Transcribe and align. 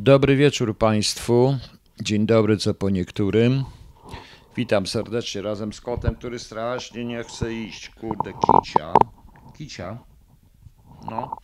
Dobry 0.00 0.36
wieczór 0.36 0.78
Państwu. 0.78 1.58
Dzień 2.02 2.26
dobry 2.26 2.56
co 2.56 2.74
po 2.74 2.90
niektórym. 2.90 3.64
Witam 4.56 4.86
serdecznie 4.86 5.42
razem 5.42 5.72
z 5.72 5.80
kotem, 5.80 6.14
który 6.14 6.38
strasznie 6.38 7.04
nie 7.04 7.22
chce 7.22 7.54
iść. 7.54 7.90
Kurde, 7.90 8.32
kicia. 8.32 8.92
Kicia. 9.56 9.98
No. 11.10 11.36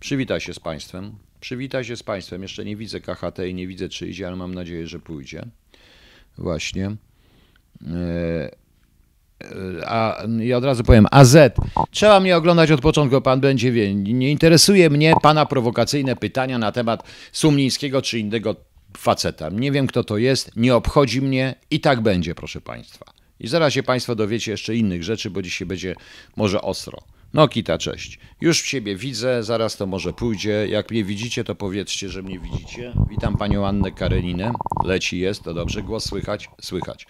Przywita 0.00 0.40
się 0.40 0.54
z 0.54 0.60
Państwem. 0.60 1.14
Przywita 1.40 1.84
się 1.84 1.96
z 1.96 2.02
Państwem. 2.02 2.42
Jeszcze 2.42 2.64
nie 2.64 2.76
widzę 2.76 3.00
KHT 3.00 3.38
i 3.48 3.54
nie 3.54 3.66
widzę 3.66 3.88
czy 3.88 4.08
idzie, 4.08 4.26
ale 4.26 4.36
mam 4.36 4.54
nadzieję, 4.54 4.86
że 4.86 4.98
pójdzie. 4.98 5.42
Właśnie. 6.38 6.96
A 9.86 10.22
od 10.56 10.64
razu 10.64 10.84
powiem, 10.84 11.06
AZ, 11.10 11.36
trzeba 11.90 12.20
mnie 12.20 12.36
oglądać 12.36 12.70
od 12.70 12.80
początku, 12.80 13.20
pan 13.20 13.40
będzie 13.40 13.72
wie. 13.72 13.94
Nie 13.94 14.30
interesuje 14.30 14.90
mnie 14.90 15.14
pana 15.22 15.46
prowokacyjne 15.46 16.16
pytania 16.16 16.58
na 16.58 16.72
temat 16.72 17.02
Sumlińskiego 17.32 18.02
czy 18.02 18.18
innego 18.18 18.56
faceta. 18.96 19.48
Nie 19.48 19.72
wiem, 19.72 19.86
kto 19.86 20.04
to 20.04 20.18
jest, 20.18 20.56
nie 20.56 20.74
obchodzi 20.74 21.22
mnie 21.22 21.54
i 21.70 21.80
tak 21.80 22.00
będzie, 22.00 22.34
proszę 22.34 22.60
państwa. 22.60 23.06
I 23.40 23.48
zaraz 23.48 23.72
się 23.72 23.82
państwo 23.82 24.14
dowiecie 24.14 24.50
jeszcze 24.50 24.76
innych 24.76 25.04
rzeczy, 25.04 25.30
bo 25.30 25.42
dzisiaj 25.42 25.66
będzie 25.68 25.94
może 26.36 26.62
ostro. 26.62 26.98
No 27.34 27.48
Kita, 27.48 27.78
cześć. 27.78 28.18
Już 28.40 28.62
w 28.62 28.66
siebie 28.66 28.96
widzę, 28.96 29.42
zaraz 29.42 29.76
to 29.76 29.86
może 29.86 30.12
pójdzie. 30.12 30.66
Jak 30.68 30.90
mnie 30.90 31.04
widzicie, 31.04 31.44
to 31.44 31.54
powiedzcie, 31.54 32.08
że 32.08 32.22
mnie 32.22 32.38
widzicie. 32.38 32.92
Witam 33.10 33.36
panią 33.36 33.66
Annę 33.66 33.92
Kareninę. 33.92 34.52
Leci 34.84 35.18
jest, 35.18 35.42
to 35.42 35.54
dobrze. 35.54 35.82
Głos 35.82 36.04
słychać? 36.04 36.48
Słychać. 36.60 37.06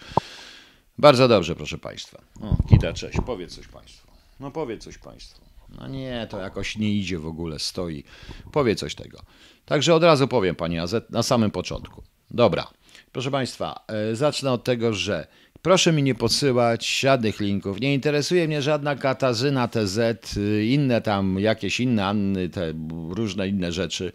Bardzo 1.01 1.27
dobrze, 1.27 1.55
proszę 1.55 1.77
Państwa. 1.77 2.21
O, 2.41 2.57
Kita, 2.69 2.93
cześć. 2.93 3.17
Powiedz 3.25 3.55
coś 3.55 3.67
Państwu. 3.67 4.07
No 4.39 4.51
powiedz 4.51 4.83
coś 4.83 4.97
Państwu. 4.97 5.41
No 5.79 5.87
nie, 5.87 6.27
to 6.29 6.39
jakoś 6.39 6.77
nie 6.77 6.93
idzie 6.93 7.19
w 7.19 7.25
ogóle, 7.25 7.59
stoi. 7.59 8.03
Powiedz 8.51 8.79
coś 8.79 8.95
tego. 8.95 9.19
Także 9.65 9.95
od 9.95 10.03
razu 10.03 10.27
powiem 10.27 10.55
Pani 10.55 10.79
AZ 10.79 10.95
na 11.09 11.23
samym 11.23 11.51
początku. 11.51 12.03
Dobra. 12.31 12.67
Proszę 13.11 13.31
Państwa, 13.31 13.85
e, 13.87 14.15
zacznę 14.15 14.51
od 14.51 14.63
tego, 14.63 14.93
że 14.93 15.27
proszę 15.61 15.91
mi 15.91 16.03
nie 16.03 16.15
podsyłać 16.15 16.99
żadnych 16.99 17.39
linków. 17.39 17.81
Nie 17.81 17.93
interesuje 17.93 18.47
mnie 18.47 18.61
żadna 18.61 18.95
Katarzyna 18.95 19.67
TZ, 19.67 19.97
y, 20.37 20.65
inne 20.65 21.01
tam 21.01 21.39
jakieś 21.39 21.79
inne 21.79 22.05
Anny, 22.05 22.49
te 22.49 22.73
różne 23.09 23.47
inne 23.47 23.71
rzeczy. 23.71 24.11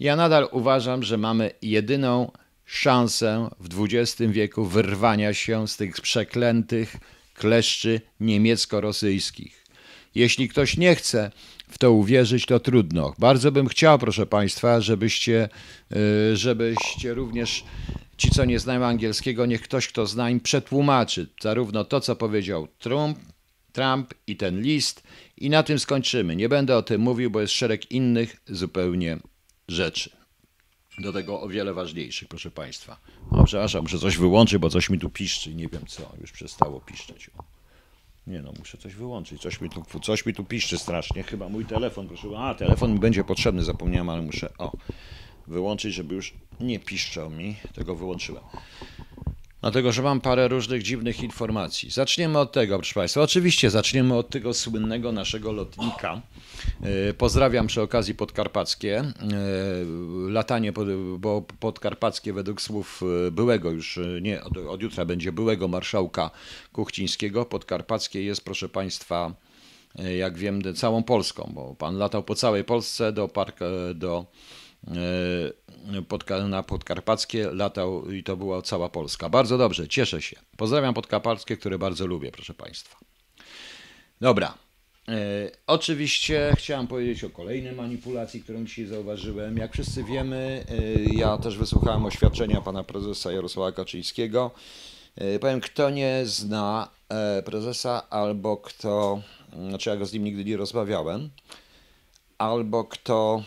Ja 0.00 0.16
nadal 0.16 0.48
uważam, 0.52 1.02
że 1.02 1.18
mamy 1.18 1.50
jedyną 1.62 2.30
szansę 2.68 3.50
w 3.60 3.84
XX 3.84 4.32
wieku 4.32 4.64
wyrwania 4.64 5.34
się 5.34 5.68
z 5.68 5.76
tych 5.76 6.00
przeklętych 6.00 6.96
kleszczy 7.34 8.00
niemiecko-rosyjskich. 8.20 9.64
Jeśli 10.14 10.48
ktoś 10.48 10.76
nie 10.76 10.94
chce 10.94 11.30
w 11.70 11.78
to 11.78 11.92
uwierzyć, 11.92 12.46
to 12.46 12.60
trudno. 12.60 13.14
Bardzo 13.18 13.52
bym 13.52 13.68
chciał, 13.68 13.98
proszę 13.98 14.26
Państwa, 14.26 14.80
żebyście, 14.80 15.48
y, 16.32 16.36
żebyście 16.36 17.14
również 17.14 17.64
ci, 18.16 18.30
co 18.30 18.44
nie 18.44 18.58
znają 18.58 18.84
angielskiego, 18.84 19.46
niech 19.46 19.62
ktoś, 19.62 19.88
kto 19.88 20.06
zna 20.06 20.30
im, 20.30 20.40
przetłumaczy 20.40 21.26
zarówno 21.42 21.84
to, 21.84 22.00
co 22.00 22.16
powiedział 22.16 22.68
Trump, 22.78 23.18
Trump 23.72 24.14
i 24.26 24.36
ten 24.36 24.62
list, 24.62 25.02
i 25.36 25.50
na 25.50 25.62
tym 25.62 25.78
skończymy. 25.78 26.36
Nie 26.36 26.48
będę 26.48 26.76
o 26.76 26.82
tym 26.82 27.00
mówił, 27.00 27.30
bo 27.30 27.40
jest 27.40 27.52
szereg 27.52 27.90
innych 27.90 28.36
zupełnie 28.46 29.18
rzeczy 29.68 30.17
do 30.98 31.12
tego 31.12 31.40
o 31.40 31.48
wiele 31.48 31.74
ważniejszych, 31.74 32.28
proszę 32.28 32.50
Państwa. 32.50 32.96
O, 33.30 33.44
przepraszam, 33.44 33.82
muszę 33.82 33.98
coś 33.98 34.16
wyłączyć, 34.16 34.58
bo 34.58 34.70
coś 34.70 34.90
mi 34.90 34.98
tu 34.98 35.10
piszczy, 35.10 35.54
nie 35.54 35.68
wiem 35.68 35.86
co, 35.86 36.12
już 36.20 36.32
przestało 36.32 36.80
piszczeć. 36.80 37.30
Nie 38.26 38.42
no, 38.42 38.52
muszę 38.58 38.78
coś 38.78 38.94
wyłączyć, 38.94 39.42
coś 39.42 39.60
mi 39.60 39.70
tu, 39.70 40.00
coś 40.02 40.26
mi 40.26 40.34
tu 40.34 40.44
piszczy 40.44 40.78
strasznie, 40.78 41.22
chyba 41.22 41.48
mój 41.48 41.64
telefon, 41.64 42.08
proszę, 42.08 42.28
a 42.38 42.54
telefon 42.54 42.92
mi 42.92 42.98
będzie 42.98 43.24
potrzebny, 43.24 43.64
zapomniałem, 43.64 44.08
ale 44.08 44.22
muszę, 44.22 44.50
o, 44.58 44.72
wyłączyć, 45.46 45.94
żeby 45.94 46.14
już 46.14 46.34
nie 46.60 46.78
piszczał 46.78 47.30
mi, 47.30 47.56
tego 47.74 47.94
wyłączyłem. 47.94 48.44
Dlatego, 49.60 49.92
że 49.92 50.02
mam 50.02 50.20
parę 50.20 50.48
różnych 50.48 50.82
dziwnych 50.82 51.22
informacji. 51.22 51.90
Zaczniemy 51.90 52.38
od 52.38 52.52
tego, 52.52 52.76
proszę 52.78 52.94
Państwa. 52.94 53.22
Oczywiście 53.22 53.70
zaczniemy 53.70 54.16
od 54.16 54.30
tego 54.30 54.54
słynnego 54.54 55.12
naszego 55.12 55.52
lotnika. 55.52 56.20
E, 56.82 57.14
pozdrawiam 57.14 57.66
przy 57.66 57.82
okazji 57.82 58.14
podkarpackie. 58.14 58.98
E, 58.98 59.12
latanie, 60.28 60.72
bo 61.18 61.44
podkarpackie 61.60 62.32
według 62.32 62.62
słów 62.62 63.02
e, 63.26 63.30
byłego 63.30 63.70
już, 63.70 64.00
nie, 64.22 64.44
od, 64.44 64.56
od 64.56 64.82
jutra 64.82 65.04
będzie 65.04 65.32
byłego 65.32 65.68
marszałka 65.68 66.30
Kuchcińskiego. 66.72 67.44
Podkarpackie 67.44 68.22
jest, 68.22 68.44
proszę 68.44 68.68
Państwa, 68.68 69.32
jak 70.18 70.38
wiem, 70.38 70.74
całą 70.74 71.02
Polską, 71.02 71.50
bo 71.54 71.74
pan 71.74 71.96
latał 71.96 72.22
po 72.22 72.34
całej 72.34 72.64
Polsce 72.64 73.12
do, 73.12 73.28
park, 73.28 73.58
do 73.94 74.26
na 76.48 76.62
Podkarpackie 76.62 77.50
latał 77.50 78.10
i 78.10 78.22
to 78.22 78.36
była 78.36 78.62
cała 78.62 78.88
Polska. 78.88 79.28
Bardzo 79.28 79.58
dobrze, 79.58 79.88
cieszę 79.88 80.22
się. 80.22 80.36
Pozdrawiam 80.56 80.94
Podkarpackie, 80.94 81.56
które 81.56 81.78
bardzo 81.78 82.06
lubię, 82.06 82.32
proszę 82.32 82.54
Państwa. 82.54 82.96
Dobra. 84.20 84.54
E, 85.08 85.50
oczywiście 85.66 86.52
chciałem 86.56 86.86
powiedzieć 86.86 87.24
o 87.24 87.30
kolejnej 87.30 87.72
manipulacji, 87.72 88.42
którą 88.42 88.64
dzisiaj 88.64 88.86
zauważyłem. 88.86 89.56
Jak 89.56 89.72
wszyscy 89.72 90.04
wiemy, 90.04 90.64
e, 90.68 91.14
ja 91.14 91.38
też 91.38 91.58
wysłuchałem 91.58 92.06
oświadczenia 92.06 92.60
pana 92.60 92.84
prezesa 92.84 93.32
Jarosława 93.32 93.72
Kaczyńskiego. 93.72 94.50
E, 95.16 95.38
powiem, 95.38 95.60
kto 95.60 95.90
nie 95.90 96.20
zna 96.24 96.88
e, 97.08 97.42
prezesa 97.42 98.10
albo 98.10 98.56
kto, 98.56 99.22
znaczy 99.68 99.90
ja 99.90 99.96
go 99.96 100.06
z 100.06 100.12
nim 100.12 100.24
nigdy 100.24 100.44
nie 100.44 100.56
rozmawiałem, 100.56 101.30
albo 102.38 102.84
kto 102.84 103.42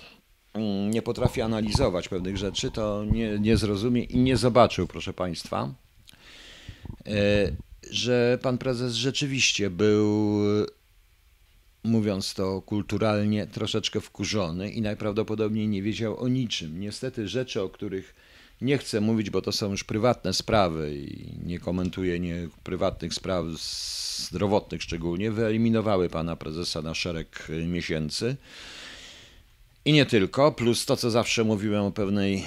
nie 0.89 1.01
potrafi 1.01 1.41
analizować 1.41 2.09
pewnych 2.09 2.38
rzeczy, 2.38 2.72
to 2.72 3.06
nie, 3.12 3.39
nie 3.39 3.57
zrozumie 3.57 4.03
i 4.03 4.17
nie 4.17 4.38
zobaczył, 4.38 4.88
proszę 4.88 5.13
Państwa, 5.13 5.73
e, 7.07 7.51
że 7.91 8.39
pan 8.41 8.57
prezes 8.57 8.94
rzeczywiście 8.94 9.69
był, 9.69 10.39
mówiąc 11.84 12.34
to 12.34 12.62
kulturalnie, 12.62 13.47
troszeczkę 13.47 14.01
wkurzony 14.01 14.72
i 14.72 14.81
najprawdopodobniej 14.81 15.67
nie 15.67 15.81
wiedział 15.81 16.19
o 16.19 16.28
niczym. 16.28 16.79
Niestety 16.79 17.28
rzeczy, 17.28 17.62
o 17.62 17.69
których 17.69 18.16
nie 18.62 18.78
chcę 18.78 19.01
mówić, 19.01 19.29
bo 19.29 19.41
to 19.41 19.51
są 19.51 19.72
już 19.72 19.83
prywatne 19.83 20.33
sprawy 20.33 20.95
i 20.95 21.38
nie 21.45 21.59
komentuję 21.59 22.19
nie, 22.19 22.47
prywatnych 22.63 23.13
spraw 23.13 23.45
zdrowotnych 24.28 24.83
szczególnie, 24.83 25.31
wyeliminowały 25.31 26.09
pana 26.09 26.35
prezesa 26.35 26.81
na 26.81 26.94
szereg 26.94 27.47
miesięcy. 27.68 28.35
I 29.86 29.94
nie 29.94 30.06
tylko, 30.06 30.52
plus 30.52 30.86
to, 30.86 30.97
co 30.97 31.12
zawsze 31.12 31.44
mówiłem 31.44 31.84
o 31.84 31.92
pewnej 31.92 32.46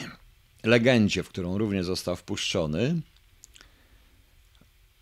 legendzie, 0.64 1.22
w 1.22 1.28
którą 1.28 1.58
również 1.58 1.86
został 1.86 2.16
wpuszczony. 2.16 3.00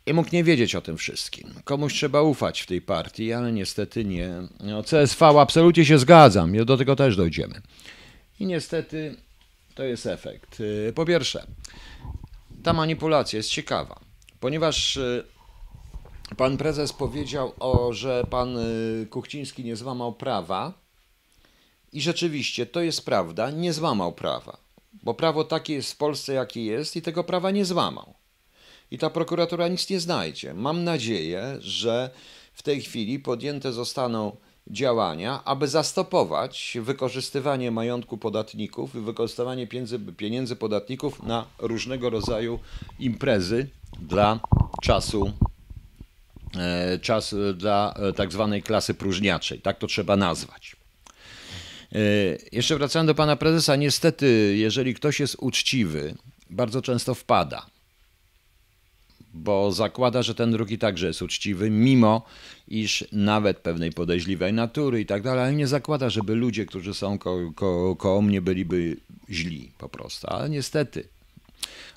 I 0.07 0.13
mógł 0.13 0.29
nie 0.33 0.45
wiedzieć 0.45 0.75
o 0.75 0.81
tym 0.81 0.97
wszystkim. 0.97 1.55
Komuś 1.65 1.95
trzeba 1.95 2.23
ufać 2.23 2.61
w 2.61 2.67
tej 2.67 2.83
partii, 2.83 3.33
ale 3.33 3.53
niestety 3.53 4.05
nie. 4.05 4.31
No, 4.61 4.83
CSV 4.83 5.27
absolutnie 5.27 5.85
się 5.85 5.99
zgadzam, 5.99 6.65
do 6.65 6.77
tego 6.77 6.97
też 6.97 7.17
dojdziemy. 7.17 7.61
I 8.41 8.47
niestety 8.47 9.17
to 9.75 9.85
jest 9.85 10.07
efekt. 10.07 10.61
Y, 10.61 10.93
po 10.95 11.05
pierwsze, 11.05 11.47
ta 12.63 12.73
manipulacja 12.73 13.37
jest 13.37 13.51
ciekawa, 13.51 14.01
ponieważ 14.41 14.97
y, 14.97 15.25
pan 16.37 16.57
prezes 16.57 16.93
powiedział, 16.93 17.53
o, 17.59 17.93
że 17.93 18.25
pan 18.31 18.59
y, 18.59 19.07
Kuchciński 19.11 19.65
nie 19.65 19.77
złamał 19.77 20.13
prawa 20.13 20.82
i 21.93 22.01
rzeczywiście 22.01 22.67
to 22.67 22.81
jest 22.81 23.05
prawda, 23.05 23.51
nie 23.51 23.73
złamał 23.73 24.13
prawa, 24.13 24.57
bo 25.03 25.15
prawo 25.15 25.45
takie 25.45 25.75
jest 25.75 25.93
w 25.93 25.97
Polsce, 25.97 26.33
jakie 26.33 26.65
jest, 26.65 26.97
i 26.97 27.03
tego 27.03 27.25
prawa 27.25 27.51
nie 27.51 27.65
złamał. 27.65 28.15
I 28.91 28.99
ta 28.99 29.11
prokuratura 29.11 29.69
nic 29.69 29.91
nie 29.91 30.01
znajdzie. 30.01 30.55
Mam 30.55 30.85
nadzieję, 30.85 31.57
że 31.61 32.11
w 32.53 32.63
tej 32.63 32.81
chwili 32.81 33.19
podjęte 33.19 33.73
zostaną 33.73 34.37
działania, 34.67 35.45
aby 35.45 35.69
zastopować 35.69 36.79
wykorzystywanie 36.81 37.71
majątku 37.71 38.19
podatników 38.19 38.95
i 38.95 39.01
wykorzystywanie 39.01 39.67
pieniędzy, 39.67 39.99
pieniędzy 39.99 40.57
podatników 40.57 41.23
na 41.23 41.47
różnego 41.59 42.11
rodzaju 42.11 42.59
imprezy 42.99 43.69
dla 44.01 44.41
czasu, 44.83 45.33
e, 46.57 46.99
czas 46.99 47.35
dla 47.55 47.95
e, 47.97 48.13
tak 48.13 48.33
zwanej 48.33 48.63
klasy 48.63 48.95
próżniaczej. 48.95 49.61
Tak 49.61 49.79
to 49.79 49.87
trzeba 49.87 50.17
nazwać. 50.17 50.82
E, 51.93 51.99
jeszcze 52.53 52.77
wracając 52.77 53.07
do 53.07 53.15
pana 53.15 53.37
prezesa, 53.37 53.77
niestety, 53.77 54.55
jeżeli 54.57 54.95
ktoś 54.95 55.21
jest 55.21 55.37
uczciwy, 55.41 56.15
bardzo 56.51 56.83
często 56.83 57.15
wpada, 57.15 57.67
bo 59.35 59.73
zakłada, 59.73 60.23
że 60.23 60.35
ten 60.35 60.53
drugi 60.53 60.79
także 60.79 61.07
jest 61.07 61.23
uczciwy, 61.23 61.71
mimo 61.71 62.23
iż 62.69 63.05
nawet 63.13 63.59
pewnej 63.59 63.93
podejrzliwej 63.93 64.53
natury 64.53 65.01
i 65.01 65.07
tak 65.07 65.23
dalej, 65.23 65.45
ale 65.45 65.55
nie 65.55 65.67
zakłada, 65.67 66.11
żeby 66.11 66.35
ludzie, 66.35 66.67
którzy 66.67 66.95
są 66.95 67.19
ko 67.19 67.53
ko 67.55 67.97
koło 67.97 68.23
mnie, 68.23 68.41
byliby 68.41 68.97
źli 69.31 69.73
po 69.79 69.89
prostu. 69.89 70.27
Ale 70.31 70.51
niestety 70.51 71.09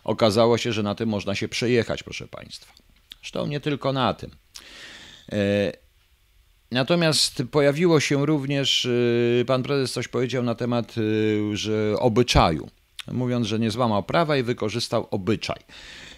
okazało 0.03 0.57
się, 0.57 0.74
że 0.74 0.83
na 0.83 0.95
tym 0.95 1.09
można 1.09 1.36
się 1.36 1.47
przejechać, 1.47 2.03
proszę 2.03 2.27
państwa. 2.27 2.74
Zresztą 3.19 3.47
nie 3.47 3.59
tylko 3.59 3.94
na 3.94 4.13
tym. 4.13 4.31
E, 5.31 5.71
Natomiast 6.75 7.44
pojawiło 7.51 8.00
się 8.00 8.25
również, 8.25 8.86
y, 8.86 9.44
pan 9.48 9.63
prezes 9.63 9.92
coś 9.92 10.07
powiedział 10.07 10.44
na 10.44 10.56
temat 10.56 10.98
y, 10.98 11.57
że 11.57 11.95
obyczaju. 12.00 12.69
mówiąc, 13.12 13.48
że 13.48 13.60
nie 13.60 13.72
złamał 13.72 14.04
prawa 14.04 14.38
i 14.38 14.44
wykorzystał 14.44 15.07
obyczaj. 15.12 15.60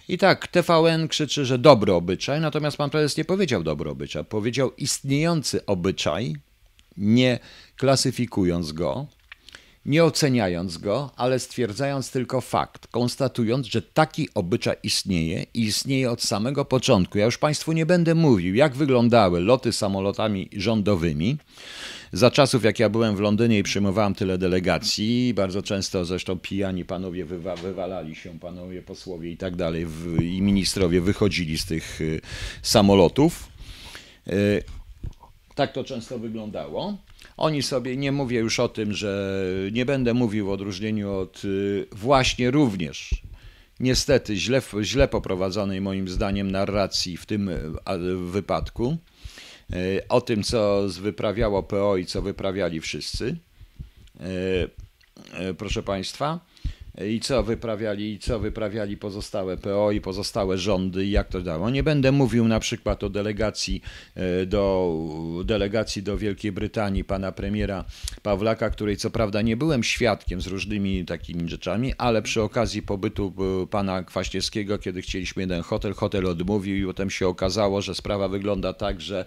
I 0.08 0.18
tak, 0.18 0.48
TVN 0.48 1.08
krzyczy, 1.08 1.44
że 1.44 1.58
dobry 1.58 1.92
obyczaj, 1.92 2.40
natomiast 2.40 2.76
pan 2.76 2.90
prezes 2.90 3.16
nie 3.16 3.24
powiedział 3.24 3.62
dobry 3.62 3.90
obyczaj, 3.90 4.24
powiedział 4.24 4.72
istniejący 4.76 5.66
obyczaj, 5.66 6.36
nie 6.96 7.38
klasyfikując 7.76 8.72
go, 8.72 9.06
nie 9.88 10.04
oceniając 10.04 10.78
go, 10.78 11.10
ale 11.16 11.38
stwierdzając 11.38 12.10
tylko 12.10 12.40
fakt, 12.40 12.86
konstatując, 12.86 13.66
że 13.66 13.82
taki 13.82 14.28
obyczaj 14.34 14.76
istnieje 14.82 15.46
i 15.54 15.62
istnieje 15.62 16.10
od 16.10 16.22
samego 16.22 16.64
początku. 16.64 17.18
Ja 17.18 17.24
już 17.24 17.38
Państwu 17.38 17.72
nie 17.72 17.86
będę 17.86 18.14
mówił, 18.14 18.54
jak 18.54 18.74
wyglądały 18.74 19.40
loty 19.40 19.72
samolotami 19.72 20.48
rządowymi. 20.56 21.36
Za 22.12 22.30
czasów, 22.30 22.64
jak 22.64 22.78
ja 22.78 22.88
byłem 22.88 23.16
w 23.16 23.20
Londynie 23.20 23.58
i 23.58 23.62
przyjmowałem 23.62 24.14
tyle 24.14 24.38
delegacji, 24.38 25.34
bardzo 25.34 25.62
często 25.62 26.04
zresztą 26.04 26.38
pijani 26.38 26.84
panowie 26.84 27.24
wywa 27.24 27.56
wywalali 27.56 28.14
się, 28.14 28.38
panowie 28.38 28.82
posłowie 28.82 29.30
i 29.30 29.36
tak 29.36 29.56
dalej, 29.56 29.86
i 30.22 30.42
ministrowie 30.42 31.00
wychodzili 31.00 31.58
z 31.58 31.66
tych 31.66 32.00
y, 32.00 32.20
samolotów. 32.62 33.48
Y, 34.28 34.62
tak 35.54 35.72
to 35.72 35.84
często 35.84 36.18
wyglądało. 36.18 37.07
Oni 37.38 37.62
sobie, 37.62 37.96
nie 37.96 38.12
mówię 38.12 38.38
już 38.38 38.60
o 38.60 38.68
tym, 38.68 38.92
że 38.92 39.40
nie 39.72 39.86
będę 39.86 40.14
mówił 40.14 40.46
w 40.46 40.50
odróżnieniu 40.50 41.12
od 41.12 41.44
y, 41.44 41.86
właśnie 41.92 42.50
również 42.50 43.22
niestety 43.80 44.36
źle, 44.36 44.62
źle 44.82 45.08
poprowadzonej 45.08 45.80
moim 45.80 46.08
zdaniem 46.08 46.50
narracji 46.50 47.16
w 47.16 47.26
tym 47.26 47.50
wypadku, 48.30 48.96
y, 49.72 50.08
o 50.08 50.20
tym, 50.20 50.42
co 50.42 50.86
wyprawiało 51.00 51.62
PO 51.62 51.96
i 51.96 52.06
co 52.06 52.22
wyprawiali 52.22 52.80
wszyscy. 52.80 53.36
Y, 55.50 55.54
proszę 55.54 55.82
Państwa, 55.82 56.40
i 57.06 57.20
co 57.20 57.42
wyprawiali, 57.42 58.12
i 58.12 58.18
co 58.18 58.38
wyprawiali 58.38 58.96
pozostałe 58.96 59.56
PO 59.56 59.92
i 59.92 60.00
pozostałe 60.00 60.58
rządy 60.58 61.06
i 61.06 61.10
jak 61.10 61.28
to 61.28 61.40
dało. 61.40 61.70
Nie 61.70 61.82
będę 61.82 62.12
mówił 62.12 62.48
na 62.48 62.60
przykład 62.60 63.04
o 63.04 63.10
delegacji 63.10 63.82
e, 64.14 64.46
do, 64.46 64.94
delegacji 65.44 66.02
do 66.02 66.18
Wielkiej 66.18 66.52
Brytanii 66.52 67.04
pana 67.04 67.32
premiera 67.32 67.84
Pawlaka, 68.22 68.70
której 68.70 68.96
co 68.96 69.10
prawda 69.10 69.42
nie 69.42 69.56
byłem 69.56 69.82
świadkiem 69.82 70.40
z 70.40 70.46
różnymi 70.46 71.04
takimi 71.04 71.48
rzeczami, 71.48 71.94
ale 71.98 72.22
przy 72.22 72.42
okazji 72.42 72.82
pobytu 72.82 73.34
e, 73.62 73.66
pana 73.66 74.02
Kwaśniewskiego, 74.02 74.78
kiedy 74.78 75.02
chcieliśmy 75.02 75.42
jeden 75.42 75.62
hotel, 75.62 75.94
hotel 75.94 76.26
odmówił 76.26 76.76
i 76.76 76.86
potem 76.86 77.10
się 77.10 77.28
okazało, 77.28 77.82
że 77.82 77.94
sprawa 77.94 78.28
wygląda 78.28 78.72
tak, 78.72 79.00
że 79.00 79.24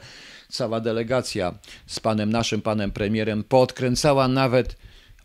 cała 0.49 0.79
delegacja 0.79 1.53
z 1.85 1.99
panem 1.99 2.31
naszym 2.31 2.61
panem 2.61 2.91
premierem 2.91 3.43
podkręcała 3.43 4.27
nawet 4.27 4.75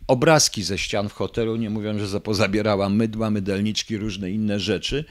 obrazki 0.07 0.63
ze 0.63 0.77
ścian 0.77 1.09
w 1.09 1.13
hotelu, 1.13 1.55
nie 1.55 1.69
mówiąc, 1.69 2.01
że 2.01 2.21
pozabierała 2.21 2.89
mydła, 2.89 3.29
mydelniczki, 3.29 3.97
różne 3.97 4.31
inne 4.31 4.59
rzeczy. 4.59 5.05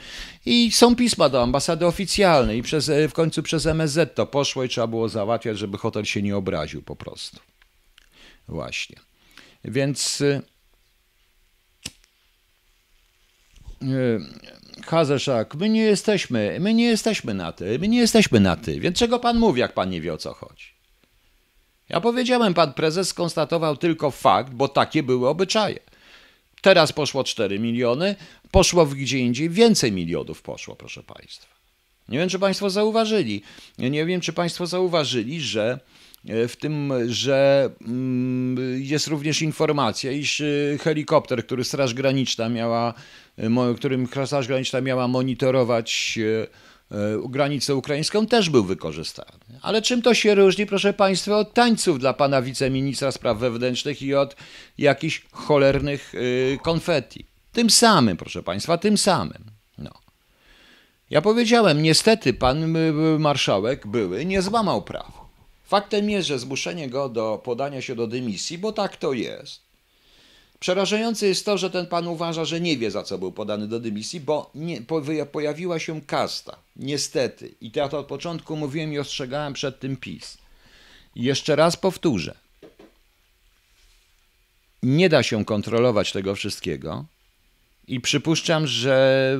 I 0.46 0.72
są 0.72 0.96
pisma 0.96 1.28
do 1.28 1.42
ambasady 1.42 1.86
oficjalnej 1.86 2.58
i 2.58 2.62
przez, 2.62 2.90
w 3.08 3.12
końcu 3.12 3.42
przez 3.42 3.66
MSZ 3.66 4.14
to 4.14 4.26
poszło 4.26 4.64
i 4.64 4.68
trzeba 4.68 4.86
było 4.86 5.08
załatwiać, 5.08 5.58
żeby 5.58 5.78
hotel 5.78 6.04
się 6.04 6.22
nie 6.22 6.36
obraził 6.36 6.82
po 6.82 6.96
prostu. 6.96 7.40
Właśnie. 8.48 8.96
Więc 9.64 10.20
y, 10.20 10.42
y, 13.82 14.20
Hazeszak, 14.86 15.54
my 15.54 15.68
nie 15.68 15.82
jesteśmy, 15.82 16.56
my 16.60 16.74
nie 16.74 16.84
jesteśmy 16.84 17.34
na 17.34 17.52
ty, 17.52 17.78
my 17.78 17.88
nie 17.88 17.98
jesteśmy 17.98 18.40
na 18.40 18.56
ty, 18.56 18.80
więc 18.80 18.98
czego 18.98 19.18
pan 19.18 19.38
mówi, 19.38 19.60
jak 19.60 19.74
pan 19.74 19.90
nie 19.90 20.00
wie 20.00 20.14
o 20.14 20.18
co 20.18 20.34
chodzi? 20.34 20.75
Ja 21.88 22.00
powiedziałem, 22.00 22.54
pan 22.54 22.72
prezes 22.72 23.08
skonstatował 23.08 23.76
tylko 23.76 24.10
fakt, 24.10 24.52
bo 24.52 24.68
takie 24.68 25.02
były 25.02 25.28
obyczaje. 25.28 25.78
Teraz 26.62 26.92
poszło 26.92 27.24
4 27.24 27.58
miliony, 27.58 28.16
poszło 28.50 28.86
gdzie 28.86 29.18
indziej 29.18 29.50
więcej 29.50 29.92
milionów 29.92 30.42
poszło, 30.42 30.76
proszę 30.76 31.02
państwa. 31.02 31.56
Nie 32.08 32.18
wiem, 32.18 32.28
czy 32.28 32.38
państwo 32.38 32.70
zauważyli. 32.70 33.42
Nie 33.78 34.06
wiem, 34.06 34.20
czy 34.20 34.32
państwo 34.32 34.66
zauważyli, 34.66 35.40
że 35.40 35.80
e, 36.28 36.48
w 36.48 36.56
tym, 36.56 36.92
że 37.06 37.70
mm, 37.80 38.82
jest 38.82 39.06
również 39.06 39.42
informacja, 39.42 40.12
iż 40.12 40.40
e, 40.40 40.44
helikopter, 40.80 41.46
który 41.46 41.64
Straż 41.64 41.94
Graniczna 41.94 42.48
miała, 42.48 42.94
e, 43.38 43.74
którym 43.76 44.08
Straż 44.26 44.46
Graniczna 44.46 44.80
miała 44.80 45.08
monitorować 45.08 46.18
granicę 47.28 47.74
ukraińską 47.74 48.26
też 48.26 48.50
był 48.50 48.64
wykorzystany. 48.64 49.38
Ale 49.62 49.82
czym 49.82 50.02
to 50.02 50.14
się 50.14 50.34
różni, 50.34 50.66
proszę 50.66 50.92
Państwa, 50.92 51.38
od 51.38 51.54
tańców 51.54 51.98
dla 51.98 52.12
pana 52.12 52.42
wiceministra 52.42 53.12
spraw 53.12 53.38
wewnętrznych 53.38 54.02
i 54.02 54.14
od 54.14 54.36
jakichś 54.78 55.26
cholernych 55.32 56.12
e, 56.14 56.58
konfetti? 56.58 57.26
Tym 57.52 57.70
samym, 57.70 58.16
proszę 58.16 58.42
Państwa, 58.42 58.78
tym 58.78 58.98
samym. 58.98 59.44
No. 59.78 59.90
Ja 61.10 61.22
powiedziałem, 61.22 61.82
niestety 61.82 62.34
pan 62.34 62.76
e, 62.76 62.92
marszałek 63.18 63.86
były 63.86 64.24
nie 64.24 64.42
złamał 64.42 64.82
prawa. 64.82 65.26
Faktem 65.64 66.10
jest, 66.10 66.28
że 66.28 66.38
zmuszenie 66.38 66.90
go 66.90 67.08
do 67.08 67.40
podania 67.44 67.82
się 67.82 67.94
do 67.94 68.06
dymisji, 68.06 68.58
bo 68.58 68.72
tak 68.72 68.96
to 68.96 69.12
jest, 69.12 69.65
Przerażające 70.66 71.26
jest 71.26 71.44
to, 71.44 71.58
że 71.58 71.70
ten 71.70 71.86
pan 71.86 72.06
uważa, 72.06 72.44
że 72.44 72.60
nie 72.60 72.78
wie, 72.78 72.90
za 72.90 73.02
co 73.02 73.18
był 73.18 73.32
podany 73.32 73.68
do 73.68 73.80
dymisji, 73.80 74.20
bo 74.20 74.50
nie, 74.54 74.80
pojawiła 75.32 75.78
się 75.78 76.00
kasta. 76.00 76.56
Niestety. 76.76 77.54
I 77.60 77.70
ja 77.74 77.88
to 77.88 77.98
od 77.98 78.06
początku 78.06 78.56
mówiłem 78.56 78.92
i 78.92 78.98
ostrzegałem 78.98 79.52
przed 79.52 79.80
tym 79.80 79.96
PiS. 79.96 80.38
Jeszcze 81.16 81.56
raz 81.56 81.76
powtórzę. 81.76 82.34
Nie 84.82 85.08
da 85.08 85.22
się 85.22 85.44
kontrolować 85.44 86.12
tego 86.12 86.34
wszystkiego. 86.34 87.04
I 87.88 88.00
przypuszczam, 88.00 88.66
że 88.66 89.38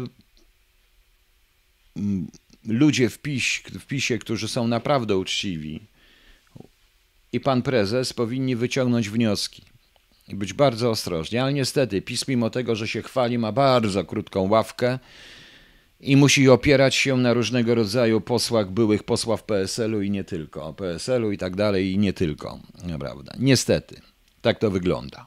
ludzie 2.65 3.11
w, 3.11 3.19
PiS, 3.19 3.45
w 3.81 3.87
PiSie, 3.87 4.19
którzy 4.19 4.49
są 4.49 4.69
naprawdę 4.69 5.17
uczciwi, 5.17 5.81
i 7.33 7.41
pan 7.41 7.63
prezes 7.63 8.13
powinni 8.13 8.57
wyciągnąć 8.57 9.11
wnioski 9.11 9.76
i 10.29 10.35
być 10.35 10.53
bardzo 10.53 10.91
ostrożni. 10.91 11.39
Ale 11.39 11.53
niestety 11.53 12.03
PiS, 12.03 12.29
mimo 12.29 12.51
tego, 12.51 12.77
że 12.77 12.89
się 12.89 13.03
chwali, 13.03 13.39
ma 13.39 13.53
bardzo 13.53 14.05
krótką 14.05 14.49
ławkę 14.49 14.99
i 16.01 16.17
musi 16.17 16.49
opierać 16.49 16.95
się 16.95 17.17
na 17.17 17.33
różnego 17.33 17.75
rodzaju 17.75 18.21
posłach, 18.21 18.71
byłych 18.71 19.03
posłach 19.03 19.43
PSL-u 19.43 20.03
i 20.03 20.11
nie 20.11 20.25
tylko, 20.25 20.73
PSL-u 20.73 21.33
i 21.33 21.39
tak 21.39 21.57
dalej 21.57 21.93
i 21.93 21.99
nie 21.99 22.13
tylko, 22.13 22.61
prawda? 22.99 23.33
Niestety, 23.39 24.01
tak 24.43 24.59
to 24.59 24.71
wygląda. 24.71 25.27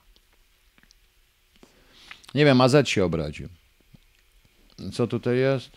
Nie 2.35 2.45
wiem, 2.45 2.61
AZ 2.61 2.75
się 2.85 3.05
obraził. 3.05 3.49
Co 4.93 5.07
tutaj 5.07 5.37
jest? 5.37 5.69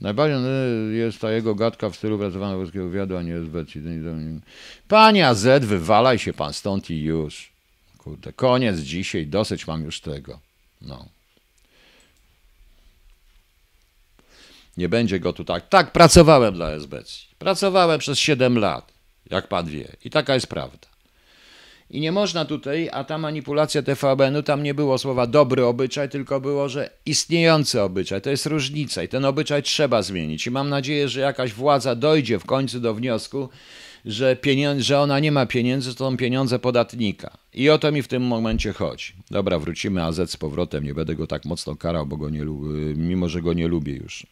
Najbardziej 0.00 0.38
jest 0.98 1.20
ta 1.20 1.32
jego 1.32 1.54
gadka 1.54 1.90
w 1.90 1.96
stylu 1.96 2.18
pracowania 2.18 2.54
polskiego 2.54 2.88
wywiadu, 2.88 3.16
a 3.16 3.22
nie 3.22 3.36
SB. 3.36 3.64
Panie 4.88 5.28
AZ, 5.28 5.46
wywalaj 5.60 6.18
się 6.18 6.32
pan 6.32 6.52
stąd 6.52 6.90
i 6.90 7.02
już. 7.02 7.53
Kurde, 8.04 8.32
koniec 8.32 8.80
dzisiaj, 8.80 9.26
dosyć 9.26 9.66
mam 9.66 9.84
już 9.84 10.00
tego. 10.00 10.40
No. 10.82 11.08
Nie 14.76 14.88
będzie 14.88 15.20
go 15.20 15.32
tu 15.32 15.44
tak. 15.44 15.68
Tak, 15.68 15.92
pracowałem 15.92 16.54
dla 16.54 16.70
SBC. 16.70 17.12
Pracowałem 17.38 17.98
przez 17.98 18.18
7 18.18 18.58
lat, 18.58 18.92
jak 19.30 19.48
pan 19.48 19.66
wie. 19.66 19.96
I 20.04 20.10
taka 20.10 20.34
jest 20.34 20.46
prawda. 20.46 20.88
I 21.90 22.00
nie 22.00 22.12
można 22.12 22.44
tutaj, 22.44 22.88
a 22.92 23.04
ta 23.04 23.18
manipulacja 23.18 23.82
TVN-u, 23.82 24.42
tam 24.42 24.62
nie 24.62 24.74
było 24.74 24.98
słowa 24.98 25.26
dobry 25.26 25.64
obyczaj, 25.64 26.08
tylko 26.08 26.40
było, 26.40 26.68
że 26.68 26.90
istniejący 27.06 27.82
obyczaj. 27.82 28.22
To 28.22 28.30
jest 28.30 28.46
różnica 28.46 29.02
i 29.02 29.08
ten 29.08 29.24
obyczaj 29.24 29.62
trzeba 29.62 30.02
zmienić. 30.02 30.46
I 30.46 30.50
mam 30.50 30.68
nadzieję, 30.68 31.08
że 31.08 31.20
jakaś 31.20 31.52
władza 31.52 31.94
dojdzie 31.94 32.38
w 32.38 32.46
końcu 32.46 32.80
do 32.80 32.94
wniosku, 32.94 33.48
że, 34.04 34.36
że 34.78 35.00
ona 35.00 35.20
nie 35.20 35.32
ma 35.32 35.46
pieniędzy, 35.46 35.94
to 35.94 35.98
są 36.10 36.16
pieniądze 36.16 36.58
podatnika. 36.58 37.38
I 37.54 37.70
o 37.70 37.78
to 37.78 37.92
mi 37.92 38.02
w 38.02 38.08
tym 38.08 38.22
momencie 38.22 38.72
chodzi. 38.72 39.12
Dobra, 39.30 39.58
wrócimy 39.58 40.02
AZ 40.02 40.30
z 40.30 40.36
powrotem. 40.36 40.84
Nie 40.84 40.94
będę 40.94 41.14
go 41.14 41.26
tak 41.26 41.44
mocno 41.44 41.76
karał, 41.76 42.06
bo 42.06 42.16
go 42.16 42.30
nie 42.30 42.44
mimo 42.96 43.28
że 43.28 43.42
go 43.42 43.52
nie 43.52 43.68
lubię 43.68 43.92
już. 43.92 44.26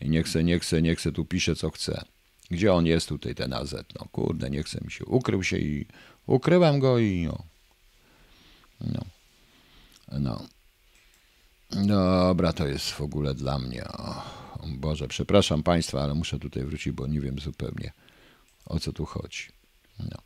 I 0.00 0.08
nie 0.08 0.22
chcę, 0.22 0.44
nie 0.44 0.58
chcę, 0.58 0.82
nie 0.82 0.94
chcę, 0.94 1.12
tu 1.12 1.24
pisze 1.24 1.56
co 1.56 1.70
chce. 1.70 2.04
Gdzie 2.50 2.72
on 2.72 2.86
jest 2.86 3.08
tutaj, 3.08 3.34
ten 3.34 3.52
AZ? 3.52 3.74
No 4.00 4.06
kurde, 4.12 4.50
nie 4.50 4.62
chcę 4.62 4.80
mi 4.84 4.90
się. 4.90 5.04
Ukrył 5.04 5.42
się 5.42 5.58
i 5.58 5.86
ukryłem 6.26 6.78
go 6.78 6.98
i 6.98 7.26
no. 7.26 7.38
No. 8.80 9.04
No. 10.18 10.46
Dobra, 11.70 12.52
to 12.52 12.66
jest 12.66 12.90
w 12.90 13.00
ogóle 13.00 13.34
dla 13.34 13.58
mnie. 13.58 13.84
O, 13.84 14.22
Boże, 14.66 15.08
przepraszam 15.08 15.62
Państwa, 15.62 16.02
ale 16.02 16.14
muszę 16.14 16.38
tutaj 16.38 16.64
wrócić, 16.64 16.92
bo 16.92 17.06
nie 17.06 17.20
wiem 17.20 17.38
zupełnie 17.38 17.92
o 18.66 18.78
co 18.80 18.92
tu 18.92 19.04
chodzi. 19.04 19.48
No. 19.98 20.18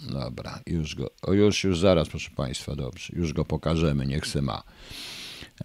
Dobra, 0.00 0.60
już 0.66 0.94
go, 0.94 1.10
o 1.22 1.32
już, 1.32 1.64
już 1.64 1.78
zaraz, 1.78 2.08
proszę 2.08 2.30
Państwa, 2.36 2.76
dobrze, 2.76 3.12
już 3.16 3.32
go 3.32 3.44
pokażemy, 3.44 4.06
niech 4.06 4.26
se 4.26 4.42
ma. 4.42 4.62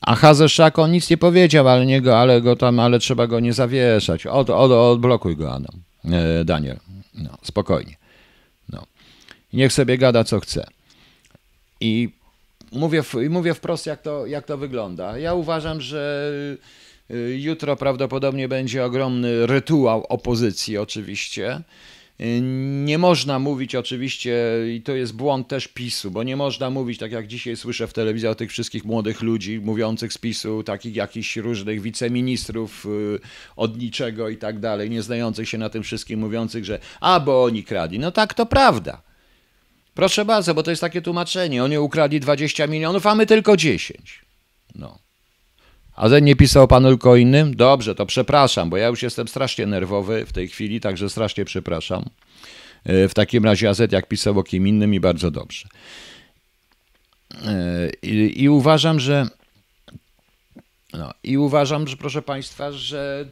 A 0.02 0.16
Hazeszak 0.16 0.80
on 0.80 0.92
nic 0.92 1.10
nie 1.10 1.18
powiedział, 1.18 1.68
ale, 1.68 1.86
nie 1.86 2.02
go, 2.02 2.20
ale 2.20 2.42
go 2.42 2.56
tam, 2.56 2.80
ale 2.80 3.00
trzeba 3.00 3.28
go 3.28 3.40
nie 3.40 3.54
zawieszać. 3.54 4.26
Od, 4.26 4.50
od, 4.50 4.72
odblokuj 4.72 5.36
go, 5.36 5.54
Adam. 5.54 5.82
E, 6.06 6.46
Daniel. 6.46 6.78
No, 7.14 7.38
spokojnie. 7.44 7.98
No. 8.70 8.84
Niech 9.54 9.74
sobie 9.74 9.98
gada 9.98 10.24
co 10.24 10.40
chce. 10.40 10.68
I 11.80 12.10
mówię, 12.72 13.04
mówię 13.30 13.54
wprost, 13.54 13.86
jak 13.86 14.02
to, 14.02 14.26
jak 14.26 14.46
to 14.46 14.58
wygląda. 14.58 15.18
Ja 15.18 15.34
uważam, 15.34 15.82
że 15.82 16.32
jutro 17.38 17.76
prawdopodobnie 17.76 18.48
będzie 18.48 18.86
ogromny 18.86 19.48
rytuał 19.48 20.06
opozycji, 20.10 20.78
oczywiście. 20.78 21.62
Nie 22.86 22.98
można 22.98 23.40
mówić 23.40 23.76
oczywiście, 23.76 24.36
i 24.76 24.82
to 24.82 24.96
jest 24.96 25.16
błąd 25.16 25.48
też 25.48 25.68
PiSu, 25.68 26.12
bo 26.12 26.24
nie 26.24 26.36
można 26.36 26.70
mówić, 26.70 27.00
tak 27.00 27.12
jak 27.12 27.28
dzisiaj 27.28 27.58
słyszę 27.58 27.88
w 27.88 27.94
telewizji 27.94 28.28
o 28.28 28.36
tych 28.36 28.52
wszystkich 28.52 28.86
młodych 28.86 29.22
ludzi 29.22 29.60
mówiących 29.60 30.14
z 30.14 30.18
PiSu, 30.18 30.64
takich 30.64 30.96
jakichś 30.96 31.38
różnych 31.38 31.82
wiceministrów 31.82 32.86
y, 32.86 33.20
od 33.56 33.78
niczego 33.78 34.30
i 34.30 34.38
tak 34.38 34.60
dalej, 34.60 34.90
nie 34.90 35.02
znających 35.02 35.50
się 35.50 35.58
na 35.58 35.70
tym 35.70 35.84
wszystkim, 35.84 36.20
mówiących, 36.20 36.66
że 36.66 36.80
a, 37.00 37.20
bo 37.20 37.44
oni 37.44 37.64
kradli. 37.64 38.00
No 38.00 38.12
tak, 38.12 38.34
to 38.34 38.46
prawda. 38.46 39.02
Proszę 39.94 40.26
bardzo, 40.26 40.54
bo 40.54 40.64
to 40.64 40.70
jest 40.70 40.82
takie 40.82 41.02
tłumaczenie. 41.02 41.64
Oni 41.64 41.78
ukradli 41.78 42.20
20 42.20 42.68
milionów, 42.68 43.08
a 43.08 43.16
my 43.16 43.26
tylko 43.26 43.58
10. 43.58 44.22
No. 44.76 45.07
A 45.98 46.10
Zen 46.10 46.26
nie 46.26 46.36
pisał 46.36 46.68
panu 46.68 46.90
tylko 46.90 47.16
innym? 47.16 47.56
Dobrze, 47.56 47.96
to 47.96 48.06
przepraszam, 48.06 48.70
bo 48.70 48.78
ja 48.78 48.88
już 48.88 49.04
jestem 49.04 49.28
strasznie 49.28 49.66
nerwowy 49.66 50.26
w 50.26 50.34
tej 50.34 50.48
chwili, 50.48 50.80
także 50.80 51.10
strasznie 51.10 51.46
przepraszam. 51.46 52.06
E, 52.84 53.08
w 53.08 53.14
takim 53.14 53.46
razie 53.46 53.70
AZ 53.70 53.82
jak 53.92 54.08
pisał 54.08 54.40
o 54.40 54.44
kim 54.44 54.68
innym 54.68 54.94
i 54.94 55.00
bardzo 55.00 55.32
dobrze. 55.32 55.68
E, 57.46 57.90
I, 58.02 58.44
i 58.44 58.50
uważam, 58.50 59.00
że 59.00 59.28
no, 60.94 61.14
i 61.24 61.38
uważam, 61.38 61.88
że 61.88 61.98
proszę 61.98 62.22
Państwa, 62.22 62.72
że 62.72 63.26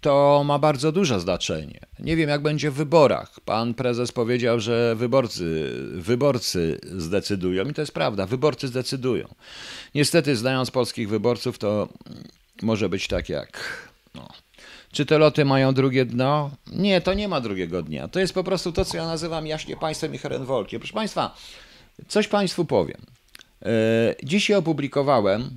to 0.00 0.42
ma 0.44 0.58
bardzo 0.58 0.92
duże 0.92 1.20
znaczenie. 1.20 1.80
Nie 1.98 2.16
wiem, 2.16 2.28
jak 2.28 2.42
będzie 2.42 2.70
w 2.70 2.74
wyborach. 2.74 3.40
Pan 3.40 3.74
prezes 3.74 4.12
powiedział, 4.12 4.60
że 4.60 4.94
wyborcy, 4.96 5.72
wyborcy 5.92 6.80
zdecydują 6.96 7.64
i 7.64 7.74
to 7.74 7.82
jest 7.82 7.92
prawda, 7.92 8.26
wyborcy 8.26 8.68
zdecydują. 8.68 9.28
Niestety, 9.94 10.36
znając 10.36 10.70
polskich 10.70 11.08
wyborców, 11.08 11.58
to 11.58 11.88
może 12.62 12.88
być 12.88 13.08
tak 13.08 13.28
jak. 13.28 13.82
No. 14.14 14.28
Czy 14.92 15.06
te 15.06 15.18
loty 15.18 15.44
mają 15.44 15.74
drugie 15.74 16.04
dno? 16.04 16.50
Nie, 16.72 17.00
to 17.00 17.14
nie 17.14 17.28
ma 17.28 17.40
drugiego 17.40 17.82
dnia. 17.82 18.08
To 18.08 18.20
jest 18.20 18.34
po 18.34 18.44
prostu 18.44 18.72
to, 18.72 18.84
co 18.84 18.96
ja 18.96 19.06
nazywam 19.06 19.46
jaśnie 19.46 19.76
państwem 19.76 20.14
i 20.14 20.18
herenwolkiem. 20.18 20.80
Proszę 20.80 20.94
Państwa, 20.94 21.36
coś 22.08 22.28
Państwu 22.28 22.64
powiem. 22.64 23.00
E, 23.62 24.14
dzisiaj 24.22 24.56
opublikowałem 24.56 25.50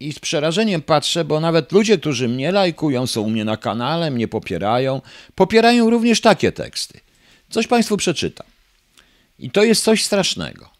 i 0.00 0.12
z 0.12 0.18
przerażeniem 0.18 0.82
patrzę, 0.82 1.24
bo 1.24 1.40
nawet 1.40 1.72
ludzie, 1.72 1.98
którzy 1.98 2.28
mnie 2.28 2.52
lajkują, 2.52 3.06
są 3.06 3.20
u 3.20 3.30
mnie 3.30 3.44
na 3.44 3.56
kanale, 3.56 4.10
mnie 4.10 4.28
popierają, 4.28 5.00
popierają 5.34 5.90
również 5.90 6.20
takie 6.20 6.52
teksty. 6.52 7.00
Coś 7.50 7.66
Państwu 7.66 7.96
przeczytam. 7.96 8.46
I 9.38 9.50
to 9.50 9.64
jest 9.64 9.84
coś 9.84 10.04
strasznego. 10.04 10.70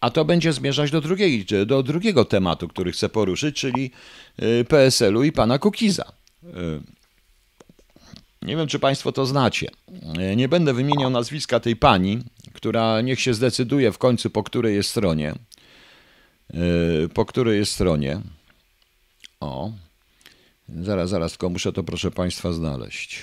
A 0.00 0.10
to 0.10 0.24
będzie 0.24 0.52
zmierzać 0.52 0.90
do, 0.90 1.00
drugiej, 1.00 1.46
do 1.66 1.82
drugiego 1.82 2.24
tematu, 2.24 2.68
który 2.68 2.92
chcę 2.92 3.08
poruszyć, 3.08 3.56
czyli 3.56 3.90
y, 4.42 4.64
PSL-u 4.64 5.22
i 5.22 5.32
pana 5.32 5.58
Kukiza. 5.58 6.12
Y, 6.44 6.46
nie 8.42 8.56
wiem, 8.56 8.66
czy 8.66 8.78
Państwo 8.78 9.12
to 9.12 9.26
znacie. 9.26 9.66
Y, 10.32 10.36
nie 10.36 10.48
będę 10.48 10.74
wymieniał 10.74 11.10
nazwiska 11.10 11.60
tej 11.60 11.76
pani, 11.76 12.18
która 12.52 13.00
niech 13.00 13.20
się 13.20 13.34
zdecyduje 13.34 13.92
w 13.92 13.98
końcu, 13.98 14.30
po 14.30 14.42
której 14.42 14.74
jest 14.74 14.90
stronie. 14.90 15.34
Yy, 16.54 17.08
po 17.08 17.24
której 17.24 17.66
stronie. 17.66 18.20
O, 19.40 19.72
zaraz, 20.68 21.10
zaraz, 21.10 21.32
tylko 21.32 21.48
muszę 21.48 21.72
to, 21.72 21.82
proszę 21.82 22.10
Państwa, 22.10 22.52
znaleźć. 22.52 23.22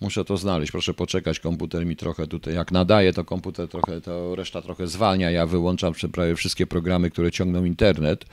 Muszę 0.00 0.24
to 0.24 0.36
znaleźć, 0.36 0.72
proszę 0.72 0.94
poczekać, 0.94 1.40
komputer 1.40 1.86
mi 1.86 1.96
trochę 1.96 2.26
tutaj, 2.26 2.54
jak 2.54 2.72
nadaje, 2.72 3.12
to 3.12 3.24
komputer 3.24 3.68
trochę, 3.68 4.00
to 4.00 4.34
reszta 4.34 4.62
trochę 4.62 4.86
zwalnia, 4.86 5.30
ja 5.30 5.46
wyłączam 5.46 5.94
prawie 6.12 6.36
wszystkie 6.36 6.66
programy, 6.66 7.10
które 7.10 7.32
ciągną 7.32 7.64
internet, 7.64 8.24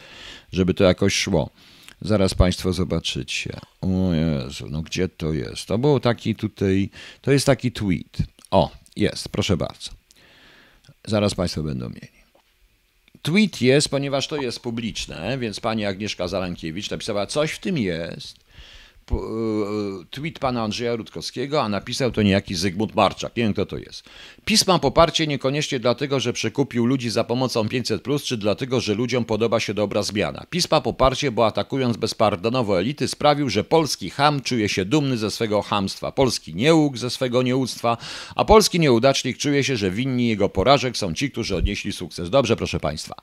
żeby 0.51 0.73
to 0.73 0.83
jakoś 0.83 1.13
szło. 1.13 1.49
Zaraz 2.01 2.33
Państwo 2.33 2.73
zobaczycie. 2.73 3.59
O 3.81 4.13
Jezu, 4.13 4.67
no 4.69 4.81
gdzie 4.81 5.09
to 5.09 5.33
jest? 5.33 5.65
To 5.65 5.77
był 5.77 5.99
taki 5.99 6.35
tutaj, 6.35 6.89
to 7.21 7.31
jest 7.31 7.45
taki 7.45 7.71
tweet. 7.71 8.17
O, 8.51 8.71
jest, 8.95 9.29
proszę 9.29 9.57
bardzo. 9.57 9.91
Zaraz 11.05 11.35
Państwo 11.35 11.63
będą 11.63 11.89
mieli. 11.89 12.18
Tweet 13.21 13.61
jest, 13.61 13.89
ponieważ 13.89 14.27
to 14.27 14.35
jest 14.35 14.59
publiczne, 14.59 15.37
więc 15.37 15.59
pani 15.59 15.85
Agnieszka 15.85 16.27
Zalankiewicz 16.27 16.89
napisała, 16.89 17.25
coś 17.25 17.51
w 17.51 17.59
tym 17.59 17.77
jest. 17.77 18.48
E, 19.11 20.05
tweet 20.09 20.39
pana 20.39 20.63
Andrzeja 20.63 20.95
Rutkowskiego, 20.95 21.61
a 21.61 21.69
napisał 21.69 22.11
to 22.11 22.21
niejaki 22.21 22.55
Zygmunt 22.55 22.95
Marczak. 22.95 23.35
Nie 23.37 23.43
wiem, 23.43 23.53
kto 23.53 23.65
to 23.65 23.77
jest. 23.77 24.03
Pisma 24.45 24.79
poparcie 24.79 25.27
niekoniecznie 25.27 25.79
dlatego, 25.79 26.19
że 26.19 26.33
przekupił 26.33 26.85
ludzi 26.85 27.09
za 27.09 27.23
pomocą 27.23 27.63
500+, 27.63 28.23
czy 28.23 28.37
dlatego, 28.37 28.81
że 28.81 28.93
ludziom 28.93 29.25
podoba 29.25 29.59
się 29.59 29.73
dobra 29.73 30.03
zmiana. 30.03 30.45
Pisma 30.49 30.81
poparcie, 30.81 31.31
bo 31.31 31.45
atakując 31.45 31.97
bezpardonowo 31.97 32.79
elity, 32.79 33.07
sprawił, 33.07 33.49
że 33.49 33.63
polski 33.63 34.09
ham 34.09 34.41
czuje 34.41 34.69
się 34.69 34.85
dumny 34.85 35.17
ze 35.17 35.31
swego 35.31 35.61
hamstwa, 35.61 36.11
polski 36.11 36.55
niełóg 36.55 36.97
ze 36.97 37.09
swego 37.09 37.43
nieuctwa, 37.43 37.97
a 38.35 38.45
polski 38.45 38.79
nieudacznik 38.79 39.37
czuje 39.37 39.63
się, 39.63 39.77
że 39.77 39.91
winni 39.91 40.27
jego 40.27 40.49
porażek 40.49 40.97
są 40.97 41.13
ci, 41.13 41.31
którzy 41.31 41.55
odnieśli 41.55 41.93
sukces. 41.93 42.29
Dobrze, 42.29 42.55
proszę 42.55 42.79
państwa. 42.79 43.15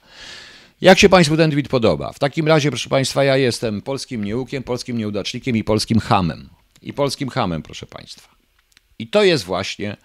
Jak 0.81 0.99
się 0.99 1.09
Państwu 1.09 1.37
ten 1.37 1.51
tweet 1.51 1.69
podoba? 1.69 2.13
W 2.13 2.19
takim 2.19 2.49
razie, 2.49 2.71
proszę 2.71 2.89
Państwa, 2.89 3.25
ja 3.25 3.37
jestem 3.37 3.83
polskim 3.83 4.25
nieukiem, 4.25 4.63
polskim 4.63 4.99
nieudacznikiem 4.99 5.57
i 5.57 5.65
polskim 5.65 6.01
hamem. 6.01 6.49
I 6.83 6.93
polskim 6.93 7.29
hamem, 7.29 7.63
proszę 7.63 7.87
Państwa. 7.87 8.29
I 8.99 9.07
to 9.07 9.25
jest 9.25 9.45
właśnie 9.45 9.97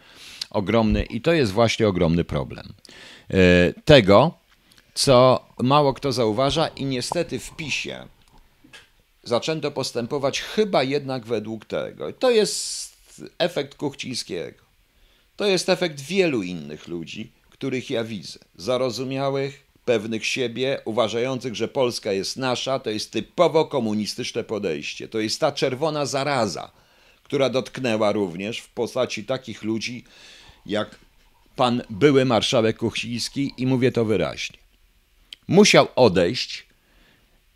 ogromny, 0.49 1.03
i 1.03 1.21
to 1.21 1.33
jest 1.33 1.51
właśnie 1.51 1.87
ogromny 1.87 2.23
problem. 2.23 2.73
E, 3.29 3.73
tego, 3.85 4.33
co 4.93 5.45
mało 5.59 5.93
kto 5.93 6.11
zauważa 6.11 6.67
i 6.67 6.85
niestety 6.85 7.39
w 7.39 7.55
PiSie 7.55 8.07
zaczęto 9.23 9.71
postępować 9.71 10.41
chyba 10.41 10.83
jednak 10.83 11.25
według 11.25 11.65
tego. 11.65 12.13
To 12.13 12.31
jest 12.31 12.95
efekt 13.37 13.75
Kuchcińskiego. 13.75 14.63
To 15.35 15.45
jest 15.45 15.69
efekt 15.69 16.01
wielu 16.01 16.43
innych 16.43 16.87
ludzi, 16.87 17.31
których 17.49 17.89
ja 17.89 18.03
widzę. 18.03 18.39
Zarozumiałych, 18.55 19.70
pewnych 19.85 20.25
siebie, 20.25 20.81
uważających, 20.85 21.55
że 21.55 21.67
Polska 21.67 22.11
jest 22.11 22.37
nasza, 22.37 22.79
to 22.79 22.89
jest 22.89 23.11
typowo 23.11 23.65
komunistyczne 23.65 24.43
podejście. 24.43 25.07
To 25.07 25.19
jest 25.19 25.39
ta 25.39 25.51
czerwona 25.51 26.05
zaraza, 26.05 26.71
która 27.23 27.49
dotknęła 27.49 28.11
również 28.11 28.59
w 28.59 28.69
postaci 28.69 29.23
takich 29.23 29.63
ludzi 29.63 30.03
jak 30.65 30.95
pan 31.55 31.81
były 31.89 32.25
marszałek 32.25 32.77
Kuchciński 32.77 33.53
i 33.57 33.67
mówię 33.67 33.91
to 33.91 34.05
wyraźnie. 34.05 34.57
Musiał 35.47 35.87
odejść 35.95 36.65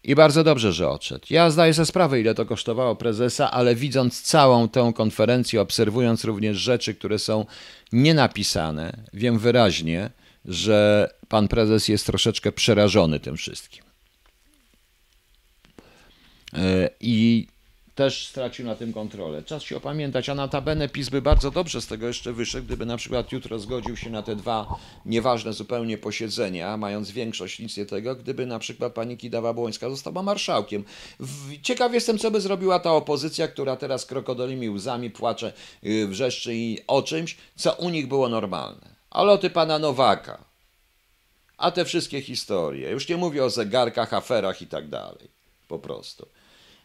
i 0.03 0.15
bardzo 0.15 0.44
dobrze, 0.44 0.74
że 0.74 0.89
odszedł. 0.89 1.25
Ja 1.29 1.50
zdaję 1.50 1.74
sobie 1.74 1.86
sprawę, 1.86 2.22
ile 2.22 2.36
to 2.36 2.46
kosztowało 2.46 2.96
prezesa, 2.96 3.51
ale 3.51 3.75
widząc 3.75 4.22
całą 4.22 4.70
tę 4.70 4.91
konferencję, 4.96 5.62
obserwując 5.62 6.24
również 6.24 6.58
rzeczy, 6.58 6.96
które 6.96 7.20
są 7.20 7.46
nienapisane, 7.91 8.98
wiem 9.13 9.39
wyraźnie, 9.39 10.10
że 10.46 11.10
pan 11.30 11.48
prezes 11.48 11.88
jest 11.88 12.06
troszeczkę 12.06 12.52
przerażony 12.52 13.20
tym 13.20 13.38
wszystkim. 13.38 13.84
E, 16.54 16.90
I 17.00 17.48
też 17.96 18.28
stracił 18.28 18.66
na 18.66 18.75
tym 18.75 18.94
kontrolę. 18.94 19.44
Czas 19.44 19.64
się 19.64 19.78
opamiętać, 19.78 20.30
a 20.30 20.36
notabene 20.36 20.90
PiS 20.90 21.10
by 21.10 21.22
bardzo 21.22 21.52
dobrze 21.52 21.82
z 21.82 21.88
tego 21.88 22.08
jeszcze 22.08 22.34
wyszedł, 22.34 22.66
gdyby 22.66 22.86
na 22.86 22.98
przykład 22.98 23.32
jutro 23.32 23.60
zgodził 23.60 23.98
się 23.98 24.10
na 24.10 24.22
te 24.22 24.36
dwa 24.36 24.75
nieważne 25.06 25.54
zupełnie 25.54 25.98
posiedzenia, 25.98 26.78
mając 26.78 27.12
większość, 27.12 27.60
nic 27.60 27.78
nie 27.78 27.86
tego, 27.86 28.16
gdyby 28.16 28.46
na 28.46 28.60
przykład 28.60 28.94
pani 28.94 29.18
Kidawa-Błońska 29.18 29.90
została 29.90 30.24
marszałkiem. 30.24 30.84
Ciekaw 31.62 31.94
jestem, 31.94 32.18
co 32.18 32.32
by 32.32 32.42
zrobiła 32.42 32.80
ta 32.80 32.92
opozycja, 32.92 33.48
która 33.48 33.75
teraz 33.75 34.06
krokodolymi 34.06 34.70
łzami 34.70 35.10
płacze, 35.10 35.54
y, 35.84 36.08
wrzeszczy 36.08 36.56
i 36.56 36.78
o 36.88 37.02
czymś, 37.02 37.38
co 37.56 37.74
u 37.74 37.90
nich 37.90 38.08
było 38.08 38.30
normalne 38.30 38.95
a 39.15 39.24
loty 39.24 39.50
pana 39.50 39.79
Nowaka, 39.79 40.43
a 41.57 41.72
te 41.72 41.86
wszystkie 41.86 42.22
historie. 42.22 42.91
Już 42.91 43.10
nie 43.10 43.17
mówię 43.17 43.43
o 43.43 43.50
zegarkach, 43.50 44.13
aferach 44.13 44.62
i 44.62 44.67
tak 44.67 44.89
dalej. 44.89 45.27
Po 45.67 45.79
prostu. 45.79 46.27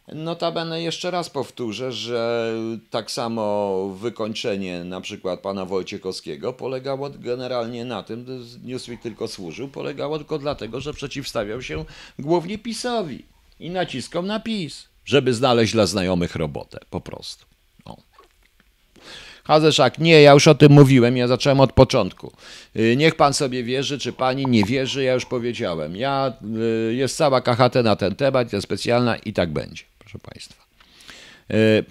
Notabene 0.07 0.81
jeszcze 0.81 1.11
raz 1.11 1.29
powtórzę, 1.29 1.91
że 1.91 2.53
tak 2.89 3.11
samo 3.11 3.89
wykończenie 3.89 4.83
na 4.83 5.01
przykład 5.01 5.39
pana 5.39 5.65
Wojciechowskiego 5.65 6.53
polegało 6.53 7.09
generalnie 7.09 7.85
na 7.85 8.03
tym, 8.03 8.25
Newsweek 8.63 9.01
tylko 9.01 9.27
służył, 9.27 9.67
polegało 9.67 10.17
tylko 10.17 10.39
dlatego, 10.39 10.81
że 10.81 10.93
przeciwstawiał 10.93 11.61
się 11.61 11.85
głównie 12.19 12.57
PiSowi 12.57 13.25
i 13.59 13.69
naciskał 13.69 14.23
na 14.23 14.39
PiS, 14.39 14.87
żeby 15.05 15.33
znaleźć 15.33 15.73
dla 15.73 15.85
znajomych 15.85 16.35
robotę, 16.35 16.79
po 16.89 17.01
prostu. 17.01 17.45
Hazeszak, 19.43 19.99
nie, 19.99 20.21
ja 20.21 20.33
już 20.33 20.47
o 20.47 20.55
tym 20.55 20.71
mówiłem, 20.71 21.17
ja 21.17 21.27
zacząłem 21.27 21.59
od 21.59 21.73
początku. 21.73 22.31
Y, 22.75 22.95
niech 22.97 23.15
pan 23.15 23.33
sobie 23.33 23.63
wierzy, 23.63 23.99
czy 23.99 24.13
pani 24.13 24.45
nie 24.45 24.63
wierzy, 24.63 25.03
ja 25.03 25.13
już 25.13 25.25
powiedziałem. 25.25 25.95
Ja, 25.95 26.33
y, 26.89 26.93
jest 26.93 27.17
cała 27.17 27.41
KHT 27.41 27.75
na 27.83 27.95
ten 27.95 28.15
temat, 28.15 28.53
jest 28.53 28.63
specjalna 28.63 29.15
i 29.15 29.33
tak 29.33 29.53
będzie, 29.53 29.83
proszę 29.99 30.19
państwa. 30.19 30.63
Y, 31.51 31.85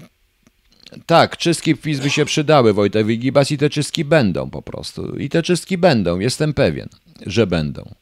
tak, 1.07 1.37
czystki 1.37 1.77
PiS 1.77 2.01
by 2.01 2.11
się 2.11 2.25
przydały 2.25 2.73
Wojtek 2.73 3.07
Wigibas 3.07 3.51
i 3.51 3.59
te 3.59 3.71
czystki 3.71 4.05
będą 4.05 4.51
po 4.51 4.63
prostu. 4.63 5.17
I 5.17 5.29
te 5.29 5.43
czystki 5.43 5.79
będą, 5.79 6.19
jestem 6.19 6.55
pewien. 6.55 6.89
że 7.27 7.47
będą. 7.47 7.95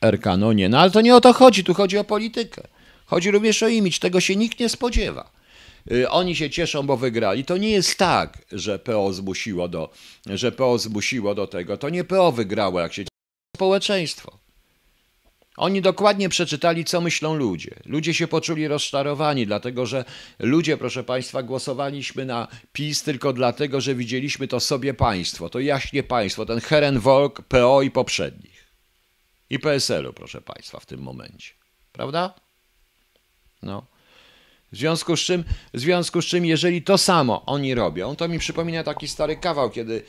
RK, 0.00 0.36
no 0.36 0.52
nie, 0.52 0.68
no 0.68 0.78
ale 0.78 0.90
to 0.90 1.00
nie 1.00 1.16
o 1.16 1.20
to 1.20 1.32
chodzi, 1.32 1.64
tu 1.64 1.74
chodzi 1.74 1.98
o 1.98 2.04
politykę. 2.04 2.62
Chodzi 3.06 3.30
również 3.30 3.62
o 3.62 3.68
imidż, 3.68 3.98
tego 3.98 4.20
się 4.20 4.36
nikt 4.36 4.60
nie 4.60 4.68
spodziewa. 4.68 5.30
Y, 5.92 6.10
Oni 6.10 6.36
się 6.36 6.50
cieszą, 6.50 6.86
bo 6.86 6.96
wygrali. 6.96 7.44
To 7.44 7.56
nie 7.56 7.70
jest 7.70 7.98
tak, 7.98 8.38
że 8.52 8.78
PO 8.78 9.12
zmusiło 9.12 9.68
do, 9.68 9.90
że 10.26 10.52
PO 10.52 10.78
zmusiło 10.78 11.34
do 11.34 11.46
tego. 11.46 11.76
To 11.76 11.88
nie 11.88 12.04
PO 12.04 12.32
wygrało, 12.32 12.80
jak 12.80 12.92
się 12.92 13.04
społeczeństwo. 13.56 14.38
Oni 15.56 15.82
dokładnie 15.82 16.28
przeczytali, 16.28 16.84
co 16.84 17.00
myślą 17.00 17.34
ludzie. 17.34 17.74
Ludzie 17.84 18.14
się 18.14 18.28
poczuli 18.28 18.68
rozczarowani, 18.68 19.46
dlatego 19.46 19.86
że 19.86 20.04
ludzie, 20.38 20.76
proszę 20.76 21.04
Państwa, 21.04 21.42
głosowaliśmy 21.42 22.26
na 22.26 22.48
PiS 22.72 23.02
tylko 23.02 23.32
dlatego, 23.32 23.80
że 23.80 23.94
widzieliśmy 23.94 24.48
to 24.48 24.60
sobie 24.60 24.94
państwo, 24.94 25.48
to 25.48 25.60
jaśnie 25.60 26.02
państwo, 26.02 26.46
ten 26.46 26.60
Herenvolk, 26.60 27.42
PO 27.42 27.82
i 27.82 27.90
poprzednich. 27.90 28.64
I 29.50 29.58
PSL-u, 29.58 30.12
proszę 30.12 30.40
Państwa, 30.40 30.80
w 30.80 30.86
tym 30.86 31.00
momencie. 31.00 31.52
Prawda? 31.92 32.34
No. 33.62 33.86
W 34.72 34.76
związku 34.76 35.16
z 35.16 35.20
czym, 35.20 35.44
w 35.74 35.80
związku 35.80 36.22
z 36.22 36.24
czym, 36.24 36.44
jeżeli 36.44 36.82
to 36.82 36.98
samo 36.98 37.46
oni 37.46 37.74
robią, 37.74 38.16
to 38.16 38.28
mi 38.28 38.38
przypomina 38.38 38.84
taki 38.84 39.08
stary 39.08 39.36
kawał, 39.36 39.70
kiedy, 39.70 40.02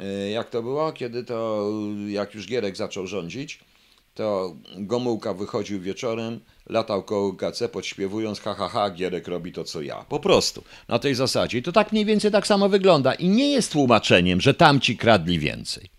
e, 0.00 0.30
jak 0.30 0.50
to 0.50 0.62
było, 0.62 0.92
kiedy 0.92 1.24
to, 1.24 1.68
jak 2.08 2.34
już 2.34 2.46
Gierek 2.46 2.76
zaczął 2.76 3.06
rządzić, 3.06 3.60
to 4.14 4.56
Gomułka 4.76 5.34
wychodził 5.34 5.80
wieczorem, 5.80 6.40
latał 6.66 7.02
koło 7.02 7.32
KC 7.32 7.68
podśpiewując 7.68 8.40
ha, 8.40 8.54
ha, 8.54 8.68
ha, 8.68 8.90
Gierek 8.90 9.28
robi 9.28 9.52
to, 9.52 9.64
co 9.64 9.82
ja. 9.82 10.04
Po 10.08 10.20
prostu, 10.20 10.64
na 10.88 10.98
tej 10.98 11.14
zasadzie. 11.14 11.58
I 11.58 11.62
to 11.62 11.72
tak 11.72 11.92
mniej 11.92 12.04
więcej 12.04 12.30
tak 12.30 12.46
samo 12.46 12.68
wygląda. 12.68 13.14
I 13.14 13.28
nie 13.28 13.52
jest 13.52 13.72
tłumaczeniem, 13.72 14.40
że 14.40 14.54
tamci 14.54 14.96
kradli 14.96 15.38
więcej. 15.38 15.90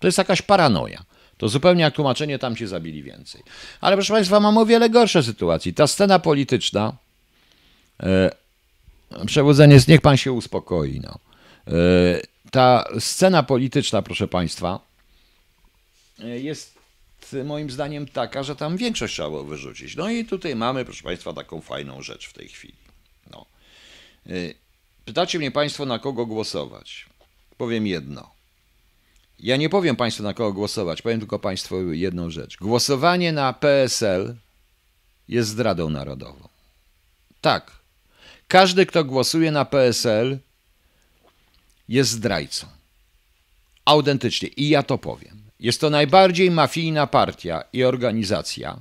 To 0.00 0.08
jest 0.08 0.18
jakaś 0.18 0.42
paranoja. 0.42 1.04
To 1.38 1.48
zupełnie 1.48 1.82
jak 1.82 1.94
tłumaczenie, 1.94 2.38
tam 2.38 2.56
się 2.56 2.68
zabili 2.68 3.02
więcej. 3.02 3.42
Ale 3.80 3.96
proszę 3.96 4.12
Państwa, 4.12 4.40
mamy 4.40 4.60
o 4.60 4.66
wiele 4.66 4.90
gorsze 4.90 5.22
sytuacje. 5.22 5.72
Ta 5.72 5.86
scena 5.86 6.18
polityczna, 6.18 6.92
e, 8.02 8.30
przewodzenie, 9.26 9.78
niech 9.88 10.00
Pan 10.00 10.16
się 10.16 10.32
uspokoi. 10.32 11.00
No. 11.00 11.18
E, 11.66 11.72
ta 12.50 12.84
scena 12.98 13.42
polityczna, 13.42 14.02
proszę 14.02 14.28
Państwa, 14.28 14.80
e, 16.20 16.38
jest 16.38 16.78
moim 17.44 17.70
zdaniem 17.70 18.06
taka, 18.06 18.42
że 18.42 18.56
tam 18.56 18.76
większość 18.76 19.14
trzeba 19.14 19.28
było 19.28 19.44
wyrzucić. 19.44 19.96
No 19.96 20.10
i 20.10 20.24
tutaj 20.24 20.56
mamy, 20.56 20.84
proszę 20.84 21.02
Państwa, 21.02 21.32
taką 21.32 21.60
fajną 21.60 22.02
rzecz 22.02 22.28
w 22.28 22.32
tej 22.32 22.48
chwili. 22.48 22.74
No. 23.30 23.46
E, 24.26 24.30
Pytacie 25.08 25.38
mnie 25.38 25.50
Państwo, 25.50 25.86
na 25.86 25.98
kogo 25.98 26.26
głosować. 26.26 27.06
Powiem 27.56 27.86
jedno. 27.86 28.30
Ja 29.40 29.56
nie 29.56 29.68
powiem 29.68 29.96
Państwu, 29.96 30.22
na 30.22 30.34
kogo 30.34 30.52
głosować. 30.52 31.02
Powiem 31.02 31.18
tylko 31.18 31.38
Państwu 31.38 31.92
jedną 31.92 32.30
rzecz. 32.30 32.56
Głosowanie 32.56 33.32
na 33.32 33.52
PSL 33.52 34.36
jest 35.28 35.48
zdradą 35.48 35.90
narodową. 35.90 36.48
Tak. 37.40 37.72
Każdy, 38.48 38.86
kto 38.86 39.04
głosuje 39.04 39.52
na 39.52 39.64
PSL, 39.64 40.38
jest 41.88 42.10
zdrajcą. 42.10 42.66
Autentycznie. 43.84 44.48
I 44.48 44.68
ja 44.68 44.82
to 44.82 44.98
powiem. 44.98 45.42
Jest 45.60 45.80
to 45.80 45.90
najbardziej 45.90 46.50
mafijna 46.50 47.06
partia 47.06 47.64
i 47.72 47.84
organizacja, 47.84 48.80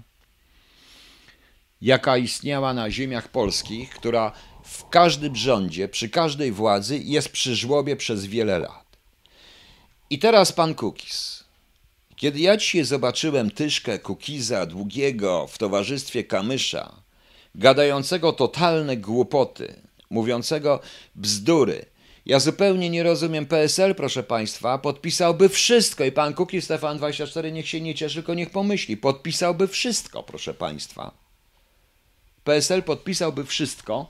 jaka 1.82 2.18
istniała 2.18 2.74
na 2.74 2.92
ziemiach 2.92 3.28
polskich, 3.28 3.90
która 3.90 4.32
w 4.64 4.90
każdym 4.90 5.36
rządzie, 5.36 5.88
przy 5.88 6.10
każdej 6.10 6.52
władzy 6.52 6.98
jest 6.98 7.30
przy 7.30 7.56
żłobie 7.56 7.96
przez 7.96 8.26
wiele 8.26 8.60
lat. 8.60 8.87
I 10.10 10.20
teraz 10.20 10.52
pan 10.52 10.76
Kukis. 10.76 11.44
Kiedy 12.16 12.40
ja 12.40 12.58
dzisiaj 12.58 12.84
zobaczyłem 12.84 13.52
Tyszkę 13.52 14.00
Kukiza 14.00 14.66
długiego 14.66 15.48
w 15.48 15.58
towarzystwie 15.58 16.24
Kamysza, 16.24 16.96
gadającego 17.56 18.34
totalne 18.34 18.98
głupoty, 18.98 19.82
mówiącego 20.10 20.80
bzdury, 21.16 21.86
ja 22.26 22.40
zupełnie 22.40 22.90
nie 22.90 23.04
rozumiem 23.04 23.46
PSL, 23.46 23.96
proszę 23.96 24.24
państwa, 24.24 24.78
podpisałby 24.78 25.50
wszystko 25.50 26.06
i 26.06 26.12
pan 26.12 26.34
Kukiz, 26.34 26.66
Stefan 26.66 26.98
24, 26.98 27.52
niech 27.52 27.68
się 27.68 27.82
nie 27.82 27.96
cieszy, 27.96 28.16
tylko 28.16 28.34
niech 28.34 28.50
pomyśli, 28.50 28.98
podpisałby 28.98 29.68
wszystko, 29.68 30.24
proszę 30.24 30.54
państwa. 30.54 31.12
PSL 32.44 32.84
podpisałby 32.84 33.46
wszystko 33.46 34.08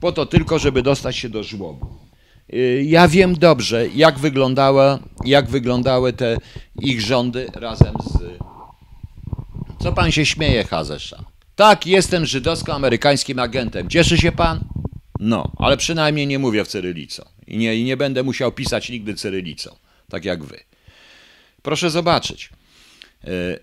po 0.00 0.12
to 0.12 0.26
tylko, 0.26 0.58
żeby 0.58 0.82
dostać 0.82 1.16
się 1.16 1.28
do 1.28 1.42
żłobu. 1.42 2.07
Y, 2.54 2.84
Ja 2.86 3.08
wiem 3.08 3.34
dobrze, 3.38 3.88
jak 3.88 4.18
wyglądały, 4.18 4.98
jak 5.24 5.50
wyglądały 5.50 6.12
te 6.12 6.36
ich 6.82 7.00
rządy 7.00 7.46
razem 7.54 7.94
z. 8.10 8.38
Co 9.82 9.92
pan 9.92 10.12
się 10.12 10.26
śmieje, 10.26 10.64
Hazesza? 10.64 11.24
Tak, 11.56 11.86
jestem 11.86 12.24
żydowsko-amerykańskim 12.24 13.38
agentem. 13.38 13.88
Cieszy 13.88 14.18
się 14.18 14.32
pan? 14.32 14.60
No, 15.20 15.52
ale 15.56 15.76
przynajmniej 15.76 16.26
nie 16.26 16.38
mówię 16.38 16.64
w 16.64 16.68
cyrylicą. 16.68 17.22
I 17.46 17.58
nie, 17.58 17.76
I 17.76 17.84
nie 17.84 17.96
będę 17.96 18.22
musiał 18.22 18.52
pisać 18.52 18.88
nigdy 18.90 19.14
cyrylicą, 19.14 19.76
tak 20.10 20.24
jak 20.24 20.44
wy. 20.44 20.60
Proszę 21.62 21.90
zobaczyć. 21.90 22.50
Y, 23.24 23.58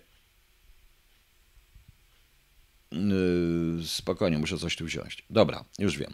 y, 2.93 3.87
Spokojnie, 3.87 4.37
muszę 4.37 4.57
coś 4.57 4.75
tu 4.75 4.85
wziąć. 4.85 5.23
Dobra, 5.29 5.65
już 5.79 5.97
wiem. 5.97 6.13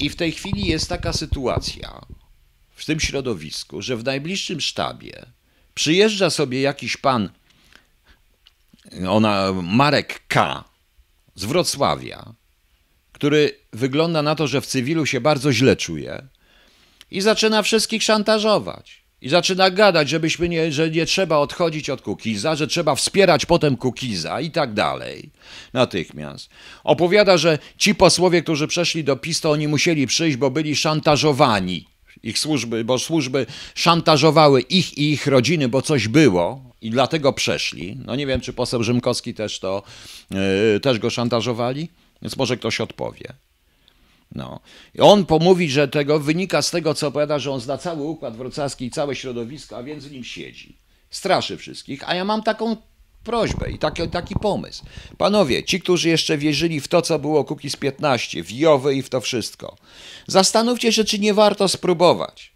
I 0.00 0.10
w 0.10 0.16
tej 0.16 0.32
chwili 0.32 0.66
jest 0.66 0.88
taka 0.88 1.12
sytuacja 1.12 2.00
w 2.74 2.84
tym 2.84 3.00
środowisku, 3.00 3.82
że 3.82 3.96
w 3.96 4.04
najbliższym 4.04 4.60
sztabie 4.60 5.26
przyjeżdża 5.74 6.30
sobie 6.30 6.60
jakiś 6.60 6.96
pan, 6.96 7.30
ona, 9.08 9.52
Marek 9.62 10.26
K. 10.28 10.64
z 11.34 11.44
Wrocławia, 11.44 12.34
który 13.12 13.58
wygląda 13.72 14.22
na 14.22 14.34
to, 14.34 14.46
że 14.46 14.60
w 14.60 14.66
cywilu 14.66 15.06
się 15.06 15.20
bardzo 15.20 15.52
źle 15.52 15.76
czuje 15.76 16.28
i 17.10 17.20
zaczyna 17.20 17.62
wszystkich 17.62 18.02
szantażować. 18.02 19.03
I 19.24 19.28
zaczyna 19.28 19.70
gadać, 19.70 20.08
żebyśmy 20.08 20.48
nie, 20.48 20.72
że 20.72 20.90
nie 20.90 21.06
trzeba 21.06 21.36
odchodzić 21.36 21.90
od 21.90 22.02
Kukiza, 22.02 22.56
że 22.56 22.66
trzeba 22.66 22.94
wspierać 22.94 23.46
potem 23.46 23.76
Kukiza 23.76 24.40
i 24.40 24.50
tak 24.50 24.74
dalej. 24.74 25.30
Natychmiast. 25.72 26.50
Opowiada, 26.84 27.36
że 27.36 27.58
ci 27.78 27.94
posłowie, 27.94 28.42
którzy 28.42 28.66
przeszli 28.66 29.04
do 29.04 29.16
PiS, 29.16 29.40
to 29.40 29.50
oni 29.50 29.68
musieli 29.68 30.06
przyjść, 30.06 30.36
bo 30.36 30.50
byli 30.50 30.76
szantażowani. 30.76 31.86
Ich 32.22 32.38
służby, 32.38 32.84
bo 32.84 32.98
służby 32.98 33.46
szantażowały 33.74 34.60
ich 34.60 34.98
i 34.98 35.12
ich 35.12 35.26
rodziny, 35.26 35.68
bo 35.68 35.82
coś 35.82 36.08
było 36.08 36.62
i 36.80 36.90
dlatego 36.90 37.32
przeszli. 37.32 37.98
No 38.04 38.16
nie 38.16 38.26
wiem, 38.26 38.40
czy 38.40 38.52
poseł 38.52 38.82
Rzymkowski 38.82 39.34
też 39.34 39.58
to, 39.58 39.82
yy, 40.30 40.80
też 40.80 40.98
go 40.98 41.10
szantażowali, 41.10 41.88
więc 42.22 42.36
może 42.36 42.56
ktoś 42.56 42.80
odpowie. 42.80 43.34
No. 44.34 44.60
I 44.94 45.00
on 45.00 45.26
pomówi, 45.26 45.70
że 45.70 45.88
tego 45.88 46.20
wynika 46.20 46.62
z 46.62 46.70
tego, 46.70 46.94
co 46.94 47.08
opowiada, 47.08 47.38
że 47.38 47.50
on 47.50 47.60
zna 47.60 47.78
cały 47.78 48.02
układ 48.02 48.36
wrocławski 48.36 48.86
i 48.86 48.90
całe 48.90 49.16
środowisko, 49.16 49.76
a 49.76 49.82
więc 49.82 50.04
w 50.04 50.12
nim 50.12 50.24
siedzi. 50.24 50.78
Straszy 51.10 51.56
wszystkich, 51.56 52.08
a 52.08 52.14
ja 52.14 52.24
mam 52.24 52.42
taką 52.42 52.76
prośbę 53.24 53.70
i 53.70 53.78
taki, 53.78 54.08
taki 54.08 54.34
pomysł. 54.34 54.84
Panowie, 55.18 55.64
ci, 55.64 55.80
którzy 55.80 56.08
jeszcze 56.08 56.38
wierzyli 56.38 56.80
w 56.80 56.88
to, 56.88 57.02
co 57.02 57.18
było 57.18 57.44
Kukiz 57.44 57.76
15, 57.76 58.44
w 58.44 58.52
Jowy 58.52 58.94
i 58.94 59.02
w 59.02 59.08
to 59.08 59.20
wszystko, 59.20 59.76
zastanówcie 60.26 60.92
się, 60.92 61.04
czy 61.04 61.18
nie 61.18 61.34
warto 61.34 61.68
spróbować 61.68 62.54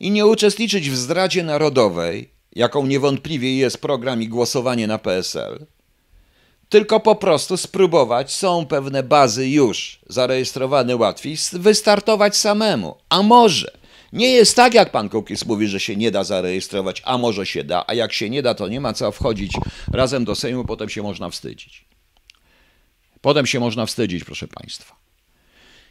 i 0.00 0.10
nie 0.10 0.26
uczestniczyć 0.26 0.90
w 0.90 0.96
zdradzie 0.96 1.44
narodowej, 1.44 2.30
jaką 2.52 2.86
niewątpliwie 2.86 3.56
jest 3.56 3.78
program 3.78 4.22
i 4.22 4.28
głosowanie 4.28 4.86
na 4.86 4.98
PSL, 4.98 5.66
tylko 6.68 7.00
po 7.00 7.14
prostu 7.14 7.56
spróbować, 7.56 8.34
są 8.34 8.66
pewne 8.66 9.02
bazy 9.02 9.48
już 9.48 10.00
zarejestrowane 10.06 10.96
łatwiej, 10.96 11.36
wystartować 11.52 12.36
samemu. 12.36 12.96
A 13.08 13.22
może 13.22 13.78
nie 14.12 14.30
jest 14.30 14.56
tak, 14.56 14.74
jak 14.74 14.90
pan 14.90 15.08
Kukis 15.08 15.46
mówi, 15.46 15.68
że 15.68 15.80
się 15.80 15.96
nie 15.96 16.10
da 16.10 16.24
zarejestrować, 16.24 17.02
a 17.04 17.18
może 17.18 17.46
się 17.46 17.64
da, 17.64 17.84
a 17.86 17.94
jak 17.94 18.12
się 18.12 18.30
nie 18.30 18.42
da, 18.42 18.54
to 18.54 18.68
nie 18.68 18.80
ma 18.80 18.92
co 18.92 19.12
wchodzić 19.12 19.52
razem 19.92 20.24
do 20.24 20.34
Sejmu, 20.34 20.64
potem 20.64 20.88
się 20.88 21.02
można 21.02 21.30
wstydzić. 21.30 21.84
Potem 23.20 23.46
się 23.46 23.60
można 23.60 23.86
wstydzić, 23.86 24.24
proszę 24.24 24.48
państwa. 24.48 24.96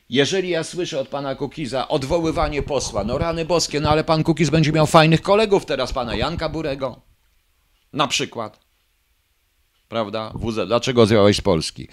Jeżeli 0.09 0.49
ja 0.49 0.63
słyszę 0.63 0.99
od 0.99 1.07
pana 1.07 1.35
Kukiza 1.35 1.87
odwoływanie 1.87 2.63
posła, 2.63 3.03
no 3.03 3.17
rany 3.17 3.45
boskie, 3.45 3.79
no 3.79 3.89
ale 3.89 4.03
pan 4.03 4.23
Kukiz 4.23 4.49
będzie 4.49 4.71
miał 4.71 4.87
fajnych 4.87 5.21
kolegów 5.21 5.65
teraz, 5.65 5.93
pana 5.93 6.15
Janka 6.15 6.49
Burego, 6.49 7.01
na 7.93 8.07
przykład 8.07 8.66
prawda? 9.89 10.33
WZ. 10.35 10.67
Dlaczego 10.67 11.05
zjechałeś 11.05 11.37
z 11.37 11.41
Polski? 11.41 11.87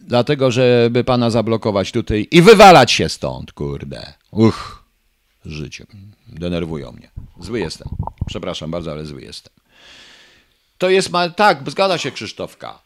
Dlatego, 0.00 0.50
żeby 0.50 1.04
pana 1.04 1.30
zablokować 1.30 1.92
tutaj 1.92 2.28
i 2.30 2.42
wywalać 2.42 2.92
się 2.92 3.08
stąd, 3.08 3.52
kurde. 3.52 4.12
Uch, 4.30 4.84
życie. 5.44 5.86
Denerwują 6.28 6.92
mnie. 6.92 7.10
Zły 7.40 7.60
jestem. 7.60 7.88
Przepraszam 8.26 8.70
bardzo, 8.70 8.90
ale 8.90 9.06
zły 9.06 9.22
jestem. 9.22 9.52
To 10.78 10.90
jest, 10.90 11.10
tak, 11.36 11.70
zgadza 11.70 11.98
się 11.98 12.10
Krzysztofka. 12.10 12.78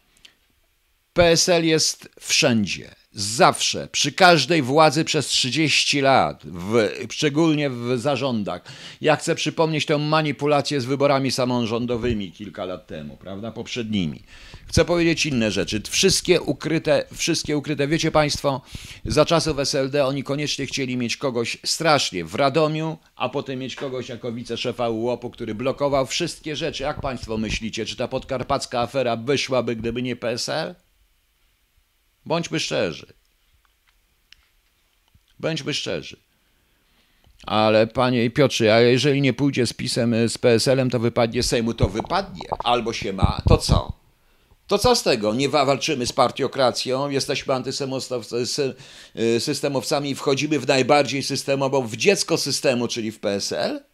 PSL 1.12 1.64
jest 1.64 2.08
wszędzie. 2.20 2.94
Zawsze, 3.14 3.88
przy 3.92 4.12
każdej 4.12 4.62
władzy 4.62 5.04
przez 5.04 5.26
30 5.26 6.00
lat, 6.00 6.42
w, 6.44 6.88
szczególnie 7.10 7.70
w 7.70 7.98
zarządach. 7.98 8.62
Ja 9.00 9.16
chcę 9.16 9.34
przypomnieć 9.34 9.86
tę 9.86 9.98
manipulację 9.98 10.80
z 10.80 10.84
wyborami 10.84 11.30
samorządowymi 11.30 12.32
kilka 12.32 12.64
lat 12.64 12.86
temu, 12.86 13.16
prawda, 13.16 13.52
poprzednimi. 13.52 14.22
Chcę 14.66 14.84
powiedzieć 14.84 15.26
inne 15.26 15.50
rzeczy. 15.50 15.82
Wszystkie 15.90 16.40
ukryte, 16.40 17.04
wszystkie 17.12 17.56
ukryte, 17.56 17.88
wiecie 17.88 18.10
Państwo, 18.10 18.60
za 19.04 19.24
czasów 19.24 19.58
SLD 19.58 20.06
oni 20.06 20.24
koniecznie 20.24 20.66
chcieli 20.66 20.96
mieć 20.96 21.16
kogoś 21.16 21.58
strasznie 21.64 22.24
w 22.24 22.34
Radomiu, 22.34 22.98
a 23.16 23.28
potem 23.28 23.58
mieć 23.58 23.76
kogoś 23.76 24.08
jako 24.08 24.32
wiceszefa 24.32 24.88
UOP-u, 24.88 25.30
który 25.30 25.54
blokował 25.54 26.06
wszystkie 26.06 26.56
rzeczy. 26.56 26.82
Jak 26.82 27.00
Państwo 27.00 27.38
myślicie, 27.38 27.86
czy 27.86 27.96
ta 27.96 28.08
podkarpacka 28.08 28.80
afera 28.80 29.16
wyszłaby, 29.16 29.76
gdyby 29.76 30.02
nie 30.02 30.16
PSL? 30.16 30.83
Bądźmy 32.26 32.60
szczerzy. 32.60 33.06
Bądźmy 35.38 35.74
szczerzy. 35.74 36.16
Ale 37.46 37.86
panie 37.86 38.30
Piotrze, 38.30 38.74
a 38.74 38.80
jeżeli 38.80 39.20
nie 39.20 39.32
pójdzie 39.32 39.66
z 39.66 39.72
pisem 39.72 40.28
z 40.28 40.38
PSL-em, 40.38 40.90
to 40.90 40.98
wypadnie 40.98 41.42
Sejmu, 41.42 41.74
to 41.74 41.88
wypadnie. 41.88 42.42
Albo 42.64 42.92
się 42.92 43.12
ma, 43.12 43.42
to 43.48 43.58
co? 43.58 43.92
To 44.66 44.78
co 44.78 44.96
z 44.96 45.02
tego? 45.02 45.34
Nie 45.34 45.48
walczymy 45.48 46.06
z 46.06 46.12
partiokracją, 46.12 47.10
jesteśmy 47.10 47.54
antysystemowcami 47.54 50.10
i 50.10 50.14
wchodzimy 50.14 50.58
w 50.58 50.66
najbardziej 50.66 51.22
systemową, 51.22 51.86
w 51.86 51.96
dziecko 51.96 52.38
systemu, 52.38 52.88
czyli 52.88 53.12
w 53.12 53.20
PSL? 53.20 53.84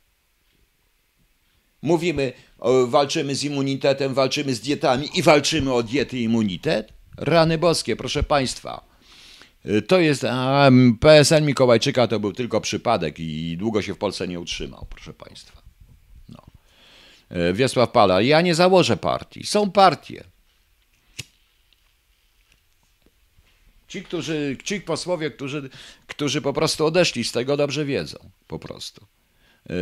Mówimy, 1.82 2.32
walczymy 2.86 3.34
z 3.34 3.44
immunitetem, 3.44 4.14
walczymy 4.14 4.54
z 4.54 4.60
dietami 4.60 5.08
i 5.14 5.22
walczymy 5.22 5.74
o 5.74 5.82
diety 5.82 6.18
i 6.18 6.22
immunitet? 6.22 6.92
Rany 7.20 7.58
boskie, 7.58 7.96
proszę 7.96 8.22
Państwa. 8.22 8.84
To 9.88 10.00
jest. 10.00 10.24
A, 10.24 10.70
PSL 11.00 11.42
Mikołajczyka 11.42 12.06
to 12.06 12.20
był 12.20 12.32
tylko 12.32 12.60
przypadek 12.60 13.20
i 13.20 13.56
długo 13.56 13.82
się 13.82 13.94
w 13.94 13.98
Polsce 13.98 14.28
nie 14.28 14.40
utrzymał, 14.40 14.86
proszę 14.90 15.14
Państwa. 15.14 15.62
No. 16.28 16.42
Wiesław 17.52 17.90
Pala, 17.90 18.20
ja 18.20 18.40
nie 18.40 18.54
założę 18.54 18.96
partii. 18.96 19.46
Są 19.46 19.70
partie. 19.70 20.24
Ci, 23.88 24.02
którzy, 24.02 24.56
ci 24.64 24.80
posłowie, 24.80 25.30
którzy, 25.30 25.70
którzy 26.06 26.40
po 26.40 26.52
prostu 26.52 26.86
odeszli 26.86 27.24
z 27.24 27.32
tego, 27.32 27.56
dobrze 27.56 27.84
wiedzą. 27.84 28.30
Po 28.46 28.58
prostu. 28.58 29.06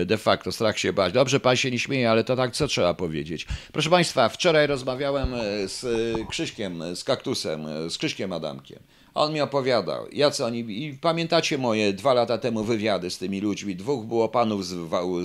De 0.07 0.19
facto 0.19 0.53
strach 0.53 0.79
się 0.79 0.93
bać. 0.93 1.13
Dobrze, 1.13 1.41
pan 1.41 1.57
się 1.57 1.71
nie 1.71 1.79
śmieje, 1.79 2.11
ale 2.11 2.25
to 2.25 2.37
tak 2.37 2.53
co 2.53 2.67
trzeba 2.67 2.95
powiedzieć. 2.95 3.47
Proszę 3.73 3.91
państwa, 3.91 4.29
wczoraj 4.29 4.67
rozmawiałem 4.67 5.35
z 5.67 5.87
Krzyśkiem, 6.29 6.97
z 6.97 7.05
Kaktusem, 7.05 7.67
z 7.91 7.99
Krzyśkiem 7.99 8.33
Adamkiem. 8.33 8.79
On 9.15 9.33
mi 9.33 9.41
opowiadał, 9.41 10.07
jacy 10.13 10.45
oni. 10.45 10.59
I 10.59 10.99
pamiętacie 11.01 11.59
moje 11.59 11.93
dwa 11.93 12.15
lata 12.15 12.39
temu 12.39 12.65
wywiady 12.65 13.11
z 13.11 13.19
tymi 13.19 13.41
ludźmi. 13.41 13.77
Dwóch 13.77 14.07
było 14.07 14.29
panów 14.29 14.67
z, 14.67 14.77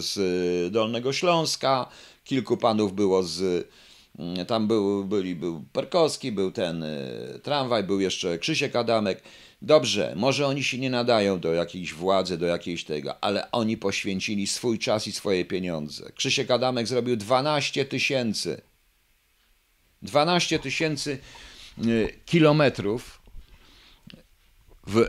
z 0.05 0.71
Dolnego 0.71 1.13
Śląska, 1.13 1.89
kilku 2.23 2.57
panów 2.57 2.93
było 2.93 3.23
z 3.23 3.67
tam 4.47 4.67
był, 4.67 5.05
byli, 5.05 5.35
był 5.35 5.63
Perkowski, 5.73 6.31
był 6.31 6.51
ten 6.51 6.83
y, 6.83 7.39
tramwaj, 7.43 7.83
był 7.83 7.99
jeszcze 7.99 8.39
Krzysiek 8.39 8.75
Adamek. 8.75 9.23
Dobrze, 9.61 10.13
może 10.15 10.47
oni 10.47 10.63
się 10.63 10.77
nie 10.77 10.89
nadają 10.89 11.39
do 11.39 11.53
jakiejś 11.53 11.93
władzy, 11.93 12.37
do 12.37 12.45
jakiejś 12.45 12.83
tego, 12.83 13.23
ale 13.23 13.51
oni 13.51 13.77
poświęcili 13.77 14.47
swój 14.47 14.79
czas 14.79 15.07
i 15.07 15.11
swoje 15.11 15.45
pieniądze. 15.45 16.11
Krzysiek 16.15 16.51
Adamek 16.51 16.87
zrobił 16.87 17.15
12 17.15 17.85
tysięcy. 17.85 18.61
12 20.01 20.59
tysięcy 20.59 21.17
y, 21.85 22.19
kilometrów 22.25 23.21
w, 24.87 25.05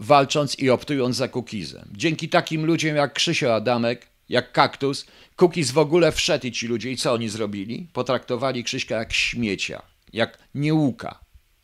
walcząc 0.00 0.58
i 0.58 0.70
optując 0.70 1.16
za 1.16 1.28
Kukizem. 1.28 1.88
Dzięki 1.92 2.28
takim 2.28 2.66
ludziom 2.66 2.96
jak 2.96 3.12
Krzysio 3.12 3.54
Adamek 3.54 4.06
jak 4.28 4.52
kaktus. 4.52 5.06
Kukiz 5.36 5.70
w 5.70 5.78
ogóle 5.78 6.12
wszedł 6.12 6.46
i 6.46 6.52
ci 6.52 6.66
ludzie. 6.66 6.90
I 6.90 6.96
co 6.96 7.12
oni 7.12 7.28
zrobili? 7.28 7.88
Potraktowali 7.92 8.64
Krzyśka 8.64 8.96
jak 8.96 9.12
śmiecia, 9.12 9.82
jak 10.12 10.38
niełuka, 10.54 11.20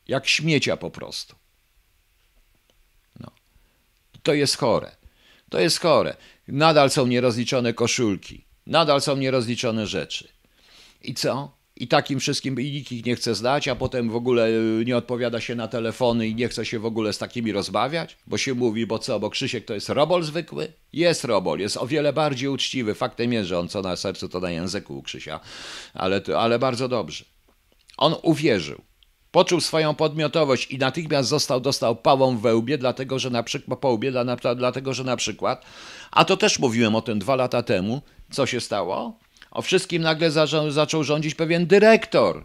jak 0.09 0.27
śmiecia 0.27 0.77
po 0.77 0.91
prostu. 0.91 1.37
No. 3.21 3.31
To 4.23 4.35
jest 4.35 4.57
chore. 4.57 4.97
To 5.51 5.61
jest 5.61 5.81
chore. 5.81 6.17
Nadal 6.49 6.91
są 6.91 7.07
nierozliczone 7.07 7.75
koszulki. 7.75 8.45
Nadal 8.67 9.01
są 9.01 9.17
nierozliczone 9.17 9.87
rzeczy. 9.87 10.29
I 11.03 11.15
co? 11.15 11.57
I 11.77 11.89
takim 11.89 12.21
wszystkim 12.21 12.61
i 12.61 12.73
nikt 12.73 12.93
ich 12.93 13.07
nie 13.07 13.17
chce 13.17 13.35
znać, 13.35 13.69
a 13.69 13.77
potem 13.77 14.11
w 14.11 14.17
ogóle 14.17 14.49
y, 14.49 14.85
nie 14.87 14.97
odpowiada 14.97 15.41
się 15.41 15.55
na 15.55 15.69
telefony 15.69 16.29
i 16.29 16.35
nie 16.35 16.49
chce 16.49 16.67
się 16.67 16.79
w 16.79 16.87
ogóle 16.87 17.13
z 17.13 17.19
takimi 17.19 17.53
rozmawiać, 17.53 18.17
bo 18.27 18.39
się 18.39 18.55
mówi, 18.55 18.87
bo 18.87 18.99
co, 18.99 19.21
bo 19.21 19.31
Krzysiek 19.31 19.65
to 19.65 19.75
jest 19.75 19.89
robol 19.89 20.23
zwykły? 20.23 20.73
Jest 20.93 21.25
robol, 21.25 21.59
jest 21.59 21.77
o 21.77 21.87
wiele 21.87 22.13
bardziej 22.13 22.49
uczciwy. 22.49 22.95
Faktem 22.95 23.33
jest, 23.33 23.49
że 23.49 23.59
on 23.59 23.69
co 23.69 23.83
na 23.83 23.97
sercu, 23.97 24.29
to 24.29 24.41
na 24.41 24.51
języku 24.51 24.99
u 24.99 25.03
Krzysia, 25.03 25.41
ale, 25.95 26.21
ale 26.37 26.59
bardzo 26.59 26.89
dobrze. 26.89 27.25
On 27.97 28.15
uwierzył. 28.23 28.81
Poczuł 29.31 29.61
swoją 29.61 29.95
podmiotowość 29.95 30.71
i 30.71 30.79
natychmiast 30.79 31.29
został, 31.29 31.61
dostał 31.61 31.97
pałą 31.97 32.37
w 32.37 32.41
wełbie, 32.41 32.79
dlatego 32.79 33.19
że 33.19 33.31
na 33.31 33.43
przykład, 33.43 33.81
po 33.81 33.89
łbie, 33.89 34.13
dlatego 34.57 34.95
że 34.95 35.05
na 35.05 35.17
przykład, 35.17 35.65
a 36.11 36.25
to 36.25 36.37
też 36.37 36.59
mówiłem 36.59 36.95
o 36.95 37.03
tym 37.03 37.19
dwa 37.19 37.37
lata 37.37 37.63
temu, 37.63 38.03
co 38.31 38.47
się 38.47 38.61
stało? 38.61 39.19
O 39.55 39.63
wszystkim 39.63 40.03
nagle 40.03 40.31
zaczął, 40.31 40.71
zaczął 40.71 41.05
rządzić 41.05 41.35
pewien 41.35 41.67
dyrektor, 41.67 42.45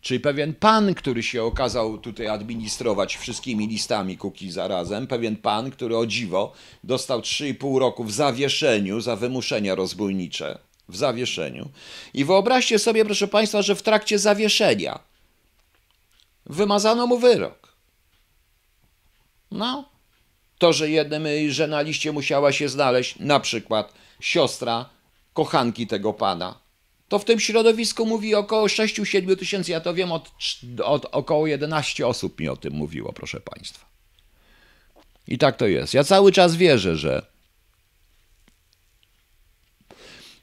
czyli 0.00 0.20
pewien 0.20 0.54
pan, 0.54 0.94
który 0.94 1.22
się 1.22 1.42
okazał 1.42 1.98
tutaj 1.98 2.26
administrować 2.26 3.16
wszystkimi 3.16 3.68
listami 3.68 4.16
kuki 4.16 4.50
zarazem, 4.50 5.06
pewien 5.06 5.36
pan, 5.36 5.70
który 5.70 5.96
o 5.96 6.06
dziwo 6.06 6.52
dostał 6.84 7.20
3,5 7.20 7.78
roku 7.78 8.04
w 8.04 8.12
zawieszeniu 8.12 9.00
za 9.00 9.16
wymuszenia 9.16 9.74
rozbójnicze. 9.74 10.58
W 10.88 10.96
zawieszeniu. 10.96 11.68
I 12.14 12.24
wyobraźcie 12.24 12.78
sobie, 12.78 13.04
proszę 13.04 13.28
Państwa, 13.28 13.62
że 13.62 13.74
w 13.74 13.82
trakcie 13.82 14.18
zawieszenia 14.18 14.98
wymazano 16.46 17.06
mu 17.06 17.18
wyrok. 17.18 17.72
No, 19.50 19.84
to, 20.58 20.72
że 20.72 20.90
jednym, 20.90 21.26
że 21.48 21.66
na 21.66 21.80
liście 21.80 22.12
musiała 22.12 22.52
się 22.52 22.68
znaleźć 22.68 23.18
na 23.18 23.40
przykład 23.40 23.92
siostra 24.20 24.95
kochanki 25.36 25.86
tego 25.86 26.12
pana. 26.12 26.58
To 27.08 27.18
w 27.18 27.24
tym 27.24 27.40
środowisku 27.40 28.06
mówi 28.06 28.34
około 28.34 28.66
6-7 28.66 29.36
tysięcy, 29.36 29.70
ja 29.72 29.80
to 29.80 29.94
wiem, 29.94 30.12
od, 30.12 30.30
od 30.84 31.06
około 31.12 31.46
11 31.46 32.06
osób 32.06 32.40
mi 32.40 32.48
o 32.48 32.56
tym 32.56 32.72
mówiło, 32.72 33.12
proszę 33.12 33.40
Państwa. 33.40 33.86
I 35.28 35.38
tak 35.38 35.56
to 35.56 35.66
jest. 35.66 35.94
Ja 35.94 36.04
cały 36.04 36.32
czas 36.32 36.56
wierzę, 36.56 36.96
że 36.96 37.26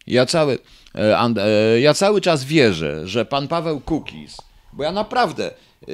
ja 0.08 0.26
cały, 0.26 0.60
e, 0.96 1.20
e, 1.20 1.80
ja 1.80 1.94
cały 1.94 2.22
czas 2.22 2.44
wierzę, 2.44 3.08
że 3.08 3.26
pan 3.26 3.48
Paweł 3.48 3.80
Kukiz, 3.80 4.38
bo 4.74 4.84
ja 4.84 4.92
naprawdę 4.92 5.52
e, 5.52 5.88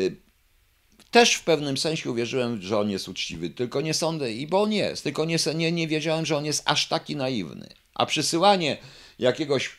też 1.12 1.34
w 1.34 1.44
pewnym 1.44 1.78
sensie 1.78 2.12
uwierzyłem, 2.12 2.62
że 2.62 2.80
on 2.80 2.90
jest 2.90 3.08
uczciwy, 3.08 3.50
tylko 3.50 3.82
nie 3.82 3.94
sądzę, 3.94 4.34
i 4.34 4.48
bo 4.48 4.62
on 4.62 4.74
jest, 4.74 5.04
tylko 5.04 5.26
nie, 5.26 5.38
nie, 5.56 5.72
nie 5.72 5.88
wiedziałem, 5.88 6.26
że 6.26 6.38
on 6.38 6.46
jest 6.46 6.64
aż 6.66 6.88
taki 6.88 7.16
naiwny. 7.16 7.70
A 7.94 8.06
przysyłanie 8.06 8.78
jakiegoś 9.20 9.70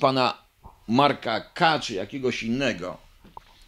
pana 0.00 0.38
Marka 0.88 1.40
K. 1.40 1.78
czy 1.78 1.94
jakiegoś 1.94 2.42
innego, 2.42 2.96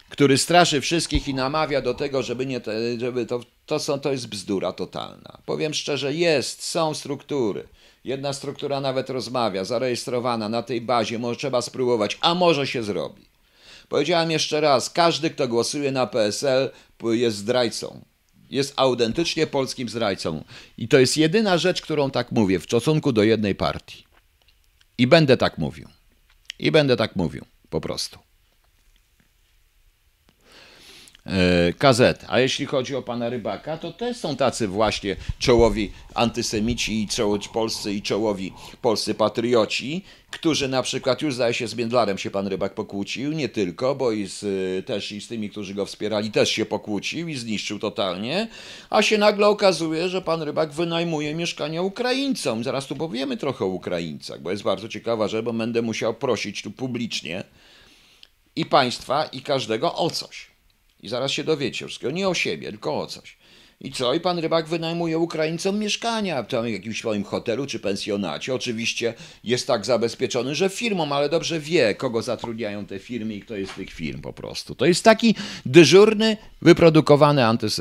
który 0.09 0.39
straszy 0.39 0.81
wszystkich 0.81 1.29
i 1.29 1.35
namawia 1.35 1.81
do 1.81 1.95
tego, 1.95 2.23
żeby 2.23 2.47
nie, 2.47 2.61
te, 2.61 3.01
żeby 3.01 3.27
to, 3.27 3.41
to, 3.67 3.79
są, 3.79 4.01
to 4.01 4.13
jest 4.13 4.29
bzdura 4.29 4.73
totalna. 4.73 5.39
Powiem 5.47 5.75
szczerze, 5.75 6.15
jest, 6.15 6.63
są 6.63 6.95
struktury. 6.95 7.69
Jedna 8.05 8.33
struktura 8.33 8.81
nawet 8.81 9.11
rozmawia, 9.11 9.65
zarejestrowana 9.65 10.49
na 10.49 10.63
tej 10.63 10.81
bazie, 10.81 11.19
może 11.19 11.39
trzeba 11.39 11.63
spróbować, 11.63 12.19
a 12.21 12.35
może 12.35 12.67
się 12.67 12.83
zrobi. 12.83 13.29
Powiedziałem 13.89 14.31
jeszcze 14.31 14.61
raz, 14.61 14.91
każdy, 14.91 15.31
kto 15.31 15.49
głosuje 15.49 15.93
na 15.93 16.07
PSL, 16.07 16.71
jest 17.03 17.37
zdrajcą 17.37 18.01
jest 18.51 18.73
autentycznie 18.77 19.47
polskim 19.47 19.89
zdrajcą. 19.89 20.45
I 20.79 20.89
to 20.89 20.99
jest 20.99 21.17
jedyna 21.17 21.59
rzecz, 21.59 21.83
którą 21.83 22.11
tak 22.11 22.33
mówię 22.33 22.59
w 22.59 22.65
stosunku 22.65 23.13
do 23.13 23.23
jednej 23.23 23.55
partii. 23.55 24.05
I 24.99 25.07
będę 25.07 25.37
tak 25.37 25.59
mówił. 25.59 25.89
I 26.59 26.71
będę 26.71 26.97
tak 26.97 27.17
mówił, 27.17 27.45
po 27.71 27.81
prostu. 27.81 28.19
E, 28.19 28.23
KZ. 31.79 32.25
A 32.29 32.41
jeśli 32.41 32.67
chodzi 32.67 32.97
o 32.97 33.03
pana 33.03 33.29
Rybaka, 33.29 33.77
to 33.77 33.93
też 33.93 34.17
są 34.17 34.37
tacy 34.37 34.69
właśnie 34.69 35.17
czołowi 35.39 35.93
antysemici 36.15 37.03
i 37.03 37.09
czołowi 37.09 37.49
polscy 37.53 37.93
i 37.95 38.03
czołowi 38.03 38.53
polscy 38.83 39.15
patrioci, 39.15 40.05
którzy 40.31 40.69
na 40.69 40.83
przykład 40.83 41.23
już 41.23 41.35
zdaje 41.35 41.55
się 41.55 41.69
z 41.69 41.75
Międlarem 41.75 42.19
się 42.19 42.31
pan 42.31 42.47
Rybak 42.47 42.75
pokłócił, 42.75 43.33
nie 43.33 43.49
tylko, 43.49 43.95
bo 43.95 44.13
i 44.13 44.27
z, 44.27 44.87
też 44.87 45.13
i 45.13 45.21
z 45.21 45.29
tymi, 45.29 45.51
którzy 45.51 45.75
go 45.75 45.87
wspierali, 45.87 46.31
też 46.31 46.51
się 46.51 46.67
pokłócił 46.67 47.29
i 47.29 47.35
zniszczył 47.35 47.79
totalnie, 47.79 48.49
a 48.91 49.03
się 49.03 49.19
nagle 49.19 49.47
okazuje, 49.47 50.09
że 50.09 50.23
pan 50.23 50.43
Rybak 50.43 50.73
wynajmuje 50.73 51.35
mieszkania 51.35 51.83
Ukraińcom. 51.83 52.65
Zaraz 52.65 52.87
tu 52.87 52.97
powiemy 52.97 53.37
trochę 53.37 53.65
o 53.65 53.69
Ukraińcach, 53.69 54.41
bo 54.41 54.51
jest 54.51 54.63
bardzo 54.63 54.89
ciekawa 54.89 55.29
rzecz, 55.29 55.45
bo 55.45 55.53
będę 55.53 55.83
musiał 55.83 56.15
prosić 56.15 56.63
tu 56.63 56.71
publicznie 56.71 57.45
i 58.57 58.67
państwa, 58.67 59.25
i 59.25 59.41
każdego 59.41 59.95
o 59.95 60.11
coś. 60.11 60.58
I 61.01 61.09
zaraz 61.09 61.31
się 61.31 61.45
dowiecie 61.45 61.87
wszystkiego. 61.87 62.13
Nie 62.13 62.29
o 62.29 62.35
siebie, 62.35 62.71
tylko 62.71 63.01
o 63.01 63.07
coś. 63.07 63.39
I 63.81 63.93
co? 63.93 64.15
I 64.15 64.21
pan 64.21 64.39
Rybak 64.39 64.69
wynajmuje 64.69 65.19
Ukraińcom 65.19 65.79
mieszkania 65.79 66.43
w 66.43 66.47
tam 66.47 66.69
jakimś 66.69 66.99
swoim 66.99 67.25
hotelu 67.25 67.67
czy 67.67 67.79
pensjonacie. 67.79 68.55
Oczywiście 68.55 69.15
jest 69.45 69.67
tak 69.67 69.87
zabezpieczony, 69.87 70.55
że 70.55 70.69
firmą, 70.69 71.13
ale 71.13 71.29
dobrze 71.29 71.61
wie, 71.61 71.95
kogo 71.95 72.23
zatrudniają 72.23 72.87
te 72.87 72.99
firmy 72.99 73.35
i 73.35 73.41
kto 73.41 73.57
jest 73.57 73.75
tych 73.75 73.91
firm 73.91 74.21
po 74.21 74.33
prostu. 74.33 74.75
To 74.75 74.87
jest 74.87 75.05
taki 75.05 75.35
dyżurny, 75.67 76.37
wyprodukowany 76.63 77.47
antys 77.47 77.81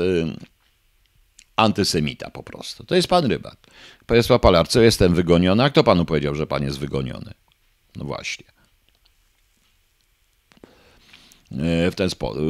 antysemita 1.56 2.30
po 2.30 2.44
prostu. 2.44 2.84
To 2.84 2.96
jest 2.96 3.08
pan 3.08 3.26
Rybak. 3.26 3.58
Państwa 4.06 4.40
Palar, 4.40 4.68
co 4.68 4.82
jestem 4.82 5.16
wygoniony? 5.16 5.64
A 5.64 5.70
kto 5.70 5.84
panu 5.84 6.06
powiedział, 6.06 6.36
że 6.36 6.48
pan 6.48 6.64
jest 6.64 6.80
wygoniony? 6.80 7.34
No 7.96 8.06
właśnie. 8.06 8.46
E, 11.47 11.47
w 11.92 11.94
ten 11.96 12.10
sposób, 12.10 12.42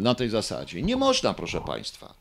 na 0.00 0.14
tej 0.14 0.28
zasadzie. 0.28 0.82
Nie 0.82 0.96
można, 0.96 1.34
proszę 1.34 1.60
państwa. 1.60 2.14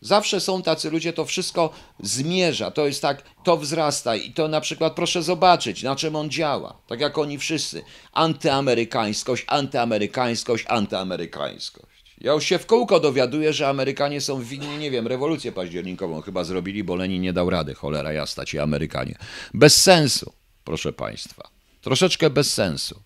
Zawsze 0.00 0.40
są 0.40 0.62
tacy 0.62 0.90
ludzie, 0.90 1.12
to 1.12 1.24
wszystko 1.24 1.72
zmierza, 2.00 2.70
to 2.70 2.86
jest 2.86 3.02
tak, 3.02 3.22
to 3.44 3.56
wzrasta 3.56 4.16
i 4.16 4.32
to 4.32 4.48
na 4.48 4.60
przykład 4.60 4.94
proszę 4.94 5.22
zobaczyć, 5.22 5.82
na 5.82 5.96
czym 5.96 6.16
on 6.16 6.30
działa. 6.30 6.78
Tak 6.86 7.00
jak 7.00 7.18
oni 7.18 7.38
wszyscy. 7.38 7.82
Antyamerykańskość, 8.12 9.44
antyamerykańskość, 9.46 10.64
antyamerykańskość. 10.68 11.86
Ja 12.20 12.32
już 12.32 12.44
się 12.44 12.58
w 12.58 12.66
kółko 12.66 13.00
dowiaduję, 13.00 13.52
że 13.52 13.68
Amerykanie 13.68 14.20
są 14.20 14.42
winni, 14.42 14.78
nie 14.78 14.90
wiem, 14.90 15.06
rewolucję 15.06 15.52
październikową 15.52 16.20
chyba 16.20 16.44
zrobili, 16.44 16.84
bo 16.84 16.96
Lenin 16.96 17.22
nie 17.22 17.32
dał 17.32 17.50
rady, 17.50 17.74
cholera 17.74 18.12
jasna 18.12 18.44
ci 18.44 18.58
Amerykanie. 18.58 19.18
Bez 19.54 19.82
sensu, 19.82 20.32
proszę 20.64 20.92
państwa. 20.92 21.48
Troszeczkę 21.80 22.30
bez 22.30 22.52
sensu. 22.52 23.02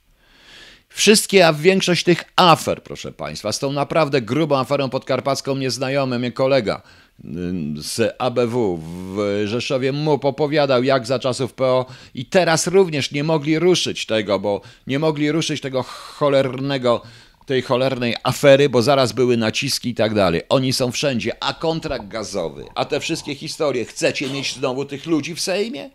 Wszystkie, 0.89 1.47
a 1.47 1.53
większość 1.53 2.05
tych 2.05 2.25
afer, 2.37 2.83
proszę 2.83 3.13
Państwa, 3.13 3.53
z 3.53 3.59
tą 3.59 3.73
naprawdę 3.73 4.23
grubą 4.23 4.59
aferą 4.59 4.91
podkarpacką 4.91 5.55
mnie 5.55 5.71
znajomy, 5.71 6.19
mnie 6.19 6.33
kolega 6.33 6.83
z 7.79 8.15
ABW 8.19 8.77
w 8.77 9.43
Rzeszowie 9.45 9.93
mu 9.93 10.13
opowiadał, 10.13 10.83
jak 10.83 11.07
za 11.07 11.19
czasów 11.19 11.53
PO 11.53 11.87
i 12.15 12.25
teraz 12.25 12.67
również 12.67 13.13
nie 13.13 13.25
mogli 13.25 13.59
ruszyć 13.59 14.07
tego, 14.07 14.39
bo 14.39 14.61
nie 14.87 14.99
mogli 14.99 15.33
ruszyć 15.33 15.61
tego 15.61 15.83
cholernego 15.83 17.03
tej 17.47 17.63
cholernej 17.63 18.17
afery, 18.23 18.69
bo 18.69 18.83
zaraz 18.83 19.13
były 19.13 19.37
naciski 19.37 19.89
i 19.89 19.95
tak 19.95 20.15
dalej. 20.15 20.43
Oni 20.49 20.73
są 20.73 20.93
wszędzie, 20.93 21.33
a 21.41 21.55
kontrakt 21.55 22.09
gazowy, 22.09 22.65
a 22.75 22.85
te 22.85 23.01
wszystkie 23.01 23.35
historie, 23.35 23.85
chcecie 23.85 24.29
mieć 24.29 24.55
znowu 24.55 24.85
tych 24.85 25.07
ludzi 25.07 25.35
w 25.35 25.41
Sejmie? 25.41 25.91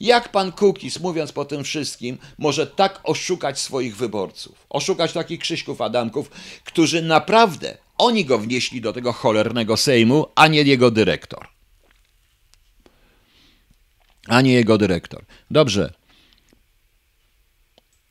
Jak 0.00 0.32
pan 0.32 0.52
Kukis, 0.52 1.00
mówiąc 1.00 1.32
po 1.32 1.44
tym 1.44 1.64
wszystkim, 1.64 2.18
może 2.38 2.66
tak 2.66 3.00
oszukać 3.04 3.60
swoich 3.60 3.96
wyborców? 3.96 4.66
Oszukać 4.70 5.12
takich 5.12 5.40
Krzyśków 5.40 5.80
Adamków, 5.80 6.30
którzy 6.64 7.02
naprawdę, 7.02 7.78
oni 7.98 8.24
go 8.24 8.38
wnieśli 8.38 8.80
do 8.80 8.92
tego 8.92 9.12
cholernego 9.12 9.76
Sejmu, 9.76 10.26
a 10.34 10.46
nie 10.46 10.62
jego 10.62 10.90
dyrektor. 10.90 11.48
A 14.28 14.40
nie 14.40 14.52
jego 14.52 14.78
dyrektor. 14.78 15.24
Dobrze. 15.50 15.92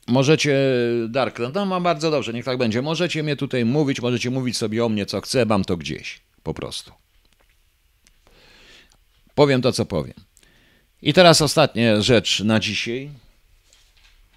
Możecie, 0.08 0.60
Dark, 1.10 1.40
no 1.54 1.66
mam 1.66 1.84
bardzo 1.84 2.12
dobrze, 2.12 2.34
niech 2.34 2.46
tak 2.46 2.58
będzie. 2.58 2.82
Możecie 2.82 3.24
mnie 3.24 3.36
tutaj 3.36 3.66
mówić, 3.66 4.02
możecie 4.02 4.30
mówić 4.30 4.58
sobie 4.58 4.86
o 4.86 4.90
mnie, 4.90 5.06
co 5.06 5.22
chcę, 5.22 5.46
mam 5.46 5.66
to 5.66 5.78
gdzieś. 5.78 6.22
Po 6.44 6.54
prostu. 6.54 6.92
Powiem 9.36 9.62
to, 9.62 9.72
co 9.72 9.86
powiem. 9.86 10.14
I 11.06 11.14
teraz 11.14 11.42
ostatnia 11.42 12.02
rzecz 12.02 12.40
na 12.40 12.60
dzisiaj, 12.60 13.10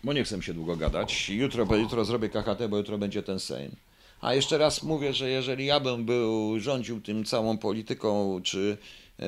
bo 0.04 0.12
nie 0.12 0.24
chcę 0.24 0.42
się 0.42 0.54
długo 0.54 0.76
gadać. 0.76 1.28
Jutro, 1.28 1.76
jutro 1.76 2.04
zrobię 2.04 2.28
KHT, 2.28 2.68
bo 2.68 2.76
jutro 2.76 2.98
będzie 2.98 3.22
ten 3.22 3.40
Sejm. 3.40 3.76
A 4.20 4.34
jeszcze 4.34 4.58
raz 4.58 4.82
mówię, 4.82 5.12
że 5.12 5.30
jeżeli 5.30 5.66
ja 5.66 5.80
bym 5.80 6.04
był, 6.04 6.60
rządził 6.60 7.00
tym 7.00 7.24
całą 7.24 7.58
polityką, 7.58 8.40
czy 8.42 8.78
yy, 9.18 9.26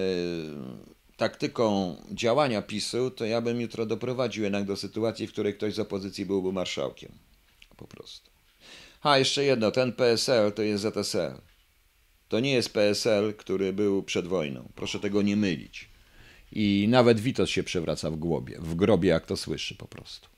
taktyką 1.17 1.97
działania 2.11 2.63
PiSu, 2.63 3.11
to 3.11 3.25
ja 3.25 3.41
bym 3.41 3.61
jutro 3.61 3.87
doprowadził 3.87 4.45
jednak 4.45 4.65
do 4.65 4.77
sytuacji, 4.77 5.27
w 5.27 5.33
której 5.33 5.55
ktoś 5.55 5.75
z 5.75 5.79
opozycji 5.79 6.27
byłby 6.27 6.53
marszałkiem. 6.53 7.13
Po 7.77 7.87
prostu. 7.87 8.31
A, 9.03 9.19
jeszcze 9.19 9.45
jedno, 9.45 9.71
ten 9.71 9.93
PSL 9.93 10.53
to 10.53 10.63
jest 10.63 10.83
ZSL. 10.83 11.41
To 12.29 12.41
nie 12.41 12.53
jest 12.53 12.73
PSL, 12.73 13.35
który 13.35 13.73
był 13.73 14.03
przed 14.03 14.27
wojną. 14.27 14.69
Proszę 14.75 15.01
tego 15.01 15.23
nie 15.23 15.37
mylić. 15.37 15.90
I 16.53 16.87
nawet 16.89 17.21
Witos 17.21 17.51
się 17.51 17.63
przewraca 17.63 18.11
w 18.11 18.17
głobie, 18.17 18.59
w 18.59 18.75
grobie, 18.75 19.09
jak 19.09 19.27
to 19.27 19.37
słyszy 19.37 19.75
po 19.75 19.89
prostu. 19.89 20.29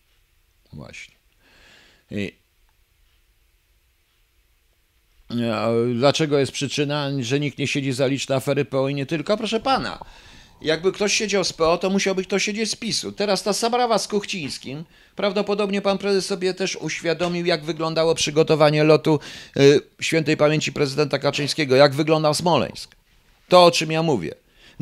Właśnie. 0.72 1.14
I 2.10 2.42
Dlaczego 5.94 6.38
jest 6.38 6.52
przyczyna, 6.52 7.10
że 7.20 7.40
nikt 7.40 7.58
nie 7.58 7.66
siedzi 7.66 7.92
za 7.92 8.06
liczne 8.06 8.36
afery 8.36 8.64
PO 8.64 8.88
i 8.88 8.94
nie 8.94 9.06
tylko? 9.06 9.36
Proszę 9.36 9.60
pana, 9.60 10.04
jakby 10.62 10.92
ktoś 10.92 11.12
siedział 11.12 11.44
z 11.44 11.52
PO, 11.52 11.78
to 11.78 11.90
musiałby 11.90 12.24
ktoś 12.24 12.44
siedzieć 12.44 12.70
z 12.70 12.76
PiSu. 12.76 13.12
Teraz 13.12 13.42
ta 13.42 13.52
sprawa 13.52 13.98
z 13.98 14.08
Kuchcińskim, 14.08 14.84
prawdopodobnie 15.16 15.82
pan 15.82 15.98
prezes 15.98 16.26
sobie 16.26 16.54
też 16.54 16.76
uświadomił, 16.76 17.46
jak 17.46 17.64
wyglądało 17.64 18.14
przygotowanie 18.14 18.84
lotu 18.84 19.18
y, 19.56 19.80
świętej 20.00 20.36
pamięci 20.36 20.72
prezydenta 20.72 21.18
Kaczyńskiego, 21.18 21.76
jak 21.76 21.94
wyglądał 21.94 22.34
Smoleńsk. 22.34 22.94
To, 23.48 23.64
o 23.64 23.70
czym 23.70 23.92
ja 23.92 24.02
mówię. 24.02 24.34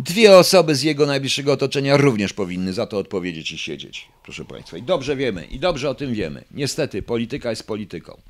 Dwie 0.04 0.36
osoby 0.36 0.74
z 0.74 0.82
jego 0.82 1.06
najbliższego 1.06 1.52
otoczenia 1.52 1.96
również 1.96 2.32
powinny 2.32 2.72
za 2.72 2.86
to 2.86 2.98
odpowiedzieć 2.98 3.52
i 3.52 3.58
siedzieć, 3.58 4.08
proszę 4.22 4.44
Państwa. 4.44 4.76
I 4.76 4.82
dobrze 4.82 5.16
wiemy, 5.16 5.44
i 5.44 5.58
dobrze 5.58 5.90
o 5.90 5.94
tym 5.94 6.14
wiemy. 6.14 6.44
Niestety, 6.50 7.02
polityka 7.02 7.50
jest 7.50 7.66
polityką. 7.66 8.20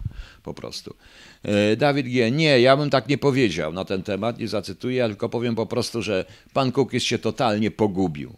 Po 0.42 0.54
prostu. 0.54 0.94
E, 1.42 1.76
Dawid 1.76 2.09
G. 2.09 2.30
Nie, 2.30 2.61
ja 2.61 2.76
bym 2.76 2.90
tak 2.90 3.09
nie 3.09 3.18
powiedział 3.18 3.72
na 3.72 3.85
ten 3.85 4.02
temat, 4.02 4.38
nie 4.38 4.48
zacytuję, 4.48 5.06
tylko 5.09 5.28
powiem 5.28 5.54
po 5.54 5.66
prostu, 5.66 6.02
że 6.02 6.24
pan 6.52 6.72
Kukiz 6.72 7.02
się 7.02 7.18
totalnie 7.18 7.70
pogubił 7.70 8.37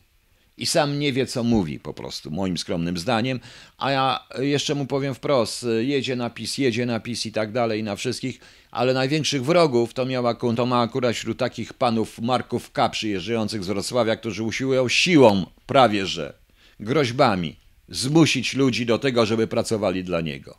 i 0.57 0.67
sam 0.67 0.99
nie 0.99 1.13
wie, 1.13 1.27
co 1.27 1.43
mówi 1.43 1.79
po 1.79 1.95
prostu, 1.95 2.31
moim 2.31 2.59
skromnym 2.59 2.99
zdaniem. 2.99 3.41
A 3.79 3.91
ja 3.91 4.27
jeszcze 4.39 4.75
mu 4.75 4.87
powiem 4.87 5.15
wprost, 5.15 5.67
jedzie 5.81 6.17
na 6.17 6.31
PiS, 6.31 6.59
jedzie 6.59 6.87
na 6.87 7.01
PiS 7.01 7.27
i 7.27 7.33
tak 7.33 7.53
dalej, 7.53 7.83
na 7.83 7.97
wszystkich, 7.97 8.41
ale 8.71 8.95
największych 8.95 9.45
wrogów 9.45 9.95
to, 9.95 10.07
miała, 10.07 10.35
to 10.35 10.67
ma 10.67 10.81
akurat 10.81 11.17
wśród 11.17 11.39
takich 11.39 11.73
panów 11.73 12.19
Marków 12.19 12.73
K. 12.73 12.89
przyjeżdżających 12.89 13.65
z 13.65 13.67
Wrocławia, 13.67 14.17
którzy 14.17 14.43
usiłują 14.43 14.89
siłą, 14.89 15.47
prawie 15.67 16.07
że, 16.07 16.35
groźbami, 16.81 17.57
zmusić 17.89 18.55
ludzi 18.55 18.87
do 18.87 18.99
tego, 18.99 19.27
żeby 19.27 19.47
pracowali 19.47 20.05
dla 20.05 20.21
niego. 20.21 20.59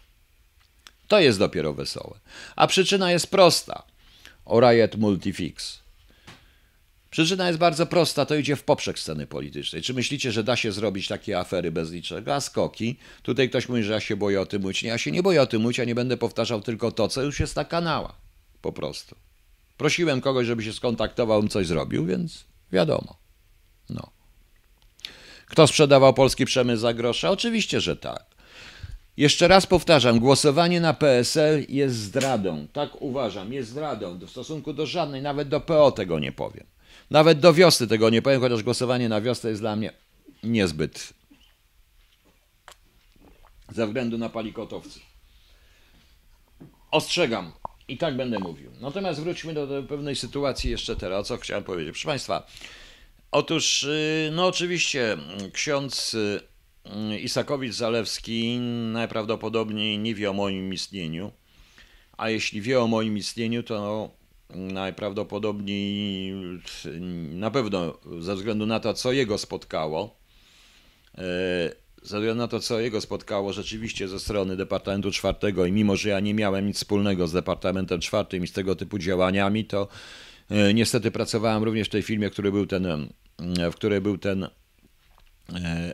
To 1.07 1.19
jest 1.19 1.39
dopiero 1.39 1.73
wesołe. 1.73 2.19
A 2.55 2.67
przyczyna 2.67 3.11
jest 3.11 3.27
prosta. 3.27 3.83
O 4.45 4.59
Riot 4.59 4.95
Multifix. 4.95 5.82
Przyczyna 7.13 7.47
jest 7.47 7.59
bardzo 7.59 7.85
prosta, 7.85 8.25
to 8.25 8.35
idzie 8.35 8.55
w 8.55 8.63
poprzek 8.63 8.99
sceny 8.99 9.27
politycznej. 9.27 9.81
Czy 9.81 9.93
myślicie, 9.93 10.31
że 10.31 10.43
da 10.43 10.55
się 10.55 10.71
zrobić 10.71 11.07
takie 11.07 11.39
afery 11.39 11.71
bez 11.71 11.91
niczego? 11.91 12.35
A 12.35 12.41
skoki? 12.41 12.97
Tutaj 13.23 13.49
ktoś 13.49 13.69
mówi, 13.69 13.83
że 13.83 13.93
ja 13.93 13.99
się 13.99 14.15
boję 14.15 14.41
o 14.41 14.45
tym 14.45 14.61
mówić. 14.61 14.83
Nie, 14.83 14.89
ja 14.89 14.97
się 14.97 15.11
nie 15.11 15.23
boję 15.23 15.41
o 15.41 15.45
tym 15.45 15.61
mówić, 15.61 15.77
ja 15.77 15.85
nie 15.85 15.95
będę 15.95 16.17
powtarzał 16.17 16.61
tylko 16.61 16.91
to, 16.91 17.07
co 17.07 17.21
już 17.21 17.39
jest 17.39 17.55
na 17.55 17.65
kanałach. 17.65 18.15
Po 18.61 18.71
prostu. 18.71 19.15
Prosiłem 19.77 20.21
kogoś, 20.21 20.47
żeby 20.47 20.63
się 20.63 20.73
skontaktował, 20.73 21.39
bym 21.39 21.49
coś 21.49 21.67
zrobił, 21.67 22.05
więc 22.05 22.45
wiadomo. 22.71 23.17
No. 23.89 24.11
Kto 25.45 25.67
sprzedawał 25.67 26.13
polski 26.13 26.45
przemysł 26.45 26.81
za 26.81 26.93
grosze? 26.93 27.29
Oczywiście, 27.29 27.81
że 27.81 27.95
tak. 27.95 28.25
Jeszcze 29.17 29.47
raz 29.47 29.65
powtarzam, 29.65 30.19
głosowanie 30.19 30.81
na 30.81 30.93
PSL 30.93 31.65
jest 31.69 31.95
zdradą. 31.95 32.67
Tak 32.73 33.01
uważam, 33.01 33.53
jest 33.53 33.69
zdradą. 33.69 34.19
W 34.19 34.29
stosunku 34.29 34.73
do 34.73 34.85
żadnej, 34.85 35.21
nawet 35.21 35.49
do 35.49 35.59
PO 35.59 35.91
tego 35.91 36.19
nie 36.19 36.31
powiem. 36.31 36.72
Nawet 37.13 37.39
do 37.39 37.53
wiosny 37.53 37.87
tego 37.87 38.09
nie 38.09 38.21
powiem, 38.21 38.41
chociaż 38.41 38.63
głosowanie 38.63 39.09
na 39.09 39.21
wiosnę 39.21 39.49
jest 39.49 39.61
dla 39.61 39.75
mnie 39.75 39.93
niezbyt 40.43 41.13
ze 43.69 43.87
względu 43.87 44.17
na 44.17 44.29
palikotowcy. 44.29 44.99
Ostrzegam 46.91 47.51
i 47.87 47.97
tak 47.97 48.17
będę 48.17 48.39
mówił. 48.39 48.71
Natomiast 48.81 49.21
wróćmy 49.21 49.53
do, 49.53 49.67
do 49.67 49.83
pewnej 49.83 50.15
sytuacji 50.15 50.71
jeszcze 50.71 50.95
teraz, 50.95 51.27
co 51.27 51.37
chciałem 51.37 51.63
powiedzieć. 51.63 51.91
Proszę 51.91 52.07
Państwa, 52.07 52.47
otóż, 53.31 53.83
y, 53.83 54.29
no 54.33 54.47
oczywiście, 54.47 55.17
ksiądz 55.53 56.13
y, 56.13 56.41
Isakowicz-Zalewski 57.23 58.59
najprawdopodobniej 58.91 59.99
nie 59.99 60.15
wie 60.15 60.29
o 60.29 60.33
moim 60.33 60.73
istnieniu, 60.73 61.31
a 62.17 62.29
jeśli 62.29 62.61
wie 62.61 62.81
o 62.81 62.87
moim 62.87 63.17
istnieniu, 63.17 63.63
to 63.63 64.09
najprawdopodobniej 64.55 66.33
na 67.31 67.51
pewno 67.51 67.97
ze 68.19 68.35
względu 68.35 68.65
na 68.65 68.79
to, 68.79 68.93
co 68.93 69.11
jego 69.11 69.37
spotkało, 69.37 70.15
e, 71.17 71.21
ze 72.03 72.17
względu 72.17 72.35
na 72.41 72.47
to, 72.47 72.59
co 72.59 72.79
jego 72.79 73.01
spotkało 73.01 73.53
rzeczywiście 73.53 74.07
ze 74.07 74.19
strony 74.19 74.57
Departamentu 74.57 75.11
Czwartego 75.11 75.65
i 75.65 75.71
mimo, 75.71 75.95
że 75.95 76.09
ja 76.09 76.19
nie 76.19 76.33
miałem 76.33 76.67
nic 76.67 76.77
wspólnego 76.77 77.27
z 77.27 77.33
Departamentem 77.33 77.99
Czwartym 77.99 78.43
i 78.43 78.47
z 78.47 78.51
tego 78.51 78.75
typu 78.75 78.99
działaniami, 78.99 79.65
to 79.65 79.87
e, 80.49 80.73
niestety 80.73 81.11
pracowałem 81.11 81.63
również 81.63 81.87
w 81.87 81.91
tej 81.91 82.01
filmie, 82.01 82.29
który 82.29 82.51
był 82.51 82.65
ten, 82.65 83.07
w 83.71 83.75
której 83.75 84.01
był 84.01 84.17
ten 84.17 84.43
e, 85.53 85.93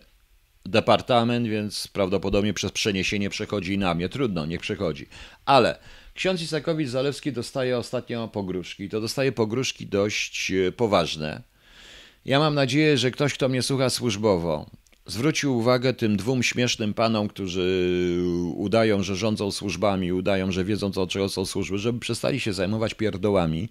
departament, 0.66 1.48
więc 1.48 1.88
prawdopodobnie 1.88 2.54
przez 2.54 2.72
przeniesienie 2.72 3.30
przechodzi 3.30 3.78
na 3.78 3.94
mnie. 3.94 4.10
Trudno, 4.10 4.46
niech 4.46 4.62
przechodzi. 4.62 5.08
Ale 5.46 5.80
ksiądz 6.20 6.42
Isakowicz-Zalewski 6.42 7.32
dostaje 7.32 7.78
ostatnio 7.78 8.28
pogróżki. 8.28 8.90
To 8.90 9.02
dostaje 9.02 9.32
pogróżki 9.32 9.88
dość 9.88 10.52
e, 10.52 10.72
poważne. 10.72 11.42
Ja 12.26 12.40
mam 12.40 12.56
nadzieję, 12.56 12.98
że 12.98 13.12
ktoś, 13.12 13.34
kto 13.34 13.50
mnie 13.50 13.62
słucha 13.62 13.90
służbowo, 13.90 14.66
zwrócił 15.06 15.58
uwagę 15.58 15.94
tym 15.94 16.18
dwóm 16.18 16.44
śmiesznym 16.44 16.94
panom, 16.94 17.28
którzy 17.28 18.20
udają, 18.56 19.04
że 19.04 19.16
rządzą 19.16 19.52
służbami, 19.52 20.14
udają, 20.14 20.52
że 20.52 20.66
wiedzą, 20.66 20.92
co, 20.92 21.08
czego 21.08 21.30
są 21.30 21.46
służby, 21.46 21.78
żeby 21.78 22.00
przestali 22.00 22.40
się 22.40 22.54
zajmować 22.54 22.94
pierdołami, 22.94 23.70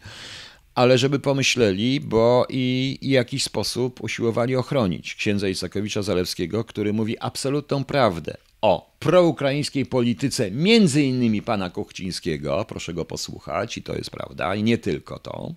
ale 0.79 0.99
żeby 0.99 1.19
pomyśleli, 1.19 2.01
bo 2.01 2.47
i, 2.49 2.99
i 3.03 3.11
jakiś 3.11 3.45
sposób 3.45 4.01
usiłowali 4.01 4.57
ochronić 4.57 5.15
księdza 5.15 5.49
Isakowicza 5.49 6.03
Zalewskiego, 6.03 6.65
który 6.65 6.93
mówi 6.93 7.19
absolutną 7.19 7.85
prawdę 7.85 8.37
o 8.61 8.97
proukraińskiej 8.99 9.87
polityce, 9.87 10.51
między 10.51 11.03
innymi 11.03 11.43
pana 11.43 11.71
Kuchcińskiego, 11.71 12.65
proszę 12.69 12.95
go 12.95 13.05
posłuchać, 13.05 13.79
i 13.79 13.83
to 13.83 13.95
jest 13.97 14.11
prawda, 14.11 14.55
i 14.55 14.63
nie 14.63 14.79
tylko 14.79 15.19
to, 15.19 15.55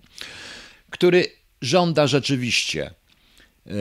który 0.90 1.26
żąda 1.60 2.06
rzeczywiście 2.06 2.94
y, 3.66 3.72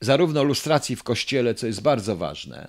zarówno 0.00 0.42
lustracji 0.42 0.96
w 0.96 1.02
kościele, 1.02 1.54
co 1.54 1.66
jest 1.66 1.82
bardzo 1.82 2.16
ważne, 2.16 2.68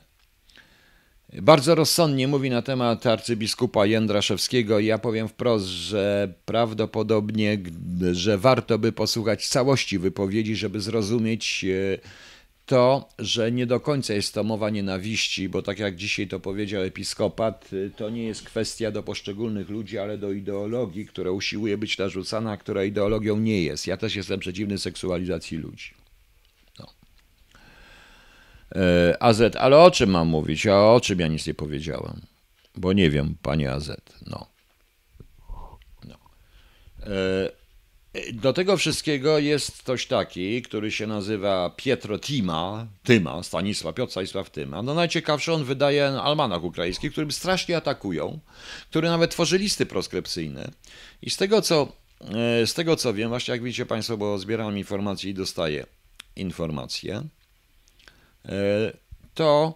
bardzo 1.33 1.75
rozsądnie 1.75 2.27
mówi 2.27 2.49
na 2.49 2.61
temat 2.61 3.05
arcybiskupa 3.05 3.85
Jędraszewskiego 3.85 4.79
i 4.79 4.85
ja 4.85 4.97
powiem 4.97 5.27
wprost, 5.27 5.65
że 5.65 6.33
prawdopodobnie, 6.45 7.57
że 8.11 8.37
warto 8.37 8.79
by 8.79 8.91
posłuchać 8.91 9.47
całości 9.47 9.99
wypowiedzi, 9.99 10.55
żeby 10.55 10.81
zrozumieć 10.81 11.65
e, 11.65 11.97
to, 12.65 13.09
że 13.19 13.51
nie 13.51 13.65
do 13.65 13.79
końca 13.79 14.13
jest 14.13 14.33
to 14.33 14.43
mowa 14.43 14.69
nienawiści, 14.69 15.49
bo 15.49 15.61
tak 15.61 15.79
jak 15.79 15.95
dzisiaj 15.95 16.27
to 16.27 16.39
powiedział 16.39 16.83
episkopat, 16.83 17.69
e, 17.73 17.89
to 17.89 18.09
nie 18.09 18.23
jest 18.23 18.43
kwestia 18.43 18.91
do 18.91 19.03
poszczególnych 19.03 19.69
ludzi, 19.69 19.97
ale 19.97 20.17
do 20.17 20.31
ideologii, 20.31 21.05
która 21.05 21.31
usiłuje 21.31 21.77
być 21.77 21.97
narzucana, 21.97 22.57
która 22.57 22.83
ideologią 22.83 23.37
nie 23.37 23.63
jest. 23.63 23.87
Ja 23.87 23.97
też 23.97 24.15
jestem 24.15 24.39
przeciwny 24.39 24.77
seksualizacji 24.77 25.57
ludzi. 25.57 26.00
E, 28.75 29.23
AZ, 29.23 29.41
ale 29.59 29.77
o 29.77 29.91
czym 29.91 30.09
mam 30.09 30.27
mówić? 30.27 30.67
A 30.67 30.79
o 30.79 31.01
czym 31.01 31.19
ja 31.19 31.27
nic 31.27 31.47
nie 31.47 31.53
powiedziałem? 31.53 32.21
Bo 32.75 32.93
nie 32.93 33.09
wiem, 33.09 33.35
panie 33.41 33.71
AZ. 33.71 33.91
No. 34.27 34.47
no. 36.03 36.15
E, 37.03 37.61
do 38.33 38.53
tego 38.53 38.77
wszystkiego 38.77 39.39
jest 39.39 39.77
ktoś 39.77 40.07
taki, 40.07 40.61
który 40.61 40.91
się 40.91 41.07
nazywa 41.07 41.69
Pietro 41.69 42.19
Tima, 42.19 42.87
Tyma, 43.03 43.43
Stanisław, 43.43 43.95
Piotr 43.95 44.11
Stanisław 44.11 44.49
Tyma. 44.49 44.81
No 44.81 44.93
najciekawsze, 44.93 45.53
on 45.53 45.63
wydaje 45.63 46.07
almanach 46.07 46.63
ukraiński, 46.63 47.11
którym 47.11 47.31
strasznie 47.31 47.77
atakują, 47.77 48.39
który 48.89 49.09
nawet 49.09 49.31
tworzy 49.31 49.57
listy 49.57 49.85
proskrypcyjne. 49.85 50.71
I 51.21 51.29
z 51.29 51.37
tego, 51.37 51.61
co, 51.61 51.87
e, 52.61 52.67
z 52.67 52.73
tego 52.73 52.95
co 52.95 53.13
wiem, 53.13 53.29
właśnie 53.29 53.51
jak 53.51 53.63
widzicie 53.63 53.85
Państwo, 53.85 54.17
bo 54.17 54.37
zbieram 54.37 54.77
informacje 54.77 55.31
i 55.31 55.33
dostaję 55.33 55.85
informacje, 56.35 57.23
to 59.33 59.73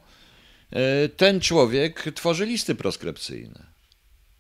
e, 0.72 1.10
ten 1.10 1.40
człowiek 1.40 2.12
tworzy 2.16 2.46
listy 2.46 2.76
proskrypcyjne. 2.76 3.76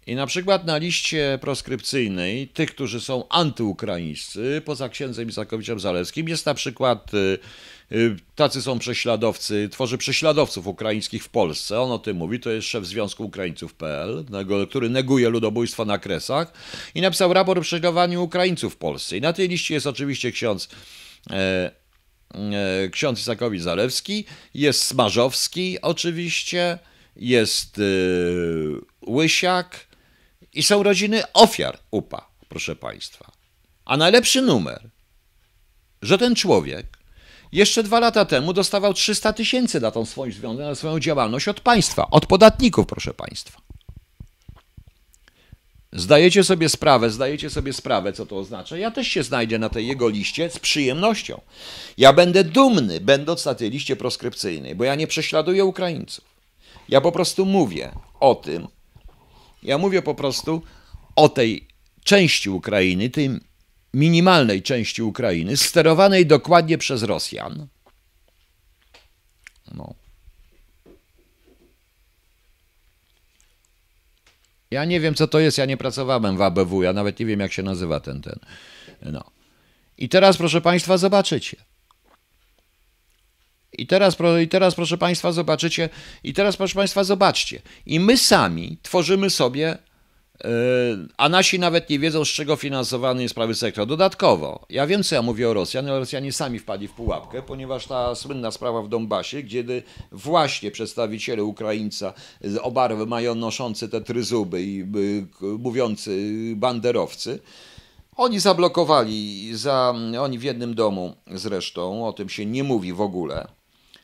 I 0.08 0.16
na 0.16 0.28
przykład 0.28 0.66
na 0.66 0.78
liście 0.78 1.40
proskrypcyjnej 1.42 2.48
tych, 2.48 2.72
którzy 2.72 3.02
są 3.02 3.28
antyukraińscy, 3.30 4.62
poza 4.66 4.90
księdzem 4.90 5.30
Isakowiczem 5.30 5.80
Zalewskim, 5.80 6.30
jest 6.30 6.46
na 6.46 6.54
przykład 6.54 7.12
e, 7.14 7.98
tacy 8.36 8.62
są 8.62 8.80
prześladowcy, 8.80 9.70
tworzy 9.72 9.98
prześladowców 9.98 10.68
ukraińskich 10.68 11.24
w 11.24 11.30
Polsce. 11.30 11.82
On 11.82 11.92
o 11.92 12.00
tym 12.00 12.18
mówi, 12.18 12.40
to 12.40 12.50
jest 12.50 12.68
szef 12.68 12.86
Związku 12.86 13.26
Ukraińców.pl, 13.26 14.26
który 14.70 14.90
neguje 14.90 15.30
ludobójstwo 15.30 15.86
na 15.86 15.98
Kresach 15.98 16.54
i 16.96 17.02
napisał 17.02 17.34
raport 17.34 17.58
o 17.58 17.62
prześladowaniu 17.62 18.24
Ukraińców 18.24 18.74
w 18.74 18.78
Polsce. 18.78 19.18
I 19.18 19.22
na 19.22 19.34
tej 19.34 19.48
liście 19.48 19.74
jest 19.74 19.88
oczywiście 19.88 20.32
ksiądz 20.32 20.70
E, 21.32 21.72
ksiądz 22.92 23.20
Isakowicz 23.20 23.62
Zalewski, 23.62 24.26
jest 24.54 24.84
Smarzowski 24.84 25.82
oczywiście, 25.82 26.80
jest 27.16 27.78
yy, 27.78 28.82
Łysiak 29.08 29.88
i 30.54 30.64
są 30.64 30.84
rodziny 30.84 31.24
ofiar 31.34 31.80
UPA, 31.92 32.28
proszę 32.50 32.76
Państwa. 32.76 33.32
A 33.86 33.98
najlepszy 33.98 34.42
numer, 34.42 34.90
że 36.02 36.18
ten 36.18 36.36
człowiek 36.36 36.98
jeszcze 37.52 37.84
dwa 37.84 38.00
lata 38.00 38.26
temu 38.26 38.54
dostawał 38.54 38.94
300 38.94 39.34
tysięcy 39.34 39.80
na 39.80 39.92
tą 39.92 40.06
swoją, 40.06 40.54
na 40.54 40.76
swoją 40.76 41.00
działalność 41.00 41.48
od 41.48 41.60
państwa, 41.60 42.10
od 42.10 42.26
podatników, 42.26 42.86
proszę 42.86 43.14
Państwa. 43.14 43.62
Zdajecie 45.96 46.44
sobie 46.44 46.70
sprawę, 46.70 47.10
zdajecie 47.10 47.50
sobie 47.50 47.74
sprawę, 47.74 48.14
co 48.14 48.26
to 48.26 48.38
oznacza. 48.38 48.78
Ja 48.78 48.92
też 48.92 49.08
się 49.08 49.24
znajdę 49.24 49.60
na 49.60 49.70
tej 49.70 49.88
jego 49.88 50.10
liście 50.10 50.50
z 50.50 50.60
przyjemnością. 50.60 51.42
Ja 51.98 52.14
będę 52.14 52.44
dumny, 52.44 53.02
będąc 53.02 53.46
na 53.46 53.56
tej 53.56 53.70
liście 53.70 53.96
proskrypcyjnej, 53.96 54.76
bo 54.76 54.84
ja 54.84 54.96
nie 54.96 55.08
prześladuję 55.08 55.66
Ukraińców. 55.66 56.26
Ja 56.90 57.02
po 57.02 57.12
prostu 57.12 57.46
mówię 57.46 57.92
o 58.20 58.36
tym, 58.36 58.68
ja 59.64 59.78
mówię 59.78 60.02
po 60.02 60.16
prostu 60.16 60.62
o 61.16 61.30
tej 61.30 61.68
części 62.04 62.50
Ukrainy, 62.50 63.10
tej 63.10 63.30
minimalnej 63.94 64.64
części 64.64 65.04
Ukrainy, 65.04 65.58
sterowanej 65.58 66.26
dokładnie 66.26 66.78
przez 66.78 67.04
Rosjan. 67.04 67.68
No. 69.76 69.94
Ja 74.76 74.86
nie 74.86 75.00
wiem, 75.00 75.16
co 75.16 75.28
to 75.28 75.40
jest, 75.40 75.58
ja 75.58 75.66
nie 75.66 75.78
pracowałem 75.78 76.38
w 76.38 76.42
ABW, 76.42 76.84
ja 76.84 76.94
nawet 76.94 77.20
nie 77.20 77.26
wiem, 77.26 77.40
jak 77.40 77.54
się 77.54 77.64
nazywa 77.64 78.00
ten, 78.00 78.22
ten. 78.22 78.40
No. 79.02 79.24
I 79.98 80.10
teraz, 80.10 80.38
proszę 80.38 80.62
Państwa, 80.62 80.98
zobaczycie. 80.98 81.58
I 83.74 83.88
teraz, 83.88 84.18
I 84.44 84.48
teraz, 84.48 84.76
proszę 84.76 84.98
Państwa, 84.98 85.32
zobaczycie. 85.32 85.90
I 86.24 86.34
teraz, 86.34 86.58
proszę 86.58 86.76
Państwa, 86.76 87.04
zobaczcie. 87.04 87.62
I 87.86 88.00
my 88.00 88.18
sami 88.18 88.78
tworzymy 88.82 89.30
sobie 89.30 89.78
a 91.18 91.30
nasi 91.30 91.60
nawet 91.60 91.90
nie 91.90 92.00
wiedzą, 92.00 92.26
z 92.26 92.28
czego 92.28 92.56
finansowany 92.56 93.24
jest 93.24 93.36
prawy 93.36 93.56
sektor. 93.56 93.88
Dodatkowo, 93.88 94.66
ja 94.70 94.88
wiem, 94.88 95.04
co 95.04 95.16
ja 95.16 95.22
mówię 95.22 95.50
o 95.50 95.54
Rosjan, 95.54 95.88
ale 95.90 96.00
Rosjanie 96.00 96.32
sami 96.32 96.60
wpadli 96.60 96.88
w 96.88 96.92
pułapkę, 96.92 97.42
ponieważ 97.42 97.88
ta 97.88 98.16
słynna 98.16 98.52
sprawa 98.52 98.82
w 98.82 98.90
Donbasie, 98.90 99.44
gdzie 99.44 99.64
właśnie 100.12 100.72
przedstawiciele 100.72 101.44
Ukraińca 101.44 102.14
o 102.62 102.72
barwy 102.72 103.06
mają 103.06 103.36
noszący 103.36 103.90
te 103.90 104.02
tryzuby 104.02 104.64
i 104.64 104.86
mówiący 105.60 106.32
banderowcy, 106.56 107.40
oni 108.16 108.40
zablokowali, 108.40 109.50
za, 109.54 109.94
oni 110.20 110.40
w 110.40 110.44
jednym 110.44 110.76
domu 110.76 111.16
zresztą, 111.32 112.08
o 112.08 112.14
tym 112.14 112.30
się 112.30 112.46
nie 112.46 112.64
mówi 112.64 112.94
w 112.94 113.02
ogóle, 113.02 113.48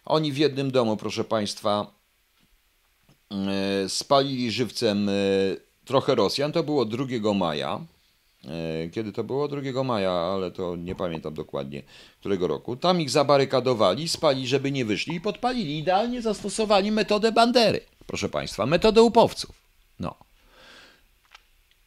oni 0.06 0.32
w 0.32 0.38
jednym 0.38 0.72
domu, 0.72 0.98
proszę 0.98 1.24
Państwa, 1.24 1.94
e, 3.32 3.90
spalili 3.90 4.52
żywcem 4.52 5.10
e, 5.10 5.14
trochę 5.86 6.16
Rosjan. 6.16 6.52
To 6.52 6.64
było 6.64 6.86
2 6.86 7.34
maja. 7.34 7.80
E, 8.46 8.90
kiedy 8.90 9.12
to 9.12 9.24
było? 9.24 9.48
2 9.48 9.84
maja, 9.84 10.12
ale 10.12 10.52
to 10.52 10.76
nie 10.76 10.96
pamiętam 10.96 11.34
dokładnie 11.34 11.82
którego 12.20 12.48
roku. 12.48 12.76
Tam 12.76 13.02
ich 13.02 13.10
zabarykadowali, 13.10 14.10
spali, 14.10 14.48
żeby 14.48 14.72
nie 14.72 14.86
wyszli 14.86 15.16
i 15.16 15.22
podpalili. 15.22 15.78
Idealnie 15.78 16.22
zastosowali 16.22 16.92
metodę 16.92 17.32
bandery, 17.32 17.82
proszę 18.08 18.30
Państwa, 18.30 18.66
metodę 18.66 19.02
upowców. 19.02 19.56
No. 20.00 20.16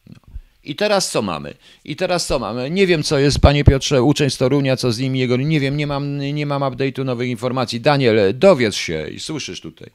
no. 0.09 0.19
I 0.63 0.75
teraz 0.75 1.11
co 1.11 1.21
mamy? 1.21 1.53
I 1.85 1.95
teraz 1.95 2.27
co 2.27 2.39
mamy? 2.39 2.69
Nie 2.69 2.87
wiem, 2.87 3.03
co 3.03 3.19
jest, 3.19 3.39
panie 3.39 3.63
Piotrze, 3.63 4.03
uczeń 4.03 4.29
z 4.29 4.37
Torunia, 4.37 4.77
co 4.77 4.91
z 4.91 4.99
nim 4.99 5.15
jego. 5.15 5.37
Nie 5.37 5.59
wiem, 5.59 5.77
nie 5.77 5.87
mam, 5.87 6.17
nie 6.17 6.45
mam 6.45 6.61
update'u 6.61 7.05
nowych 7.05 7.29
informacji. 7.29 7.81
Daniel, 7.81 8.39
dowiedz 8.39 8.75
się 8.75 9.07
i 9.07 9.19
słyszysz 9.19 9.61
tutaj. 9.61 9.89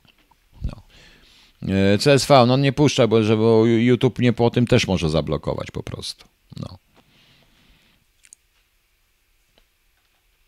E, 1.68 1.98
CSV, 1.98 2.46
no 2.46 2.56
nie 2.56 2.72
puszcza, 2.72 3.06
bo, 3.06 3.22
że, 3.22 3.36
bo 3.36 3.66
YouTube 3.66 4.18
mnie 4.18 4.32
po 4.32 4.50
tym 4.50 4.66
też 4.66 4.86
może 4.86 5.10
zablokować 5.10 5.70
po 5.70 5.82
prostu. 5.82 6.24
No. 6.56 6.78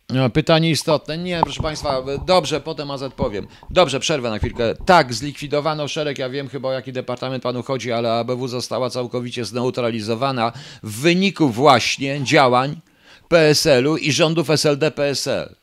no. 0.08 0.30
Pytanie 0.30 0.70
istotne. 0.70 1.18
Nie, 1.18 1.40
proszę 1.42 1.62
Państwa, 1.62 2.02
dobrze, 2.26 2.60
potem 2.60 2.90
AZ 2.90 3.02
powiem. 3.16 3.46
Dobrze, 3.70 4.00
przerwę 4.00 4.30
na 4.30 4.38
chwilkę. 4.38 4.74
Tak, 4.74 5.14
zlikwidowano 5.14 5.88
szereg, 5.88 6.18
ja 6.18 6.28
wiem 6.28 6.48
chyba 6.48 6.68
o 6.68 6.72
jaki 6.72 6.92
departament 6.92 7.42
Panu 7.42 7.62
chodzi, 7.62 7.92
ale 7.92 8.12
ABW 8.12 8.48
została 8.48 8.90
całkowicie 8.90 9.44
zneutralizowana 9.44 10.52
w 10.82 11.00
wyniku 11.00 11.48
właśnie 11.48 12.24
działań 12.24 12.80
PSL-u 13.28 13.96
i 13.96 14.12
rządów 14.12 14.48
SLD-PSL. 14.50 15.54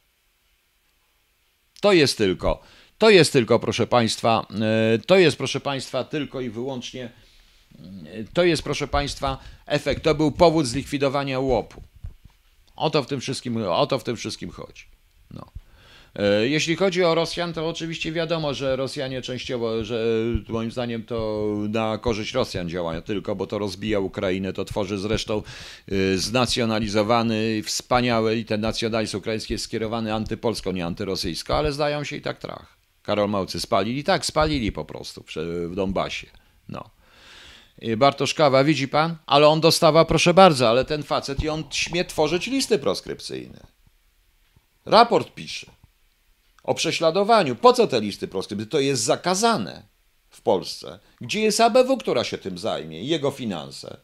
To 1.82 1.93
jest 1.93 2.18
tylko. 2.18 2.62
To 3.00 3.10
jest 3.10 3.34
tylko, 3.34 3.60
proszę 3.60 3.88
Państwa, 3.88 4.47
e, 4.95 5.00
to 5.00 5.18
jest, 5.18 5.38
proszę 5.38 5.60
Państwa, 5.60 6.04
tylko 6.04 6.41
i 6.41 6.50
wyłącznie, 6.50 7.04
e, 7.04 8.24
to 8.34 8.43
jest, 8.43 8.64
proszę 8.64 8.88
Państwa, 8.88 9.38
efekt. 9.66 10.04
To 10.04 10.16
był 10.16 10.32
powód 10.32 10.68
zlikwidowania 10.68 11.39
łopu. 11.39 11.84
O 12.76 12.89
to 12.89 13.04
w 13.04 13.08
tym 13.08 13.20
wszystkim, 13.20 13.58
o 13.68 13.88
to 13.88 14.00
w 14.00 14.04
tym 14.04 14.16
wszystkim 14.16 14.50
chodzi. 14.50 14.84
No. 15.32 15.45
E, 16.16 16.47
jeśli 16.47 16.76
chodzi 16.76 17.04
o 17.04 17.16
Rosjan, 17.16 17.54
to 17.54 17.70
oczywiście 17.70 18.12
wiadomo, 18.12 18.54
że 18.54 18.76
Rosjanie 18.76 19.22
częściowo, 19.22 19.84
że 19.84 20.06
moim 20.47 20.72
zdaniem 20.72 21.04
to 21.04 21.47
na 21.70 21.97
korzyść 21.97 22.34
Rosjan 22.34 22.70
działają 22.70 23.02
tylko, 23.02 23.36
bo 23.36 23.47
to 23.47 23.60
rozbija 23.60 24.00
Ukrainę, 24.00 24.54
to 24.54 24.66
tworzy 24.66 24.97
zresztą 24.97 25.41
znacjonalizowany, 26.16 27.64
wspaniały 27.64 28.36
i 28.36 28.45
ten 28.45 28.62
nacjonalizm 28.62 29.18
ukraiński 29.18 29.54
jest 29.54 29.66
skierowany 29.66 30.14
antypolsko, 30.14 30.72
nie 30.72 30.86
antyrosyjsko, 30.86 31.58
ale 31.58 31.72
zdają 31.72 32.04
się 32.04 32.16
i 32.16 32.22
tak 32.22 32.39
trach. 32.39 32.78
Karol 33.10 33.30
Małcy 33.30 33.60
spalili? 33.60 34.03
Tak, 34.03 34.26
spalili 34.26 34.72
po 34.72 34.86
prostu 34.86 35.24
w 35.68 35.76
Donbasie. 35.76 36.28
No. 36.68 36.89
Bartoszkawa, 37.97 38.64
widzi 38.64 38.88
pan? 38.88 39.18
Ale 39.26 39.47
on 39.47 39.62
dostawa, 39.62 40.05
proszę 40.05 40.34
bardzo, 40.34 40.70
ale 40.70 40.86
ten 40.86 41.03
facet 41.03 41.43
i 41.43 41.49
on 41.49 41.64
śmie 41.72 42.05
tworzyć 42.05 42.47
listy 42.47 42.80
proskrypcyjne. 42.80 43.68
Raport 44.86 45.34
pisze 45.34 45.72
o 46.64 46.74
prześladowaniu. 46.74 47.55
Po 47.55 47.74
co 47.74 47.88
te 47.88 48.01
listy 48.01 48.28
proskrypcyjne? 48.28 48.72
To 48.72 48.80
jest 48.80 49.03
zakazane 49.03 49.84
w 50.30 50.41
Polsce. 50.41 50.99
Gdzie 51.22 51.41
jest 51.41 51.62
ABW, 51.62 51.97
która 51.97 52.24
się 52.24 52.38
tym 52.38 52.57
zajmie? 52.57 53.03
Jego 53.03 53.32
finanse. 53.32 53.97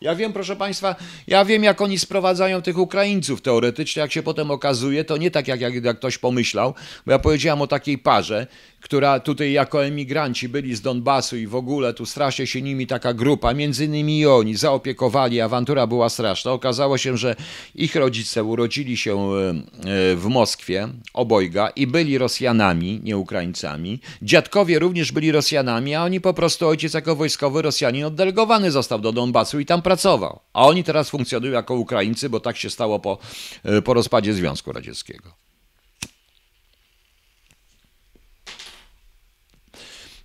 Ja 0.00 0.14
wiem, 0.14 0.32
proszę 0.32 0.56
Państwa, 0.56 0.96
ja 1.26 1.44
wiem, 1.44 1.64
jak 1.64 1.80
oni 1.80 1.98
sprowadzają 1.98 2.62
tych 2.62 2.78
Ukraińców. 2.78 3.42
Teoretycznie, 3.42 4.00
jak 4.00 4.12
się 4.12 4.22
potem 4.22 4.50
okazuje, 4.50 5.04
to 5.04 5.16
nie 5.16 5.30
tak, 5.30 5.48
jak, 5.48 5.60
jak, 5.60 5.84
jak 5.84 5.98
ktoś 5.98 6.18
pomyślał, 6.18 6.74
bo 7.06 7.12
ja 7.12 7.18
powiedziałem 7.18 7.62
o 7.62 7.66
takiej 7.66 7.98
parze, 7.98 8.46
która 8.86 9.20
tutaj 9.20 9.52
jako 9.52 9.84
emigranci 9.84 10.48
byli 10.48 10.74
z 10.74 10.80
Donbasu 10.80 11.36
i 11.36 11.46
w 11.46 11.54
ogóle 11.54 11.94
tu 11.94 12.06
strasznie 12.06 12.46
się 12.46 12.62
nimi 12.62 12.86
taka 12.86 13.14
grupa, 13.14 13.54
między 13.54 13.84
innymi 13.84 14.18
i 14.18 14.26
oni, 14.26 14.56
zaopiekowali, 14.56 15.40
awantura 15.40 15.86
była 15.86 16.08
straszna. 16.08 16.52
Okazało 16.52 16.98
się, 16.98 17.16
że 17.16 17.36
ich 17.74 17.96
rodzice 17.96 18.44
urodzili 18.44 18.96
się 18.96 19.12
e, 19.12 19.50
e, 19.50 20.16
w 20.16 20.26
Moskwie, 20.28 20.88
obojga, 21.14 21.68
i 21.68 21.86
byli 21.86 22.18
Rosjanami, 22.18 23.00
nie 23.02 23.18
Ukraińcami. 23.18 24.00
Dziadkowie 24.22 24.78
również 24.78 25.12
byli 25.12 25.32
Rosjanami, 25.32 25.94
a 25.94 26.04
oni 26.04 26.20
po 26.20 26.34
prostu, 26.34 26.68
ojciec 26.68 26.94
jako 26.94 27.16
wojskowy 27.16 27.62
Rosjanin 27.62 28.04
oddelegowany 28.04 28.70
został 28.70 28.98
do 28.98 29.12
Donbasu 29.12 29.60
i 29.60 29.66
tam 29.66 29.82
pracował. 29.82 30.40
A 30.52 30.66
oni 30.66 30.84
teraz 30.84 31.10
funkcjonują 31.10 31.52
jako 31.52 31.74
Ukraińcy, 31.74 32.28
bo 32.28 32.40
tak 32.40 32.56
się 32.56 32.70
stało 32.70 32.98
po, 32.98 33.18
e, 33.64 33.82
po 33.82 33.94
rozpadzie 33.94 34.34
Związku 34.34 34.72
Radzieckiego. 34.72 35.45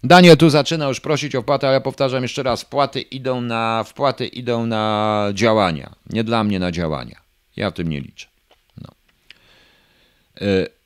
Daniel 0.03 0.37
tu 0.37 0.49
zaczyna 0.49 0.87
już 0.87 0.99
prosić 0.99 1.35
o 1.35 1.41
wpłatę, 1.41 1.67
ale 1.67 1.73
ja 1.73 1.81
powtarzam 1.81 2.23
jeszcze 2.23 2.43
raz, 2.43 2.61
wpłaty 2.61 3.01
idą 3.01 3.41
na, 3.41 3.83
wpłaty 3.87 4.27
idą 4.27 4.65
na 4.65 5.27
działania, 5.33 5.95
nie 6.09 6.23
dla 6.23 6.43
mnie 6.43 6.59
na 6.59 6.71
działania. 6.71 7.21
Ja 7.55 7.71
w 7.71 7.73
tym 7.73 7.89
nie 7.89 8.01
liczę. 8.01 8.27
No. 8.77 8.89
Y 10.41 10.80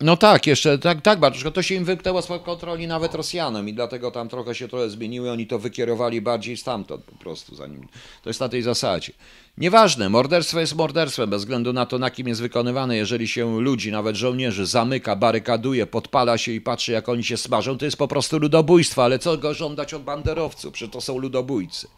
no 0.00 0.16
tak, 0.16 0.46
jeszcze 0.46 0.78
tak, 0.78 1.02
tak 1.02 1.20
Bartoszko, 1.20 1.50
to 1.50 1.62
się 1.62 1.74
im 1.74 1.84
wyknęło 1.84 2.22
spod 2.22 2.42
kontroli 2.42 2.86
nawet 2.86 3.14
Rosjanom 3.14 3.68
i 3.68 3.74
dlatego 3.74 4.10
tam 4.10 4.28
trochę 4.28 4.54
się 4.54 4.68
trochę 4.68 4.90
zmieniły, 4.90 5.30
oni 5.30 5.46
to 5.46 5.58
wykierowali 5.58 6.20
bardziej 6.20 6.56
stamtąd 6.56 7.04
po 7.04 7.16
prostu, 7.16 7.54
zanim 7.54 7.88
to 8.22 8.30
jest 8.30 8.40
na 8.40 8.48
tej 8.48 8.62
zasadzie. 8.62 9.12
Nieważne, 9.58 10.08
morderstwo 10.08 10.60
jest 10.60 10.74
morderstwem, 10.74 11.30
bez 11.30 11.42
względu 11.42 11.72
na 11.72 11.86
to, 11.86 11.98
na 11.98 12.10
kim 12.10 12.28
jest 12.28 12.40
wykonywane. 12.40 12.96
Jeżeli 12.96 13.28
się 13.28 13.60
ludzi, 13.60 13.92
nawet 13.92 14.16
żołnierzy, 14.16 14.66
zamyka, 14.66 15.16
barykaduje, 15.16 15.86
podpala 15.86 16.38
się 16.38 16.52
i 16.52 16.60
patrzy, 16.60 16.92
jak 16.92 17.08
oni 17.08 17.24
się 17.24 17.36
smażą, 17.36 17.78
to 17.78 17.84
jest 17.84 17.96
po 17.96 18.08
prostu 18.08 18.38
ludobójstwo. 18.38 19.04
Ale 19.04 19.18
co 19.18 19.36
go 19.36 19.54
żądać 19.54 19.94
od 19.94 20.02
banderowców? 20.02 20.72
Przecież 20.72 20.92
to 20.92 21.00
są 21.00 21.18
ludobójcy. 21.18 21.88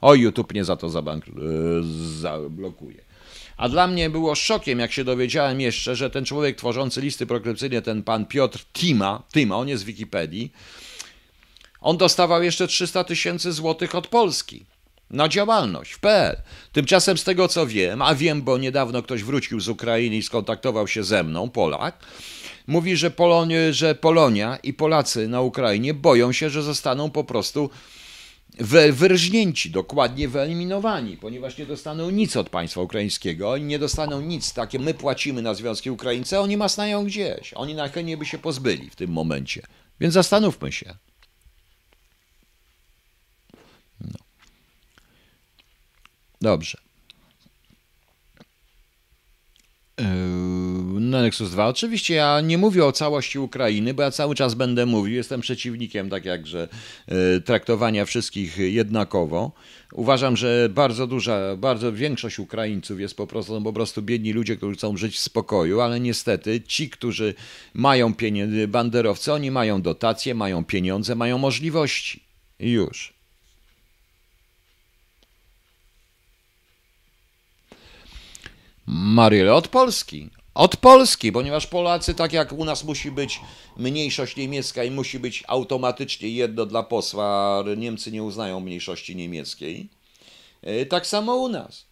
O, 0.00 0.14
YouTube 0.14 0.54
nie 0.54 0.64
za 0.64 0.76
to 0.76 0.88
zablokuje. 2.20 3.11
A 3.62 3.68
dla 3.68 3.86
mnie 3.86 4.10
było 4.10 4.34
szokiem, 4.34 4.78
jak 4.78 4.92
się 4.92 5.04
dowiedziałem 5.04 5.60
jeszcze, 5.60 5.96
że 5.96 6.10
ten 6.10 6.24
człowiek 6.24 6.56
tworzący 6.56 7.00
listy 7.00 7.26
prokrypcyjne, 7.26 7.82
ten 7.82 8.02
pan 8.02 8.26
Piotr 8.26 8.64
Tima, 8.72 9.22
Tima, 9.32 9.56
on 9.56 9.68
jest 9.68 9.82
z 9.82 9.86
Wikipedii, 9.86 10.52
on 11.80 11.96
dostawał 11.96 12.42
jeszcze 12.42 12.68
300 12.68 13.04
tysięcy 13.04 13.52
złotych 13.52 13.94
od 13.94 14.06
Polski 14.06 14.64
na 15.10 15.28
działalność 15.28 15.92
w 15.92 15.98
PL. 15.98 16.36
Tymczasem 16.72 17.18
z 17.18 17.24
tego 17.24 17.48
co 17.48 17.66
wiem, 17.66 18.02
a 18.02 18.14
wiem, 18.14 18.42
bo 18.42 18.58
niedawno 18.58 19.02
ktoś 19.02 19.24
wrócił 19.24 19.60
z 19.60 19.68
Ukrainy 19.68 20.16
i 20.16 20.22
skontaktował 20.22 20.88
się 20.88 21.04
ze 21.04 21.24
mną, 21.24 21.50
Polak, 21.50 21.98
mówi, 22.66 22.96
że, 22.96 23.10
Polonie, 23.10 23.72
że 23.72 23.94
Polonia 23.94 24.58
i 24.62 24.72
Polacy 24.72 25.28
na 25.28 25.40
Ukrainie 25.40 25.94
boją 25.94 26.32
się, 26.32 26.50
że 26.50 26.62
zostaną 26.62 27.10
po 27.10 27.24
prostu 27.24 27.70
wyrżnięci, 28.92 29.70
dokładnie 29.70 30.28
wyeliminowani, 30.28 31.16
ponieważ 31.16 31.58
nie 31.58 31.66
dostaną 31.66 32.10
nic 32.10 32.36
od 32.36 32.50
państwa 32.50 32.80
ukraińskiego, 32.80 33.50
oni 33.50 33.64
nie 33.64 33.78
dostaną 33.78 34.20
nic, 34.20 34.52
takie 34.52 34.78
my 34.78 34.94
płacimy 34.94 35.42
na 35.42 35.54
Związki 35.54 35.90
Ukraińcy, 35.90 36.36
a 36.36 36.40
oni 36.40 36.56
masnają 36.56 37.04
gdzieś, 37.04 37.54
oni 37.54 37.74
na 37.74 37.88
chętnie 37.88 38.16
by 38.16 38.26
się 38.26 38.38
pozbyli 38.38 38.90
w 38.90 38.96
tym 38.96 39.10
momencie. 39.10 39.62
Więc 40.00 40.14
zastanówmy 40.14 40.72
się. 40.72 40.94
No. 44.00 44.18
Dobrze. 46.40 46.78
Yy, 49.98 50.61
Nexus 51.20 51.50
2. 51.50 51.66
Oczywiście 51.66 52.14
ja 52.14 52.40
nie 52.40 52.58
mówię 52.58 52.84
o 52.84 52.92
całości 52.92 53.38
Ukrainy, 53.38 53.94
bo 53.94 54.02
ja 54.02 54.10
cały 54.10 54.34
czas 54.34 54.54
będę 54.54 54.86
mówił, 54.86 55.14
jestem 55.14 55.40
przeciwnikiem 55.40 56.10
tak 56.10 56.24
jakże 56.24 56.68
yy, 57.08 57.40
traktowania 57.40 58.04
wszystkich 58.04 58.58
jednakowo. 58.58 59.52
Uważam, 59.92 60.36
że 60.36 60.68
bardzo 60.70 61.06
duża, 61.06 61.56
bardzo 61.56 61.92
większość 61.92 62.38
Ukraińców 62.38 63.00
jest 63.00 63.16
po 63.16 63.26
prostu, 63.26 63.62
po 63.62 63.72
prostu 63.72 64.02
biedni 64.02 64.32
ludzie, 64.32 64.56
którzy 64.56 64.76
chcą 64.76 64.96
żyć 64.96 65.16
w 65.16 65.18
spokoju, 65.18 65.80
ale 65.80 66.00
niestety 66.00 66.60
ci, 66.60 66.90
którzy 66.90 67.34
mają 67.74 68.14
pieniądze, 68.14 68.68
banderowcy, 68.68 69.32
oni 69.32 69.50
mają 69.50 69.82
dotacje, 69.82 70.34
mają 70.34 70.64
pieniądze, 70.64 71.14
mają 71.14 71.38
możliwości. 71.38 72.22
Już. 72.58 73.12
Mariele 78.86 79.54
od 79.54 79.68
Polski. 79.68 80.30
Od 80.54 80.76
Polski, 80.76 81.32
ponieważ 81.32 81.66
Polacy, 81.66 82.14
tak 82.14 82.32
jak 82.32 82.52
u 82.52 82.64
nas 82.64 82.84
musi 82.84 83.10
być 83.10 83.40
mniejszość 83.76 84.36
niemiecka 84.36 84.84
i 84.84 84.90
musi 84.90 85.18
być 85.18 85.44
automatycznie 85.46 86.28
jedno 86.28 86.66
dla 86.66 86.82
posła, 86.82 87.64
Niemcy 87.76 88.12
nie 88.12 88.22
uznają 88.22 88.60
mniejszości 88.60 89.16
niemieckiej, 89.16 89.88
e, 90.62 90.86
tak 90.86 91.06
samo 91.06 91.36
u 91.36 91.48
nas. 91.48 91.84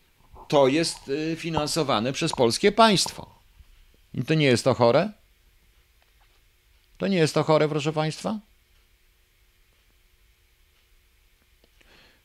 To 0.48 0.68
jest 0.68 0.96
e, 1.32 1.36
finansowane 1.36 2.12
przez 2.12 2.32
polskie 2.32 2.72
państwo. 2.72 3.26
I 4.14 4.22
to 4.22 4.34
nie 4.34 4.46
jest 4.46 4.64
to 4.64 4.74
chore? 4.74 5.10
To 6.98 7.06
nie 7.06 7.16
jest 7.16 7.34
to 7.34 7.42
chore, 7.42 7.68
proszę 7.68 7.92
Państwa? 7.92 8.38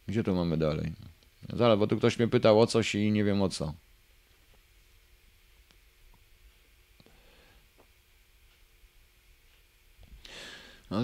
Gdzie 0.08 0.24
to 0.24 0.34
mamy 0.34 0.58
dalej? 0.58 0.92
Zaraz, 1.54 1.80
bo 1.80 1.88
tu 1.88 1.98
ktoś 1.98 2.20
mnie 2.20 2.28
pytał 2.28 2.62
o 2.62 2.68
coś 2.68 2.96
i 2.96 3.12
nie 3.12 3.24
wiem 3.24 3.42
o 3.42 3.50
co. 3.50 3.74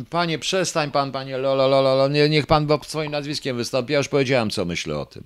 panie, 0.10 0.40
przestań 0.40 0.92
pan, 0.92 1.12
panie 1.12 1.38
lolololo, 1.38 2.08
nie, 2.08 2.30
niech 2.30 2.48
pan 2.48 2.68
swoim 2.88 3.12
nazwiskiem 3.12 3.58
wystąpi. 3.58 3.94
Ja 3.94 3.98
już 3.98 4.08
powiedziałem, 4.08 4.50
co 4.50 4.66
myślę 4.66 5.00
o 5.00 5.06
tym. 5.06 5.24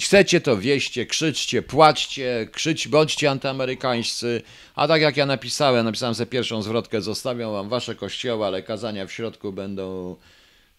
Chcecie 0.00 0.40
to 0.40 0.56
wieście, 0.56 1.06
krzyczcie, 1.06 1.62
płaczcie, 1.62 2.48
krzycz, 2.52 2.88
bądźcie 2.88 3.30
antyamerykańscy. 3.30 4.42
A 4.74 4.88
tak 4.88 5.02
jak 5.02 5.16
ja 5.16 5.26
napisałem, 5.26 5.84
napisałem 5.84 6.14
sobie 6.14 6.30
pierwszą 6.30 6.62
zwrotkę, 6.62 7.02
zostawiam 7.02 7.52
wam 7.52 7.68
wasze 7.68 7.94
kościoły, 7.94 8.46
ale 8.46 8.62
kazania 8.62 9.06
w 9.06 9.12
środku 9.12 9.52
będą... 9.52 10.16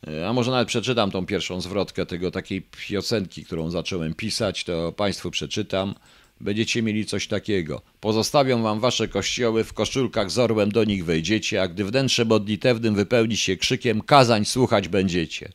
E, 0.07 0.27
a 0.27 0.33
może 0.33 0.51
nawet 0.51 0.67
przeczytam 0.67 1.11
tą 1.11 1.25
pierwszą 1.25 1.61
zwrotkę 1.61 2.05
tego 2.05 2.31
takiej 2.31 2.61
piosenki, 2.61 3.45
którą 3.45 3.69
zacząłem 3.69 4.13
pisać, 4.13 4.63
to 4.63 4.91
państwu 4.91 5.31
przeczytam 5.31 5.95
będziecie 6.41 6.81
mieli 6.81 7.05
coś 7.05 7.27
takiego. 7.27 7.81
Pozostawią 7.99 8.61
wam 8.61 8.79
wasze 8.79 9.07
kościoły, 9.07 9.63
w 9.63 9.73
koszulkach 9.73 10.31
z 10.31 10.39
orłem 10.39 10.71
do 10.71 10.83
nich 10.83 11.05
wejdziecie, 11.05 11.61
a 11.61 11.67
gdy 11.67 11.85
wnętrze 11.85 12.25
modlitewnym 12.25 12.95
wypełni 12.95 13.37
się 13.37 13.57
krzykiem, 13.57 14.01
kazań 14.01 14.45
słuchać 14.45 14.87
będziecie. 14.87 15.51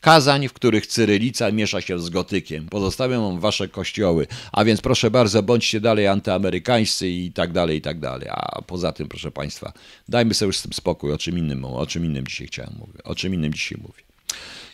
Kazań, 0.00 0.48
w 0.48 0.52
których 0.52 0.86
cyrylica 0.86 1.52
miesza 1.52 1.80
się 1.80 1.98
z 1.98 2.10
gotykiem. 2.10 2.68
Pozostawią 2.68 3.22
wam 3.22 3.40
wasze 3.40 3.68
kościoły, 3.68 4.26
a 4.52 4.64
więc 4.64 4.80
proszę 4.80 5.10
bardzo, 5.10 5.42
bądźcie 5.42 5.80
dalej 5.80 6.06
antyamerykańscy 6.06 7.08
i 7.08 7.32
tak 7.32 7.52
dalej, 7.52 7.78
i 7.78 7.80
tak 7.80 8.00
dalej. 8.00 8.28
A 8.30 8.62
poza 8.62 8.92
tym, 8.92 9.08
proszę 9.08 9.30
państwa, 9.30 9.72
dajmy 10.08 10.34
sobie 10.34 10.46
już 10.46 10.56
z 10.56 10.62
tym 10.62 10.72
spokój, 10.72 11.12
o 11.12 11.18
czym 11.18 11.38
innym, 11.38 11.64
o 11.64 11.86
czym 11.86 12.04
innym 12.04 12.26
dzisiaj 12.26 12.46
chciałem 12.46 12.74
mówić, 12.78 12.96
o 13.04 13.14
czym 13.14 13.34
innym 13.34 13.54
dzisiaj 13.54 13.78
mówię. 13.82 14.02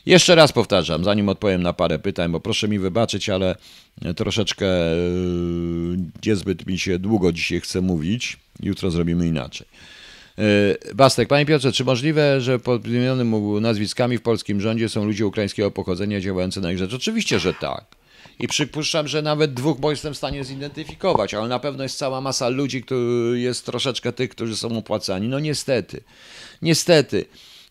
Jeszcze 0.06 0.34
raz 0.34 0.52
powtarzam, 0.52 1.04
zanim 1.04 1.28
odpowiem 1.28 1.62
na 1.62 1.72
parę 1.72 1.98
pytań, 1.98 2.32
bo 2.32 2.40
proszę 2.40 2.68
mi 2.68 2.78
wybaczyć, 2.78 3.28
ale 3.28 3.56
troszeczkę 4.16 4.66
e, 4.66 4.96
niezbyt 6.26 6.66
mi 6.66 6.78
się 6.78 6.98
długo 6.98 7.32
dzisiaj 7.32 7.60
chce 7.60 7.80
mówić. 7.80 8.36
Jutro 8.62 8.90
zrobimy 8.90 9.26
inaczej. 9.26 9.66
E, 10.38 10.94
Bastek, 10.94 11.28
panie 11.28 11.46
Piotrze, 11.46 11.72
czy 11.72 11.84
możliwe, 11.84 12.40
że 12.40 12.58
pod 12.58 12.82
wymienionymi 12.82 13.60
nazwiskami 13.60 14.18
w 14.18 14.22
polskim 14.22 14.60
rządzie 14.60 14.88
są 14.88 15.04
ludzie 15.04 15.26
ukraińskiego 15.26 15.70
pochodzenia 15.70 16.20
działający 16.20 16.60
na 16.60 16.72
ich 16.72 16.78
rzecz? 16.78 16.94
Oczywiście, 16.94 17.38
że 17.38 17.54
tak. 17.54 17.84
I 18.40 18.48
przypuszczam, 18.48 19.08
że 19.08 19.22
nawet 19.22 19.54
dwóch, 19.54 19.80
bo 19.80 19.90
jestem 19.90 20.14
w 20.14 20.16
stanie 20.16 20.44
zidentyfikować, 20.44 21.34
ale 21.34 21.48
na 21.48 21.58
pewno 21.58 21.82
jest 21.82 21.98
cała 21.98 22.20
masa 22.20 22.48
ludzi, 22.48 22.82
którzy 22.82 23.40
jest 23.40 23.66
troszeczkę 23.66 24.12
tych, 24.12 24.30
którzy 24.30 24.56
są 24.56 24.78
opłacani. 24.78 25.28
No 25.28 25.40
niestety, 25.40 26.00
niestety. 26.62 27.24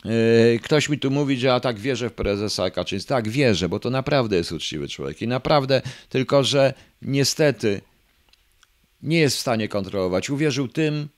Yy, 0.06 0.60
Ktoś 0.64 0.90
mi 0.90 1.00
tu 1.00 1.12
mówi, 1.12 1.38
że 1.38 1.48
ja 1.48 1.60
tak 1.60 1.80
wierzę 1.80 2.10
w 2.10 2.14
prezesa 2.14 2.72
Kaczyńskiego. 2.72 3.16
Tak, 3.16 3.30
wierzę, 3.30 3.70
bo 3.70 3.80
to 3.80 3.90
naprawdę 3.90 4.36
jest 4.36 4.52
uczciwy 4.52 4.88
człowiek. 4.88 5.22
I 5.22 5.28
naprawdę, 5.28 5.82
tylko 6.10 6.44
że 6.44 6.74
niestety 7.02 7.82
nie 9.04 9.20
jest 9.20 9.38
w 9.38 9.40
stanie 9.40 9.68
kontrolować. 9.68 10.30
Uwierzył 10.30 10.68
tym, 10.68 11.10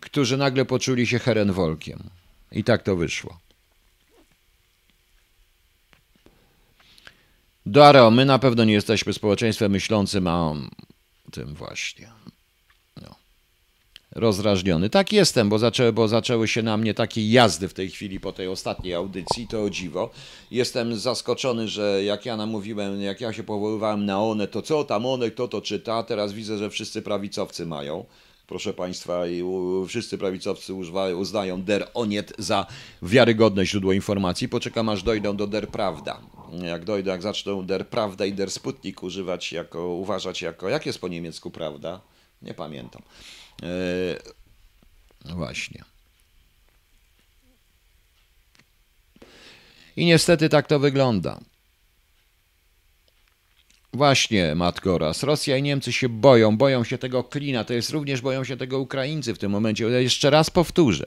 którzy 0.00 0.36
nagle 0.36 0.64
poczuli 0.64 1.06
się 1.06 1.18
herenwolkiem. 1.18 2.02
I 2.52 2.64
tak 2.64 2.82
to 2.82 2.96
wyszło. 2.96 3.38
Daro, 7.66 8.10
my 8.10 8.24
na 8.24 8.38
pewno 8.38 8.64
nie 8.64 8.72
jesteśmy 8.72 9.12
społeczeństwem 9.12 9.72
myślącym, 9.72 10.26
a 10.26 10.54
tym 11.32 11.54
właśnie. 11.54 12.08
Rozrażniony. 14.12 14.90
Tak 14.90 15.12
jestem, 15.12 15.48
bo 15.48 15.58
zaczęły, 15.58 15.92
bo 15.92 16.08
zaczęły 16.08 16.48
się 16.48 16.62
na 16.62 16.76
mnie 16.76 16.94
takie 16.94 17.30
jazdy 17.30 17.68
w 17.68 17.74
tej 17.74 17.90
chwili 17.90 18.20
po 18.20 18.32
tej 18.32 18.48
ostatniej 18.48 18.94
audycji, 18.94 19.48
to 19.48 19.62
o 19.62 19.70
dziwo. 19.70 20.10
Jestem 20.50 20.96
zaskoczony, 20.96 21.68
że 21.68 22.04
jak 22.04 22.26
ja 22.26 22.36
namówiłem, 22.36 23.02
jak 23.02 23.20
ja 23.20 23.32
się 23.32 23.42
powoływałem 23.42 24.06
na 24.06 24.22
one, 24.22 24.46
to 24.46 24.62
co 24.62 24.84
tam 24.84 25.06
one, 25.06 25.30
kto 25.30 25.48
to 25.48 25.60
czyta, 25.60 26.02
teraz 26.02 26.32
widzę, 26.32 26.58
że 26.58 26.70
wszyscy 26.70 27.02
prawicowcy 27.02 27.66
mają 27.66 28.04
proszę 28.46 28.72
Państwa, 28.72 29.26
i 29.26 29.42
wszyscy 29.88 30.18
prawicowcy 30.18 30.74
uznają 31.16 31.62
Der 31.62 31.88
Oniet 31.94 32.32
za 32.38 32.66
wiarygodne 33.02 33.66
źródło 33.66 33.92
informacji. 33.92 34.48
Poczekam 34.48 34.88
aż 34.88 35.02
dojdą 35.02 35.36
do 35.36 35.46
Der 35.46 35.68
Prawda. 35.68 36.20
Jak 36.62 36.84
dojdą, 36.84 37.10
jak 37.10 37.22
zaczną 37.22 37.66
Der 37.66 37.88
Prawda 37.88 38.24
i 38.26 38.32
Der 38.32 38.50
Sputnik 38.50 39.02
używać 39.02 39.52
jako, 39.52 39.88
uważać 39.88 40.42
jako, 40.42 40.68
jak 40.68 40.86
jest 40.86 40.98
po 40.98 41.08
niemiecku 41.08 41.50
prawda? 41.50 42.00
Nie 42.42 42.54
pamiętam. 42.54 43.02
E, 43.62 45.34
właśnie. 45.34 45.84
I 49.96 50.04
niestety 50.04 50.48
tak 50.48 50.66
to 50.66 50.78
wygląda. 50.78 51.40
Właśnie, 53.92 54.54
matko 54.54 54.98
raz. 54.98 55.22
Rosja 55.22 55.56
i 55.56 55.62
Niemcy 55.62 55.92
się 55.92 56.08
boją, 56.08 56.56
boją 56.56 56.84
się 56.84 56.98
tego 56.98 57.24
klina. 57.24 57.64
To 57.64 57.74
jest 57.74 57.90
również 57.90 58.20
boją 58.20 58.44
się 58.44 58.56
tego 58.56 58.78
Ukraińcy 58.78 59.34
w 59.34 59.38
tym 59.38 59.52
momencie. 59.52 59.84
Jeszcze 59.84 60.30
raz 60.30 60.50
powtórzę. 60.50 61.06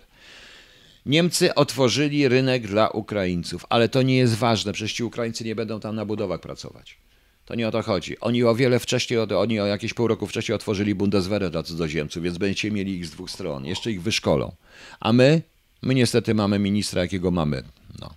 Niemcy 1.05 1.55
otworzyli 1.55 2.27
rynek 2.27 2.67
dla 2.67 2.89
Ukraińców, 2.89 3.65
ale 3.69 3.89
to 3.89 4.01
nie 4.01 4.17
jest 4.17 4.35
ważne. 4.35 4.73
Przecież 4.73 4.93
ci 4.93 5.03
Ukraińcy 5.03 5.43
nie 5.43 5.55
będą 5.55 5.79
tam 5.79 5.95
na 5.95 6.05
budowach 6.05 6.39
pracować. 6.39 6.97
To 7.45 7.55
nie 7.55 7.67
o 7.67 7.71
to 7.71 7.81
chodzi. 7.81 8.19
Oni 8.19 8.43
o 8.43 8.55
wiele 8.55 8.79
wcześniej, 8.79 9.19
oni 9.19 9.59
o 9.59 9.65
jakieś 9.65 9.93
pół 9.93 10.07
roku 10.07 10.27
wcześniej 10.27 10.55
otworzyli 10.55 10.95
Bundeswehrę 10.95 11.49
dla 11.49 11.63
cudzoziemców, 11.63 12.23
więc 12.23 12.37
będziecie 12.37 12.71
mieli 12.71 12.95
ich 12.95 13.05
z 13.05 13.11
dwóch 13.11 13.31
stron. 13.31 13.65
Jeszcze 13.65 13.91
ich 13.91 14.01
wyszkolą. 14.01 14.55
A 14.99 15.13
my? 15.13 15.41
My 15.81 15.95
niestety 15.95 16.33
mamy 16.33 16.59
ministra, 16.59 17.01
jakiego 17.01 17.31
mamy. 17.31 17.63
No. 17.99 18.15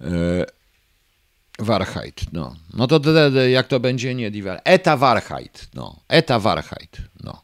E, 0.00 0.44
Warheit, 1.58 2.32
no. 2.32 2.56
No 2.74 2.86
to 2.86 3.00
jak 3.48 3.66
to 3.66 3.80
będzie? 3.80 4.14
Nie 4.14 4.30
die 4.30 4.64
Eta 4.64 4.96
Warheit, 4.96 5.68
no. 5.74 6.00
Eta 6.08 6.38
Warheit, 6.40 6.96
no. 7.24 7.42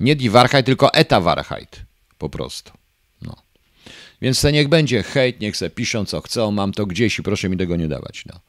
Nie 0.00 0.16
die 0.16 0.30
tylko 0.64 0.94
Eta 0.94 1.20
Warheit, 1.20 1.80
po 2.18 2.28
prostu. 2.28 2.77
Więc 4.22 4.40
to 4.40 4.50
niech 4.50 4.68
będzie 4.68 5.02
hejt, 5.02 5.40
niech 5.40 5.56
se 5.56 5.70
piszą 5.70 6.04
co 6.04 6.20
chcą, 6.20 6.50
mam 6.50 6.72
to 6.72 6.86
gdzieś 6.86 7.18
i 7.18 7.22
proszę 7.22 7.48
mi 7.48 7.56
tego 7.56 7.76
nie 7.76 7.88
dawać, 7.88 8.24
no. 8.26 8.40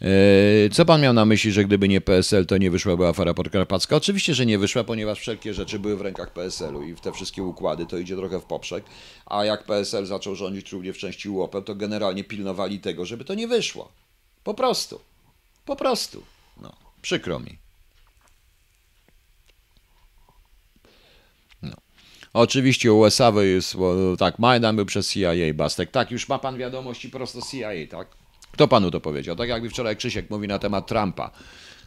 Yy, 0.00 0.70
Co 0.72 0.84
pan 0.84 1.00
miał 1.00 1.12
na 1.12 1.24
myśli, 1.24 1.52
że 1.52 1.64
gdyby 1.64 1.88
nie 1.88 2.00
PSL, 2.00 2.46
to 2.46 2.58
nie 2.58 2.70
wyszłaby 2.70 3.06
afera 3.06 3.34
podkarpacka? 3.34 3.96
Oczywiście, 3.96 4.34
że 4.34 4.46
nie 4.46 4.58
wyszła, 4.58 4.84
ponieważ 4.84 5.20
wszelkie 5.20 5.54
rzeczy 5.54 5.78
były 5.78 5.96
w 5.96 6.00
rękach 6.00 6.32
PSL-u 6.32 6.82
i 6.82 6.94
w 6.94 7.00
te 7.00 7.12
wszystkie 7.12 7.42
układy 7.42 7.86
to 7.86 7.98
idzie 7.98 8.16
trochę 8.16 8.40
w 8.40 8.44
poprzek. 8.44 8.84
A 9.26 9.44
jak 9.44 9.64
PSL 9.64 10.06
zaczął 10.06 10.34
rządzić 10.34 10.72
również 10.72 10.96
w 10.96 11.00
części 11.00 11.28
łopem, 11.28 11.62
to 11.62 11.74
generalnie 11.74 12.24
pilnowali 12.24 12.80
tego, 12.80 13.06
żeby 13.06 13.24
to 13.24 13.34
nie 13.34 13.48
wyszło. 13.48 13.92
Po 14.44 14.54
prostu. 14.54 15.00
Po 15.64 15.76
prostu. 15.76 16.22
No, 16.62 16.72
przykro 17.02 17.40
mi. 17.40 17.61
Oczywiście 22.32 22.92
USA 22.92 23.32
jest, 23.42 23.76
bo, 23.76 24.16
tak, 24.16 24.38
Majdan 24.38 24.76
był 24.76 24.86
przez 24.86 25.12
CIA, 25.12 25.32
Bastek. 25.54 25.90
Tak, 25.90 26.10
już 26.10 26.28
ma 26.28 26.38
pan 26.38 26.58
wiadomości 26.58 27.10
prosto 27.10 27.40
CIA, 27.50 27.70
tak? 27.90 28.08
Kto 28.52 28.68
panu 28.68 28.90
to 28.90 29.00
powiedział? 29.00 29.36
Tak 29.36 29.48
jakby 29.48 29.70
wczoraj 29.70 29.96
Krzysiek 29.96 30.30
mówi 30.30 30.48
na 30.48 30.58
temat 30.58 30.86
Trumpa, 30.86 31.30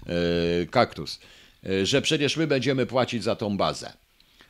yy, 0.06 0.68
kaktus, 0.72 1.20
yy, 1.64 1.86
że 1.86 2.02
przecież 2.02 2.38
my 2.38 2.48
będziemy 2.48 2.86
płacić 2.86 3.24
za 3.24 3.36
tą 3.36 3.58
bazę. 3.58 3.94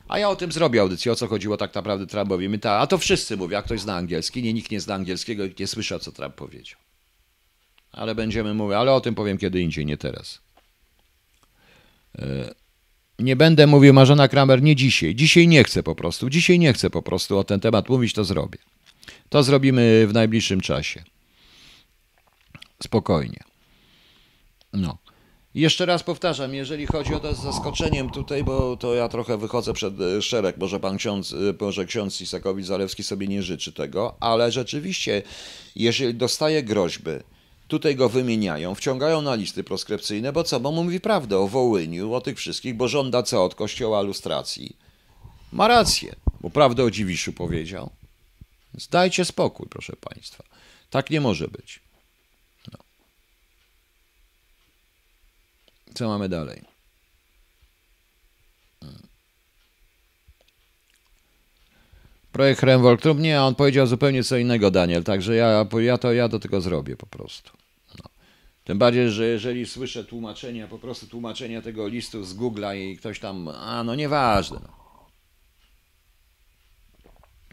A 0.08 0.18
ja 0.18 0.28
o 0.28 0.36
tym 0.36 0.52
zrobię 0.52 0.80
audycję, 0.80 1.12
o 1.12 1.14
co 1.14 1.26
chodziło 1.26 1.56
tak 1.56 1.74
naprawdę 1.74 2.06
Trumpowi. 2.06 2.48
My 2.48 2.58
ta, 2.58 2.78
a 2.78 2.86
to 2.86 2.98
wszyscy 2.98 3.36
mówią, 3.36 3.56
jak 3.56 3.64
ktoś 3.64 3.80
zna 3.80 3.96
angielski. 3.96 4.42
Nie, 4.42 4.52
nikt 4.52 4.70
nie 4.70 4.80
zna 4.80 4.94
angielskiego 4.94 5.44
i 5.44 5.54
nie 5.58 5.66
słyszy, 5.66 5.98
co 5.98 6.12
Trump 6.12 6.34
powiedział. 6.34 6.80
Ale 7.92 8.14
będziemy 8.14 8.54
mówić, 8.54 8.76
ale 8.76 8.92
o 8.92 9.00
tym 9.00 9.14
powiem 9.14 9.38
kiedy 9.38 9.60
indziej, 9.60 9.86
nie 9.86 9.96
teraz. 9.96 10.40
Yy, 12.18 12.54
nie 13.18 13.36
będę 13.36 13.66
mówił 13.66 13.94
Marzena 13.94 14.28
Kramer, 14.28 14.62
nie 14.62 14.76
dzisiaj. 14.76 15.14
Dzisiaj 15.14 15.48
nie 15.48 15.64
chcę 15.64 15.82
po 15.82 15.94
prostu. 15.94 16.30
Dzisiaj 16.30 16.58
nie 16.58 16.72
chcę 16.72 16.90
po 16.90 17.02
prostu 17.02 17.38
o 17.38 17.44
ten 17.44 17.60
temat 17.60 17.88
mówić, 17.88 18.12
to 18.12 18.24
zrobię. 18.24 18.58
To 19.28 19.42
zrobimy 19.42 20.06
w 20.06 20.12
najbliższym 20.12 20.60
czasie. 20.60 21.04
Spokojnie. 22.82 23.40
No. 24.72 24.98
Jeszcze 25.54 25.86
raz 25.86 26.02
powtarzam, 26.02 26.54
jeżeli 26.54 26.86
chodzi 26.86 27.14
o 27.14 27.20
to 27.20 27.34
z 27.34 27.42
zaskoczeniem 27.42 28.10
tutaj, 28.10 28.44
bo 28.44 28.76
to 28.76 28.94
ja 28.94 29.08
trochę 29.08 29.38
wychodzę 29.38 29.72
przed 29.72 30.00
e, 30.00 30.22
szereg, 30.22 30.56
może 30.58 30.80
pan 30.80 30.96
ksiądz, 30.96 31.32
e, 31.32 31.36
może 31.60 31.86
ksiądz 31.86 32.20
Isakowicz-Zalewski 32.20 33.02
sobie 33.02 33.26
nie 33.26 33.42
życzy 33.42 33.72
tego, 33.72 34.16
ale 34.20 34.52
rzeczywiście, 34.52 35.22
jeżeli 35.76 36.14
dostaje 36.14 36.62
groźby, 36.62 37.10
tutaj 37.68 37.96
go 37.96 38.08
wymieniają, 38.08 38.74
wciągają 38.74 39.22
na 39.22 39.34
listy 39.34 39.64
proskrypcyjne, 39.64 40.32
bo 40.32 40.44
co, 40.44 40.60
bo 40.60 40.72
mówi 40.72 41.00
prawdę 41.00 41.38
o 41.38 41.48
Wołyniu, 41.48 42.14
o 42.14 42.20
tych 42.20 42.38
wszystkich, 42.38 42.74
bo 42.74 42.88
żąda 42.88 43.22
co 43.22 43.44
od 43.44 43.54
kościoła 43.54 44.02
lustracji. 44.02 44.76
Ma 45.52 45.68
rację, 45.68 46.16
bo 46.40 46.50
prawdę 46.50 46.84
o 46.84 46.90
Dziwiszu 46.90 47.32
powiedział. 47.32 47.90
Zdajcie 48.74 49.24
spokój, 49.24 49.66
proszę 49.70 49.96
państwa. 50.00 50.44
Tak 50.90 51.10
nie 51.10 51.20
może 51.20 51.48
być. 51.48 51.80
Co 55.94 56.08
mamy 56.08 56.28
dalej? 56.28 56.75
Projekt 62.36 62.62
Remwoltrum? 62.62 63.22
Nie, 63.22 63.42
on 63.42 63.54
powiedział 63.54 63.86
zupełnie 63.86 64.24
co 64.24 64.36
innego, 64.36 64.70
Daniel, 64.70 65.04
także 65.04 65.36
ja, 65.36 65.66
ja, 65.78 65.98
to, 65.98 66.12
ja 66.12 66.28
do 66.28 66.38
tego 66.38 66.60
zrobię 66.60 66.96
po 66.96 67.06
prostu. 67.06 67.50
No. 67.98 68.04
Tym 68.64 68.78
bardziej, 68.78 69.10
że 69.10 69.26
jeżeli 69.26 69.66
słyszę 69.66 70.04
tłumaczenia, 70.04 70.68
po 70.68 70.78
prostu 70.78 71.06
tłumaczenia 71.06 71.62
tego 71.62 71.88
listu 71.88 72.24
z 72.24 72.34
Google'a 72.34 72.76
i 72.76 72.96
ktoś 72.96 73.20
tam, 73.20 73.48
a 73.48 73.84
no 73.84 73.94
nieważne. 73.94 74.60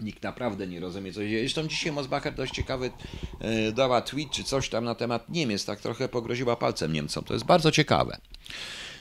Nikt 0.01 0.23
naprawdę 0.23 0.67
nie 0.67 0.79
rozumie, 0.79 1.13
co 1.13 1.21
się 1.21 1.29
dzieje. 1.29 1.41
Zresztą 1.41 1.67
dzisiaj 1.67 1.91
Mosbacher 1.91 2.35
dość 2.35 2.53
ciekawy 2.53 2.91
e, 3.39 3.71
dała 3.71 4.01
tweet 4.01 4.31
czy 4.31 4.43
coś 4.43 4.69
tam 4.69 4.85
na 4.85 4.95
temat 4.95 5.29
Niemiec, 5.29 5.65
tak 5.65 5.81
trochę 5.81 6.09
pogroziła 6.09 6.55
palcem 6.55 6.93
Niemcom. 6.93 7.23
To 7.23 7.33
jest 7.33 7.45
bardzo 7.45 7.71
ciekawe. 7.71 8.17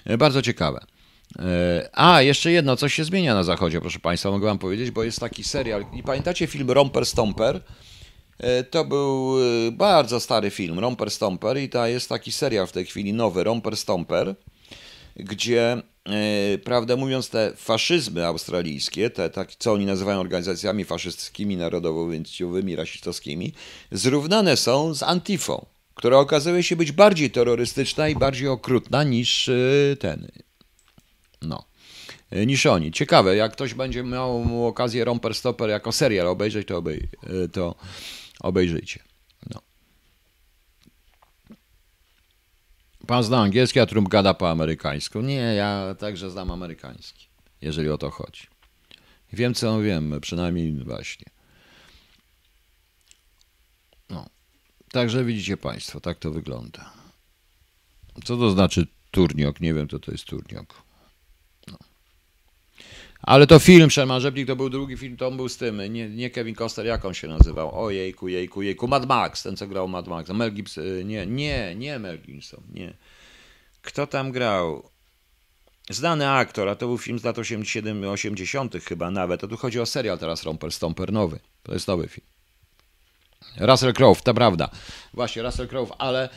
E, 0.04 0.18
Bardzo 0.18 0.42
ciekawe. 0.42 0.84
E, 1.38 1.88
A, 1.92 2.22
jeszcze 2.22 2.52
jedno, 2.52 2.76
coś 2.76 2.94
się 2.94 3.04
zmienia 3.04 3.34
na 3.34 3.44
zachodzie, 3.44 3.80
proszę 3.80 3.98
Państwa, 3.98 4.30
mogę 4.30 4.46
Wam 4.46 4.58
powiedzieć, 4.58 4.90
bo 4.90 5.04
jest 5.04 5.20
taki 5.20 5.44
serial. 5.44 5.84
I 5.94 6.02
pamiętacie 6.02 6.46
film 6.46 6.70
Romper 6.70 7.06
Stomper? 7.06 7.60
E, 8.38 8.64
To 8.64 8.84
był 8.84 9.36
e, 9.68 9.72
bardzo 9.72 10.20
stary 10.20 10.50
film, 10.50 10.78
Romper 10.78 11.10
Stomper, 11.10 11.58
i 11.58 11.68
to 11.68 11.86
jest 11.86 12.08
taki 12.08 12.32
serial 12.32 12.66
w 12.66 12.72
tej 12.72 12.84
chwili 12.84 13.12
nowy, 13.12 13.44
Romper 13.44 13.76
Stomper, 13.76 14.34
gdzie, 15.16 15.82
prawdę 16.64 16.96
mówiąc, 16.96 17.28
te 17.30 17.52
faszyzmy 17.56 18.26
australijskie, 18.26 19.10
te, 19.10 19.30
tak, 19.30 19.54
co 19.58 19.72
oni 19.72 19.86
nazywają 19.86 20.20
organizacjami 20.20 20.84
faszystkimi, 20.84 21.56
narodowo-wyjściowymi, 21.56 22.76
rasistowskimi, 22.76 23.52
zrównane 23.92 24.56
są 24.56 24.94
z 24.94 25.02
Antifą, 25.02 25.66
która 25.94 26.18
okazuje 26.18 26.62
się 26.62 26.76
być 26.76 26.92
bardziej 26.92 27.30
terrorystyczna 27.30 28.08
i 28.08 28.14
bardziej 28.14 28.48
okrutna 28.48 29.04
niż 29.04 29.50
ten. 29.98 30.28
No. 31.42 31.64
E, 32.30 32.46
Niż 32.46 32.66
oni. 32.66 32.92
Ciekawe, 32.92 33.36
jak 33.36 33.52
ktoś 33.52 33.74
będzie 33.74 34.02
miał 34.02 34.66
okazję 34.66 35.04
Romper 35.04 35.34
Stopper 35.34 35.70
jako 35.70 35.92
serial 35.92 36.26
obejrzeć, 36.26 36.68
to, 36.68 36.76
obej, 36.76 37.08
e, 37.44 37.48
to 37.48 37.74
obejrzyjcie. 38.40 39.02
No. 39.50 39.60
Pan 43.06 43.24
zna 43.24 43.40
angielski, 43.40 43.80
a 43.80 43.86
Trump 43.86 44.08
gada 44.08 44.34
po 44.34 44.50
amerykańsku. 44.50 45.20
Nie, 45.20 45.34
ja 45.54 45.94
także 45.98 46.30
znam 46.30 46.50
amerykański, 46.50 47.26
jeżeli 47.60 47.88
o 47.88 47.98
to 47.98 48.10
chodzi. 48.10 48.46
Wiem, 49.32 49.54
co 49.54 49.80
wiem, 49.80 50.18
przynajmniej 50.20 50.72
właśnie. 50.72 51.26
No. 54.10 54.26
Także 54.92 55.24
widzicie 55.24 55.56
Państwo, 55.56 56.00
tak 56.00 56.18
to 56.18 56.30
wygląda. 56.30 56.92
Co 58.24 58.36
to 58.36 58.50
znaczy 58.50 58.86
turniok? 59.10 59.60
Nie 59.60 59.74
wiem, 59.74 59.88
co 59.88 59.98
to 59.98 60.12
jest 60.12 60.24
turniok. 60.24 60.82
Ale 63.22 63.46
to 63.46 63.58
film 63.58 63.90
Sherman 63.90 64.20
Rzeplik 64.20 64.46
to 64.46 64.56
był 64.56 64.70
drugi 64.70 64.96
film, 64.96 65.16
to 65.16 65.28
on 65.28 65.36
był 65.36 65.48
z 65.48 65.56
tym, 65.56 65.92
nie, 65.92 66.08
nie 66.08 66.30
Kevin 66.30 66.54
Costner, 66.54 66.86
jak 66.86 67.04
on 67.04 67.14
się 67.14 67.28
nazywał? 67.28 67.84
Ojejku, 67.84 68.28
jejku, 68.28 68.62
jejku, 68.62 68.88
Mad 68.88 69.06
Max, 69.06 69.42
ten 69.42 69.56
co 69.56 69.66
grał 69.66 69.88
Mad 69.88 70.08
Max. 70.08 70.30
Mel 70.30 70.52
Gibson, 70.52 70.84
nie, 71.04 71.26
nie, 71.26 71.74
nie 71.76 71.98
Mel 71.98 72.18
Gibson, 72.18 72.60
nie. 72.74 72.94
Kto 73.82 74.06
tam 74.06 74.32
grał? 74.32 74.82
Znany 75.90 76.30
aktor, 76.30 76.68
a 76.68 76.74
to 76.74 76.86
był 76.86 76.98
film 76.98 77.18
z 77.18 77.24
lat 77.24 77.38
87, 77.38 78.04
80 78.04 78.74
chyba 78.84 79.10
nawet, 79.10 79.44
a 79.44 79.48
tu 79.48 79.56
chodzi 79.56 79.80
o 79.80 79.86
serial 79.86 80.18
teraz 80.18 80.42
Romper 80.42 80.72
Stomper 80.72 81.12
nowy, 81.12 81.38
to 81.62 81.72
jest 81.72 81.88
nowy 81.88 82.08
film. 82.08 82.26
Russell 83.56 83.92
Crowe, 83.92 84.20
to 84.24 84.34
prawda. 84.34 84.70
Właśnie, 85.14 85.42
Russell 85.42 85.68
Crowe, 85.68 85.94
ale 85.98 86.28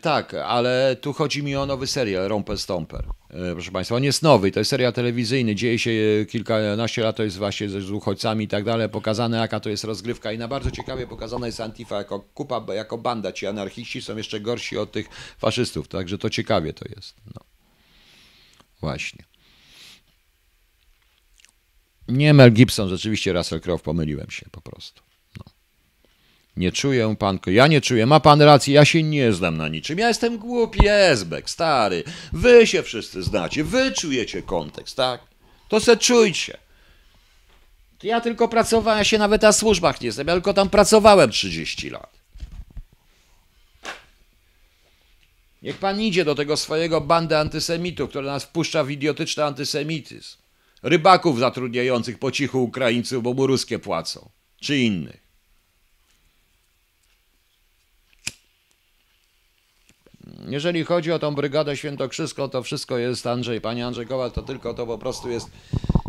tak, 0.00 0.34
ale 0.34 0.96
tu 1.00 1.12
chodzi 1.12 1.42
mi 1.42 1.56
o 1.56 1.66
nowy 1.66 1.86
serial, 1.86 2.28
Romper 2.28 2.58
Stomper. 2.58 3.04
E, 3.30 3.52
proszę 3.52 3.70
Państwa, 3.70 3.96
on 3.96 4.04
jest 4.04 4.22
nowy, 4.22 4.52
to 4.52 4.60
jest 4.60 4.70
serial 4.70 4.92
telewizyjny, 4.92 5.54
dzieje 5.54 5.78
się 5.78 5.90
e, 5.90 6.26
kilkanaście 6.26 7.02
lat, 7.02 7.16
to 7.16 7.22
jest 7.22 7.36
właśnie 7.36 7.68
z 7.68 7.90
uchodźcami 7.90 8.44
i 8.44 8.48
tak 8.48 8.64
dalej, 8.64 8.88
pokazane 8.88 9.36
jaka 9.36 9.60
to 9.60 9.70
jest 9.70 9.84
rozgrywka 9.84 10.32
i 10.32 10.38
na 10.38 10.48
bardzo 10.48 10.70
ciekawie 10.70 11.06
pokazana 11.06 11.46
jest 11.46 11.60
Antifa 11.60 11.98
jako 11.98 12.20
kupa, 12.20 12.74
jako 12.74 12.98
banda, 12.98 13.32
ci 13.32 13.46
anarchiści 13.46 14.02
są 14.02 14.16
jeszcze 14.16 14.40
gorsi 14.40 14.78
od 14.78 14.92
tych 14.92 15.08
faszystów, 15.38 15.88
także 15.88 16.18
to 16.18 16.30
ciekawie 16.30 16.72
to 16.72 16.84
jest. 16.96 17.14
No. 17.34 17.40
Właśnie. 18.80 19.24
Nie 22.08 22.34
Mel 22.34 22.52
Gibson, 22.52 22.88
rzeczywiście 22.88 23.32
Russell 23.32 23.60
Crowe, 23.60 23.84
pomyliłem 23.84 24.30
się 24.30 24.46
po 24.50 24.60
prostu. 24.60 25.02
Nie 26.56 26.72
czuję 26.72 27.16
pan, 27.18 27.38
ja 27.46 27.66
nie 27.66 27.80
czuję, 27.80 28.06
ma 28.06 28.20
pan 28.20 28.42
rację, 28.42 28.74
ja 28.74 28.84
się 28.84 29.02
nie 29.02 29.32
znam 29.32 29.56
na 29.56 29.68
niczym. 29.68 29.98
Ja 29.98 30.08
jestem 30.08 30.38
głupi, 30.38 30.88
Esbek, 30.88 31.50
stary. 31.50 32.04
Wy 32.32 32.66
się 32.66 32.82
wszyscy 32.82 33.22
znacie, 33.22 33.64
wy 33.64 33.92
czujecie 33.92 34.42
kontekst, 34.42 34.96
tak? 34.96 35.20
To 35.68 35.80
se 35.80 35.96
czujcie. 35.96 36.58
Ja 38.02 38.20
tylko 38.20 38.48
pracowałem, 38.48 38.98
ja 38.98 39.04
się 39.04 39.18
nawet 39.18 39.42
na 39.42 39.52
służbach 39.52 40.00
nie 40.00 40.12
znam, 40.12 40.26
ja 40.26 40.32
tylko 40.32 40.54
tam 40.54 40.70
pracowałem 40.70 41.30
30 41.30 41.90
lat. 41.90 42.14
Niech 45.62 45.78
pan 45.78 46.00
idzie 46.00 46.24
do 46.24 46.34
tego 46.34 46.56
swojego 46.56 47.00
bandy 47.00 47.38
antysemitów, 47.38 48.10
które 48.10 48.26
nas 48.26 48.44
wpuszcza 48.44 48.84
w 48.84 48.90
idiotyczny 48.90 49.44
antysemityzm. 49.44 50.36
Rybaków 50.82 51.38
zatrudniających 51.38 52.18
po 52.18 52.30
cichu 52.30 52.64
Ukraińców, 52.64 53.22
bo 53.22 53.34
mu 53.34 53.46
ruskie 53.46 53.78
płacą. 53.78 54.30
Czy 54.60 54.78
innych. 54.78 55.23
Jeżeli 60.48 60.84
chodzi 60.84 61.12
o 61.12 61.18
tą 61.18 61.34
brygadę 61.34 61.76
świętokrzyską, 61.76 62.48
to 62.48 62.62
wszystko 62.62 62.98
jest 62.98 63.26
Andrzej, 63.26 63.60
panie 63.60 63.86
Andrzej 63.86 64.06
Kowal, 64.06 64.32
to 64.32 64.42
tylko 64.42 64.74
to 64.74 64.86
po 64.86 64.98
prostu 64.98 65.30
jest. 65.30 65.50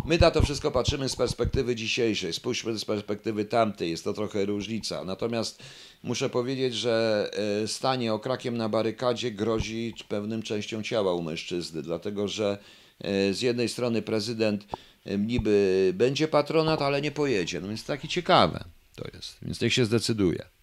My 0.05 0.17
na 0.17 0.31
to 0.31 0.41
wszystko 0.41 0.71
patrzymy 0.71 1.09
z 1.09 1.15
perspektywy 1.15 1.75
dzisiejszej, 1.75 2.33
spójrzmy 2.33 2.79
z 2.79 2.85
perspektywy 2.85 3.45
tamtej, 3.45 3.91
jest 3.91 4.03
to 4.03 4.13
trochę 4.13 4.45
różnica. 4.45 5.03
Natomiast 5.03 5.63
muszę 6.03 6.29
powiedzieć, 6.29 6.75
że 6.75 7.29
e, 7.63 7.67
stanie 7.67 8.13
okrakiem 8.13 8.57
na 8.57 8.69
barykadzie 8.69 9.31
grozi 9.31 9.93
pewnym 10.07 10.41
częścią 10.41 10.83
ciała 10.83 11.13
u 11.13 11.21
mężczyzny, 11.21 11.81
dlatego 11.81 12.27
że 12.27 12.57
e, 13.01 13.33
z 13.33 13.41
jednej 13.41 13.69
strony 13.69 14.01
prezydent 14.01 14.65
e, 15.05 15.17
niby 15.17 15.91
będzie 15.95 16.27
patronat, 16.27 16.81
ale 16.81 17.01
nie 17.01 17.11
pojedzie. 17.11 17.61
No 17.61 17.67
więc 17.67 17.85
takie 17.85 18.07
ciekawe 18.07 18.63
to 18.95 19.05
jest, 19.13 19.37
więc 19.41 19.61
niech 19.61 19.73
się 19.73 19.85
zdecyduje. 19.85 20.54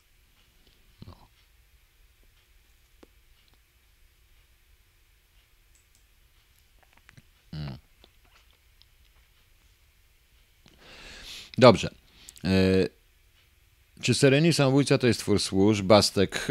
Dobrze. 11.59 11.95
E, 12.45 12.49
czy 14.01 14.15
Sereni 14.15 14.53
Samobójca 14.53 14.99
to 14.99 15.07
jest 15.07 15.21
twór 15.21 15.41
służb? 15.41 15.87
Bastek. 15.87 16.49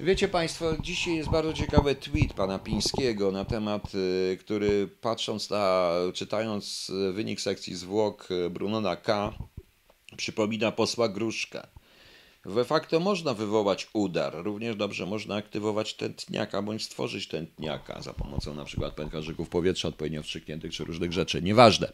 Wiecie 0.00 0.28
Państwo, 0.28 0.76
dzisiaj 0.80 1.14
jest 1.14 1.30
bardzo 1.30 1.52
ciekawy 1.52 1.94
tweet 1.94 2.32
pana 2.32 2.58
Pińskiego 2.58 3.32
na 3.32 3.44
temat, 3.44 3.92
e, 4.32 4.36
który 4.36 4.88
patrząc 5.00 5.50
na, 5.50 5.90
czytając 6.14 6.92
wynik 7.12 7.40
sekcji 7.40 7.74
zwłok 7.74 8.28
Brunona 8.50 8.96
K., 8.96 9.32
przypomina 10.16 10.72
posła 10.72 11.08
Gruszka. 11.08 11.75
De 12.54 12.64
facto 12.64 13.00
można 13.00 13.34
wywołać 13.34 13.88
udar. 13.92 14.34
Również 14.34 14.76
dobrze 14.76 15.06
można 15.06 15.34
aktywować 15.34 15.94
tętniaka 15.94 16.62
bądź 16.62 16.84
stworzyć 16.84 17.28
tętniaka 17.28 18.02
za 18.02 18.12
pomocą 18.12 18.54
na 18.54 18.64
przykład 18.64 18.94
pęcherzyków 18.94 19.48
powietrza 19.48 19.88
odpowiednio 19.88 20.22
wstrzykniętych 20.22 20.72
czy 20.72 20.84
różnych 20.84 21.12
rzeczy. 21.12 21.42
Nieważne. 21.42 21.92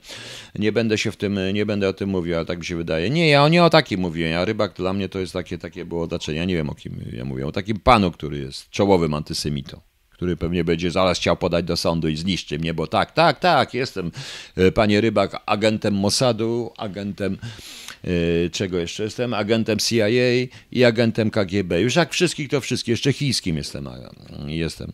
Nie 0.55 0.73
będę 0.73 0.99
się 0.99 1.13
w 1.13 1.17
tym, 1.17 1.39
nie 1.53 1.67
będę 1.67 1.89
o 1.89 1.93
tym 1.93 2.09
mówił, 2.09 2.37
ale 2.37 2.45
tak 2.45 2.59
mi 2.59 2.65
się 2.65 2.77
wydaje. 2.77 3.11
Nie, 3.11 3.29
ja 3.29 3.49
nie 3.49 3.65
o 3.65 3.71
takim 3.71 4.01
mówiłem. 4.01 4.33
Ja 4.33 4.45
rybak 4.45 4.75
dla 4.75 4.93
mnie 4.93 5.09
to 5.09 5.19
jest 5.19 5.33
takie, 5.33 5.59
takie 5.59 5.85
było 5.85 6.03
otoczenie. 6.03 6.39
Ja 6.39 6.45
nie 6.45 6.55
wiem 6.55 6.71
o 6.71 6.75
kim 6.75 7.05
ja 7.13 7.25
mówię. 7.25 7.47
O 7.47 7.53
takim 7.53 7.81
panu, 7.81 8.11
który 8.11 8.39
jest 8.39 8.71
czołowym 8.71 9.15
antysemitą 9.15 9.81
który 10.23 10.37
pewnie 10.37 10.65
będzie 10.65 10.91
zaraz 10.91 11.19
chciał 11.19 11.37
podać 11.37 11.65
do 11.65 11.77
sądu 11.77 12.09
i 12.09 12.17
zniszczy 12.17 12.59
mnie, 12.59 12.75
bo 12.75 12.87
tak, 12.87 13.13
tak, 13.13 13.41
tak, 13.41 13.75
jestem, 13.75 14.11
e, 14.57 14.73
panie 14.73 15.01
Rybak, 15.01 15.43
agentem 15.47 15.95
Mossadu, 15.95 16.73
agentem 16.77 17.39
czego 18.53 18.79
jeszcze 18.79 19.03
jestem? 19.03 19.35
Agentem 19.35 19.79
CIA 19.79 20.09
i 20.73 20.85
agentem 20.85 21.31
KGB. 21.31 21.81
Już 21.81 21.97
jak 21.97 22.13
wszystkich, 22.13 22.49
to 22.49 22.61
wszystkich. 22.61 22.93
Jeszcze 22.93 23.13
chińskim 23.13 23.57
jestem, 23.57 23.89
jestem 24.47 24.93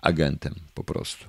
agentem 0.00 0.54
po 0.74 0.84
prostu. 0.84 1.24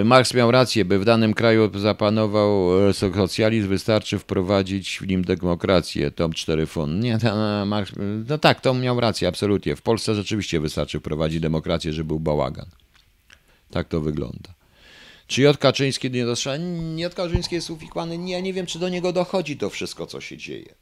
Y, 0.00 0.04
Marx 0.04 0.34
miał 0.34 0.50
rację, 0.50 0.84
by 0.84 0.98
w 0.98 1.04
danym 1.04 1.34
kraju 1.34 1.78
zapanował 1.78 2.70
socjalizm, 2.92 3.68
wystarczy 3.68 4.18
wprowadzić 4.18 4.98
w 4.98 5.06
nim 5.06 5.24
demokrację. 5.24 6.10
Tom 6.10 6.32
4 6.32 6.66
fun. 6.66 7.00
Nie, 7.00 7.18
to, 7.18 7.66
Marx, 7.66 7.92
no 8.28 8.38
tak, 8.38 8.60
Tom 8.60 8.80
miał 8.80 9.00
rację, 9.00 9.28
absolutnie. 9.28 9.76
W 9.76 9.82
Polsce 9.82 10.14
rzeczywiście 10.14 10.60
wystarczy 10.60 11.00
wprowadzić 11.00 11.40
demokrację, 11.40 11.92
żeby 11.92 12.06
był 12.06 12.20
bałagan. 12.20 12.66
Tak 13.70 13.88
to 13.88 14.00
wygląda. 14.00 14.55
Czy 15.26 15.42
J. 15.42 15.58
Kaczyński 15.58 16.10
nie 16.10 16.24
dostrzega? 16.24 16.64
J. 16.96 17.14
Kaczyński 17.14 17.54
jest 17.54 17.70
uwikłany. 17.70 18.30
Ja 18.30 18.40
nie 18.40 18.52
wiem, 18.52 18.66
czy 18.66 18.78
do 18.78 18.88
niego 18.88 19.12
dochodzi 19.12 19.56
to 19.56 19.70
wszystko, 19.70 20.06
co 20.06 20.20
się 20.20 20.36
dzieje. 20.36 20.74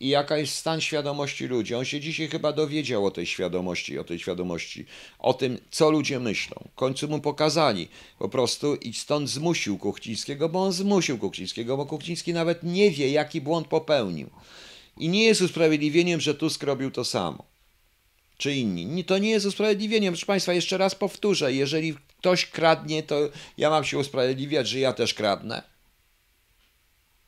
I 0.00 0.08
jaka 0.08 0.38
jest 0.38 0.54
stan 0.54 0.80
świadomości 0.80 1.46
ludzi. 1.46 1.74
On 1.74 1.84
się 1.84 2.00
dzisiaj 2.00 2.28
chyba 2.28 2.52
dowiedział 2.52 3.06
o 3.06 3.10
tej 3.10 3.26
świadomości, 3.26 3.98
o 3.98 4.04
tej 4.04 4.18
świadomości, 4.18 4.86
o 5.18 5.34
tym, 5.34 5.58
co 5.70 5.90
ludzie 5.90 6.20
myślą. 6.20 6.56
W 6.72 6.74
końcu 6.74 7.08
mu 7.08 7.20
pokazali 7.20 7.88
po 8.18 8.28
prostu 8.28 8.74
i 8.74 8.92
stąd 8.92 9.30
zmusił 9.30 9.78
Kuchcińskiego, 9.78 10.48
bo 10.48 10.62
on 10.62 10.72
zmusił 10.72 11.18
Kuchcińskiego, 11.18 11.76
bo 11.76 11.86
Kuchciński 11.86 12.32
nawet 12.32 12.62
nie 12.62 12.90
wie, 12.90 13.10
jaki 13.10 13.40
błąd 13.40 13.68
popełnił. 13.68 14.30
I 14.98 15.08
nie 15.08 15.24
jest 15.24 15.42
usprawiedliwieniem, 15.42 16.20
że 16.20 16.34
Tusk 16.34 16.62
robił 16.62 16.90
to 16.90 17.04
samo 17.04 17.55
czy 18.36 18.54
inni. 18.54 19.04
To 19.04 19.18
nie 19.18 19.30
jest 19.30 19.46
usprawiedliwieniem. 19.46 20.14
Proszę 20.14 20.26
Państwa, 20.26 20.52
jeszcze 20.52 20.78
raz 20.78 20.94
powtórzę, 20.94 21.52
jeżeli 21.52 21.96
ktoś 22.18 22.46
kradnie, 22.46 23.02
to 23.02 23.16
ja 23.58 23.70
mam 23.70 23.84
się 23.84 23.98
usprawiedliwiać, 23.98 24.68
że 24.68 24.78
ja 24.78 24.92
też 24.92 25.14
kradnę. 25.14 25.62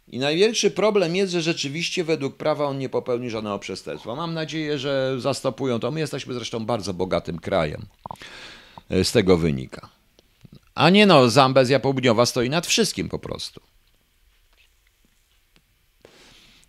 I 0.09 0.18
największy 0.18 0.70
problem 0.70 1.16
jest, 1.16 1.32
że 1.32 1.42
rzeczywiście 1.42 2.04
według 2.04 2.36
prawa 2.36 2.64
on 2.64 2.78
nie 2.78 2.88
popełni 2.88 3.30
żadnego 3.30 3.59
przestępstwa. 3.59 4.14
Mam 4.14 4.34
nadzieję, 4.34 4.78
że 4.78 5.20
zastopują 5.20 5.80
to. 5.80 5.90
My 5.90 6.00
jesteśmy 6.00 6.34
zresztą 6.34 6.66
bardzo 6.66 6.94
bogatym 6.94 7.38
krajem. 7.38 7.86
E, 8.90 9.04
z 9.04 9.12
tego 9.12 9.36
wynika. 9.36 9.88
A 10.74 10.90
nie 10.90 11.06
no, 11.06 11.30
Zambezja 11.30 11.80
Południowa 11.80 12.26
stoi 12.26 12.50
nad 12.50 12.66
wszystkim 12.66 13.09
po 13.09 13.18
prostu. 13.18 13.61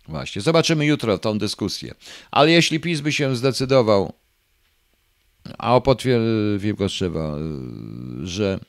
Właśnie, 0.08 0.42
zobaczymy 0.42 0.86
jutro 0.86 1.18
tą 1.18 1.38
dyskusję. 1.38 1.94
Ale 2.30 2.50
jeśli 2.50 2.80
PiS 2.80 3.00
by 3.00 3.12
się 3.12 3.36
zdecydował 3.36 4.12
a 5.58 5.76
o 5.76 5.80
potwierdzi 5.80 6.74
Kostrzewa, 6.78 7.36
że 8.22 8.60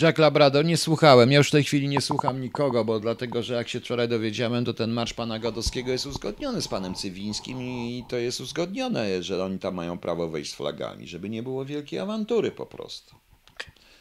Jack 0.00 0.18
Labrador, 0.18 0.64
nie 0.64 0.76
słuchałem. 0.76 1.32
Ja 1.32 1.38
już 1.38 1.48
w 1.48 1.50
tej 1.50 1.64
chwili 1.64 1.88
nie 1.88 2.00
słucham 2.00 2.40
nikogo, 2.40 2.84
bo 2.84 3.00
dlatego, 3.00 3.42
że 3.42 3.54
jak 3.54 3.68
się 3.68 3.80
wczoraj 3.80 4.08
dowiedziałem, 4.08 4.64
to 4.64 4.74
ten 4.74 4.90
marsz 4.90 5.14
pana 5.14 5.38
Gadowskiego 5.38 5.92
jest 5.92 6.06
uzgodniony 6.06 6.62
z 6.62 6.68
panem 6.68 6.94
Cywińskim 6.94 7.62
i 7.62 8.04
to 8.08 8.16
jest 8.16 8.40
uzgodnione, 8.40 9.22
że 9.22 9.44
oni 9.44 9.58
tam 9.58 9.74
mają 9.74 9.98
prawo 9.98 10.28
wejść 10.28 10.52
z 10.52 10.54
flagami, 10.54 11.06
żeby 11.06 11.30
nie 11.30 11.42
było 11.42 11.64
wielkiej 11.64 11.98
awantury 11.98 12.50
po 12.50 12.66
prostu. 12.66 13.16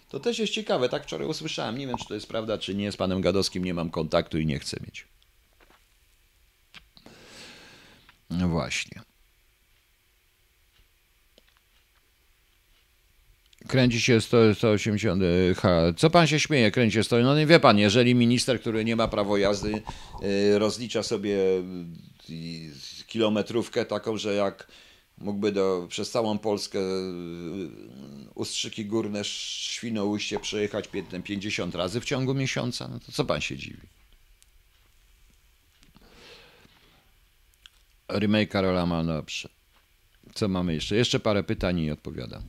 To 0.09 0.19
też 0.19 0.39
jest 0.39 0.53
ciekawe, 0.53 0.89
tak 0.89 1.03
wczoraj 1.03 1.27
usłyszałem. 1.27 1.77
Nie 1.77 1.87
wiem, 1.87 1.97
czy 1.97 2.07
to 2.07 2.13
jest 2.13 2.27
prawda, 2.27 2.57
czy 2.57 2.75
nie. 2.75 2.91
Z 2.91 2.97
panem 2.97 3.21
Gadowskim 3.21 3.65
nie 3.65 3.73
mam 3.73 3.89
kontaktu 3.89 4.39
i 4.39 4.45
nie 4.45 4.59
chcę 4.59 4.77
mieć. 4.85 5.07
No 8.29 8.49
właśnie. 8.49 9.01
Kręci 13.69 14.01
się 14.01 14.21
100, 14.21 14.55
180. 14.55 15.21
y, 15.23 15.55
Ha. 15.55 15.81
Co 15.97 16.09
pan 16.09 16.27
się 16.27 16.39
śmieje? 16.39 16.71
Kręci 16.71 16.93
się 16.93 17.03
100. 17.03 17.19
No 17.19 17.35
nie 17.37 17.45
wie 17.45 17.59
pan, 17.59 17.77
jeżeli 17.77 18.15
minister, 18.15 18.59
który 18.61 18.85
nie 18.85 18.95
ma 18.95 19.07
prawo 19.07 19.37
jazdy, 19.37 19.81
y, 20.23 20.59
rozlicza 20.59 21.03
sobie 21.03 21.37
y, 22.29 23.05
kilometrówkę 23.07 23.85
taką, 23.85 24.17
że 24.17 24.33
jak 24.33 24.67
mógłby 25.17 25.51
do, 25.51 25.85
przez 25.89 26.11
całą 26.11 26.37
Polskę 26.37 26.79
Ustrzyki 28.35 28.85
Górne, 28.85 29.23
Świnoujście 29.23 30.39
przejechać 30.39 30.87
pię- 30.87 31.21
50 31.23 31.75
razy 31.75 32.01
w 32.01 32.05
ciągu 32.05 32.33
miesiąca, 32.33 32.87
no 32.87 32.99
to 32.99 33.11
co 33.11 33.25
pan 33.25 33.41
się 33.41 33.57
dziwi? 33.57 33.87
Remake 38.19 38.49
Karola 38.49 38.85
ma 38.85 39.03
dobrze. 39.03 39.49
Co 40.33 40.47
mamy 40.47 40.73
jeszcze? 40.73 40.95
Jeszcze 40.95 41.19
parę 41.19 41.43
pytań 41.43 41.79
i 41.79 41.91
odpowiadam. 41.91 42.43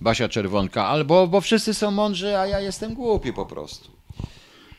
Basia 0.00 0.28
Czerwonka, 0.28 0.86
albo 0.86 1.26
bo 1.26 1.40
wszyscy 1.40 1.74
są 1.74 1.90
mądrzy, 1.90 2.36
a 2.38 2.46
ja 2.46 2.60
jestem 2.60 2.94
głupi 2.94 3.32
po 3.32 3.46
prostu. 3.46 3.90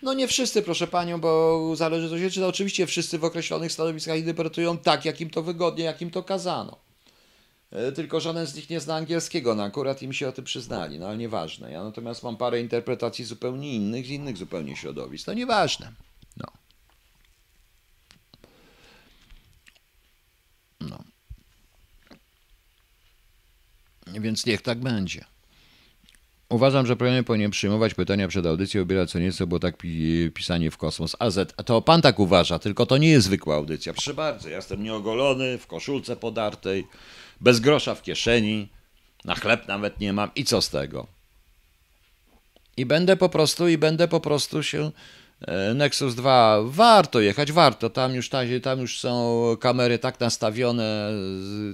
No 0.02 0.14
nie 0.14 0.28
wszyscy, 0.28 0.62
proszę 0.62 0.88
panią, 0.88 1.22
bo 1.22 1.72
zależy 1.76 2.10
co 2.10 2.20
się 2.20 2.30
czyta. 2.30 2.48
Oczywiście 2.48 2.88
wszyscy 2.88 3.20
w 3.20 3.24
określonych 3.24 3.72
stanowiskach 3.72 4.18
interpretują 4.18 4.78
tak, 4.78 5.06
jak 5.06 5.22
im 5.22 5.30
to 5.30 5.44
wygodnie, 5.44 5.84
jak 5.84 6.02
im 6.02 6.12
to 6.12 6.24
kazano. 6.24 6.78
E, 7.72 7.92
Tylko 7.92 8.20
żaden 8.20 8.46
z 8.48 8.56
nich 8.56 8.70
nie 8.70 8.80
zna 8.80 8.96
angielskiego, 8.96 9.56
no 9.56 9.64
akurat 9.64 10.02
im 10.02 10.14
się 10.14 10.28
o 10.28 10.32
tym 10.32 10.46
przyznali, 10.46 11.00
no 11.00 11.08
ale 11.08 11.18
nieważne. 11.18 11.72
Ja 11.72 11.84
natomiast 11.84 12.24
mam 12.24 12.38
parę 12.38 12.62
interpretacji 12.62 13.26
zupełnie 13.26 13.74
innych, 13.76 14.06
z 14.06 14.10
innych 14.10 14.38
zupełnie 14.38 14.76
środowisk. 14.76 15.28
No 15.28 15.34
nieważne. 15.34 15.92
Więc 24.14 24.46
niech 24.46 24.62
tak 24.62 24.80
będzie. 24.80 25.26
Uważam, 26.50 26.86
że 26.86 26.96
premier 26.96 27.26
powinien 27.26 27.52
przyjmować 27.52 27.94
pytania 27.94 28.28
przed 28.28 28.46
audycją, 28.46 28.82
obierać 28.82 29.12
co 29.12 29.20
nieco, 29.20 29.48
bo 29.48 29.60
tak 29.60 29.78
pi- 29.78 30.32
pisanie 30.34 30.72
w 30.72 30.78
kosmos. 30.78 31.16
AZ, 31.20 31.40
a 31.58 31.64
to 31.64 31.82
pan 31.82 32.02
tak 32.02 32.20
uważa, 32.20 32.60
tylko 32.60 32.86
to 32.86 32.98
nie 32.98 33.10
jest 33.10 33.26
zwykła 33.26 33.56
audycja. 33.56 33.94
Proszę 33.94 34.14
bardzo, 34.14 34.50
ja 34.50 34.56
jestem 34.56 34.84
nieogolony, 34.84 35.58
w 35.58 35.68
koszulce 35.68 36.16
podartej, 36.16 36.88
bez 37.42 37.60
grosza 37.60 37.96
w 37.96 38.02
kieszeni, 38.02 38.70
na 39.26 39.36
chleb 39.36 39.68
nawet 39.68 40.00
nie 40.00 40.14
mam 40.14 40.32
i 40.36 40.44
co 40.44 40.62
z 40.62 40.70
tego? 40.70 41.08
I 42.78 42.86
będę 42.86 43.18
po 43.18 43.30
prostu, 43.30 43.68
i 43.68 43.78
będę 43.78 44.08
po 44.08 44.20
prostu 44.20 44.64
się. 44.64 44.92
E, 45.42 45.74
Nexus 45.74 46.16
2 46.16 46.62
warto 46.66 47.22
jechać, 47.22 47.52
warto. 47.52 47.90
Tam 47.90 48.16
już, 48.16 48.30
tam, 48.64 48.80
już 48.80 49.00
są 49.00 49.44
kamery 49.60 50.00
tak 50.00 50.20
nastawione, 50.20 51.12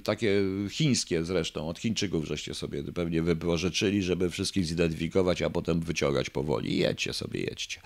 takie 0.03 0.41
chińskie 0.69 1.23
zresztą. 1.23 1.67
Od 1.69 1.79
Chińczyków 1.79 2.25
żeście 2.25 2.53
sobie 2.53 2.83
pewnie 2.83 3.21
wypożyczyli, 3.21 4.03
żeby 4.03 4.29
wszystkich 4.29 4.65
zidentyfikować, 4.65 5.41
a 5.41 5.49
potem 5.49 5.79
wyciągać 5.79 6.29
powoli. 6.29 6.77
Jedźcie 6.77 7.13
sobie, 7.13 7.39
jedźcie. 7.41 7.81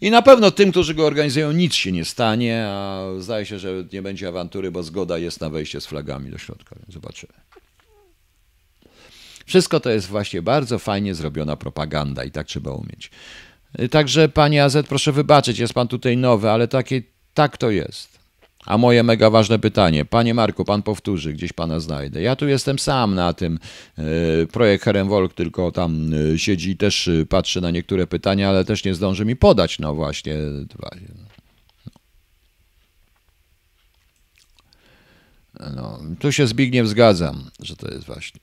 I 0.00 0.10
na 0.10 0.22
pewno 0.22 0.50
tym, 0.50 0.70
którzy 0.70 0.94
go 0.94 1.06
organizują, 1.06 1.52
nic 1.52 1.74
się 1.74 1.92
nie 1.92 2.04
stanie, 2.04 2.66
a 2.68 3.04
zdaje 3.18 3.46
się, 3.46 3.58
że 3.58 3.84
nie 3.92 4.02
będzie 4.02 4.28
awantury, 4.28 4.70
bo 4.70 4.82
zgoda 4.82 5.18
jest 5.18 5.40
na 5.40 5.50
wejście 5.50 5.80
z 5.80 5.86
flagami 5.86 6.30
do 6.30 6.38
środka. 6.38 6.76
Zobaczymy. 6.88 7.32
Wszystko 9.46 9.80
to 9.80 9.90
jest 9.90 10.06
właśnie 10.06 10.42
bardzo 10.42 10.78
fajnie 10.78 11.14
zrobiona 11.14 11.56
propaganda 11.56 12.24
i 12.24 12.30
tak 12.30 12.46
trzeba 12.46 12.70
umieć. 12.70 13.10
Także 13.90 14.28
panie 14.28 14.64
AZ, 14.64 14.76
proszę 14.88 15.12
wybaczyć, 15.12 15.58
jest 15.58 15.74
pan 15.74 15.88
tutaj 15.88 16.16
nowy, 16.16 16.50
ale 16.50 16.68
takie, 16.68 17.02
tak 17.34 17.58
to 17.58 17.70
jest. 17.70 18.14
A 18.66 18.78
moje 18.78 19.02
mega 19.02 19.30
ważne 19.30 19.58
pytanie, 19.58 20.04
panie 20.04 20.34
Marku, 20.34 20.64
pan 20.64 20.82
powtórzy, 20.82 21.32
gdzieś 21.32 21.52
pana 21.52 21.80
znajdę. 21.80 22.22
Ja 22.22 22.36
tu 22.36 22.48
jestem 22.48 22.78
sam 22.78 23.14
na 23.14 23.32
tym, 23.32 23.58
e, 23.98 24.02
projekt 24.46 24.84
Heremwolk 24.84 25.34
tylko 25.34 25.72
tam 25.72 26.10
e, 26.14 26.38
siedzi 26.38 26.70
i 26.70 26.76
też 26.76 27.08
e, 27.08 27.26
patrzy 27.26 27.60
na 27.60 27.70
niektóre 27.70 28.06
pytania, 28.06 28.48
ale 28.48 28.64
też 28.64 28.84
nie 28.84 28.94
zdąży 28.94 29.24
mi 29.24 29.36
podać, 29.36 29.78
no 29.78 29.94
właśnie. 29.94 30.36
No, 35.76 36.00
tu 36.18 36.32
się 36.32 36.46
Zbigniew 36.46 36.86
zgadzam, 36.86 37.50
że 37.60 37.76
to 37.76 37.88
jest 37.88 38.06
właśnie. 38.06 38.40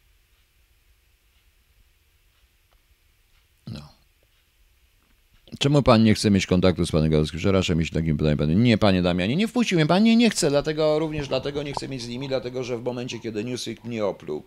Czemu 5.60 5.84
pan 5.84 6.04
nie 6.04 6.14
chce 6.14 6.32
mieć 6.32 6.45
kontaktu 6.45 6.86
z 6.86 6.91
panem 6.91 7.12
Gadowskim? 7.12 7.39
Przepraszam, 7.39 7.80
jeśli 7.80 7.95
takim 7.95 8.18
pytaniem 8.18 8.38
pan. 8.38 8.64
Nie, 8.64 8.78
panie 8.78 9.02
Damianie, 9.02 9.36
nie 9.36 9.47
wpuścił 9.47 9.78
mnie 9.78 9.86
pan, 9.86 10.04
nie, 10.04 10.16
nie 10.16 10.30
dlatego 10.49 10.99
również 10.99 11.28
dlatego 11.28 11.64
nie 11.64 11.74
chcę 11.74 11.88
mieć 11.88 12.02
z 12.02 12.08
nimi, 12.08 12.28
dlatego 12.28 12.64
że 12.64 12.78
w 12.78 12.84
momencie, 12.84 13.20
kiedy 13.20 13.43
Newsweek 13.43 13.84
mnie 13.84 14.06
opluł, 14.06 14.43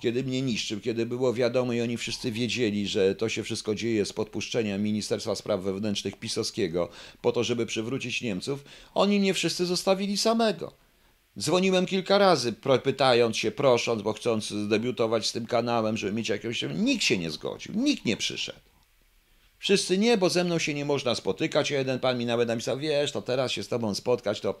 kiedy 0.00 0.24
mnie 0.24 0.42
niszczył, 0.42 0.80
kiedy 0.80 1.06
było 1.06 1.34
wiadomo 1.34 1.72
i 1.72 1.80
oni 1.80 1.96
wszyscy 1.96 2.32
wiedzieli, 2.32 2.88
że 2.88 3.14
to 3.14 3.28
się 3.28 3.42
wszystko 3.42 3.74
dzieje 3.74 4.04
z 4.04 4.12
podpuszczenia 4.12 4.78
Ministerstwa 4.78 5.34
Spraw 5.34 5.60
Wewnętrznych 5.60 6.16
pisowskiego 6.16 6.88
po 7.22 7.32
to, 7.32 7.44
żeby 7.44 7.66
przywrócić 7.66 8.22
Niemców, 8.22 8.64
oni 8.94 9.20
mnie 9.20 9.34
wszyscy 9.34 9.66
zostawili 9.66 10.16
samego. 10.16 10.72
Dzwoniłem 11.38 11.86
kilka 11.86 12.18
razy, 12.18 12.52
pytając 12.82 13.36
się, 13.36 13.50
prosząc, 13.50 14.02
bo 14.02 14.12
chcąc 14.12 14.52
debiutować 14.68 15.26
z 15.26 15.32
tym 15.32 15.46
kanałem, 15.46 15.96
żeby 15.96 16.12
mieć 16.12 16.28
jakiegoś... 16.28 16.64
Nikt 16.74 17.04
się 17.04 17.18
nie 17.18 17.30
zgodził, 17.30 17.74
nikt 17.74 18.04
nie 18.04 18.16
przyszedł. 18.16 18.58
Wszyscy 19.66 19.98
nie, 19.98 20.18
bo 20.18 20.30
ze 20.30 20.44
mną 20.44 20.58
się 20.58 20.74
nie 20.74 20.84
można 20.84 21.14
spotykać. 21.14 21.70
Jeden 21.70 21.98
pan 21.98 22.18
mi 22.18 22.26
nawet 22.26 22.48
napisał, 22.48 22.78
wiesz, 22.78 23.12
to 23.12 23.22
teraz 23.22 23.52
się 23.52 23.62
z 23.62 23.68
tobą 23.68 23.94
spotkać, 23.94 24.40
to 24.40 24.58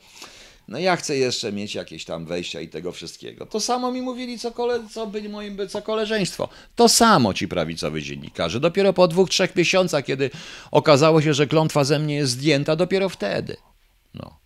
no 0.68 0.78
ja 0.78 0.96
chcę 0.96 1.16
jeszcze 1.16 1.52
mieć 1.52 1.74
jakieś 1.74 2.04
tam 2.04 2.26
wejścia 2.26 2.60
i 2.60 2.68
tego 2.68 2.92
wszystkiego. 2.92 3.46
To 3.46 3.60
samo 3.60 3.92
mi 3.92 4.02
mówili, 4.02 4.38
co, 4.38 4.52
kole, 4.52 4.80
co 4.92 5.06
byli 5.06 5.28
moim, 5.28 5.68
co 5.68 5.82
koleżeństwo. 5.82 6.48
To 6.76 6.88
samo 6.88 7.34
ci 7.34 7.48
prawicowi 7.48 8.02
dziennikarze. 8.02 8.60
Dopiero 8.60 8.92
po 8.92 9.08
dwóch, 9.08 9.30
trzech 9.30 9.56
miesiącach, 9.56 10.04
kiedy 10.04 10.30
okazało 10.70 11.22
się, 11.22 11.34
że 11.34 11.46
klątwa 11.46 11.84
ze 11.84 11.98
mnie 11.98 12.14
jest 12.14 12.32
zdjęta, 12.32 12.76
dopiero 12.76 13.08
wtedy. 13.08 13.56
No. 14.14 14.38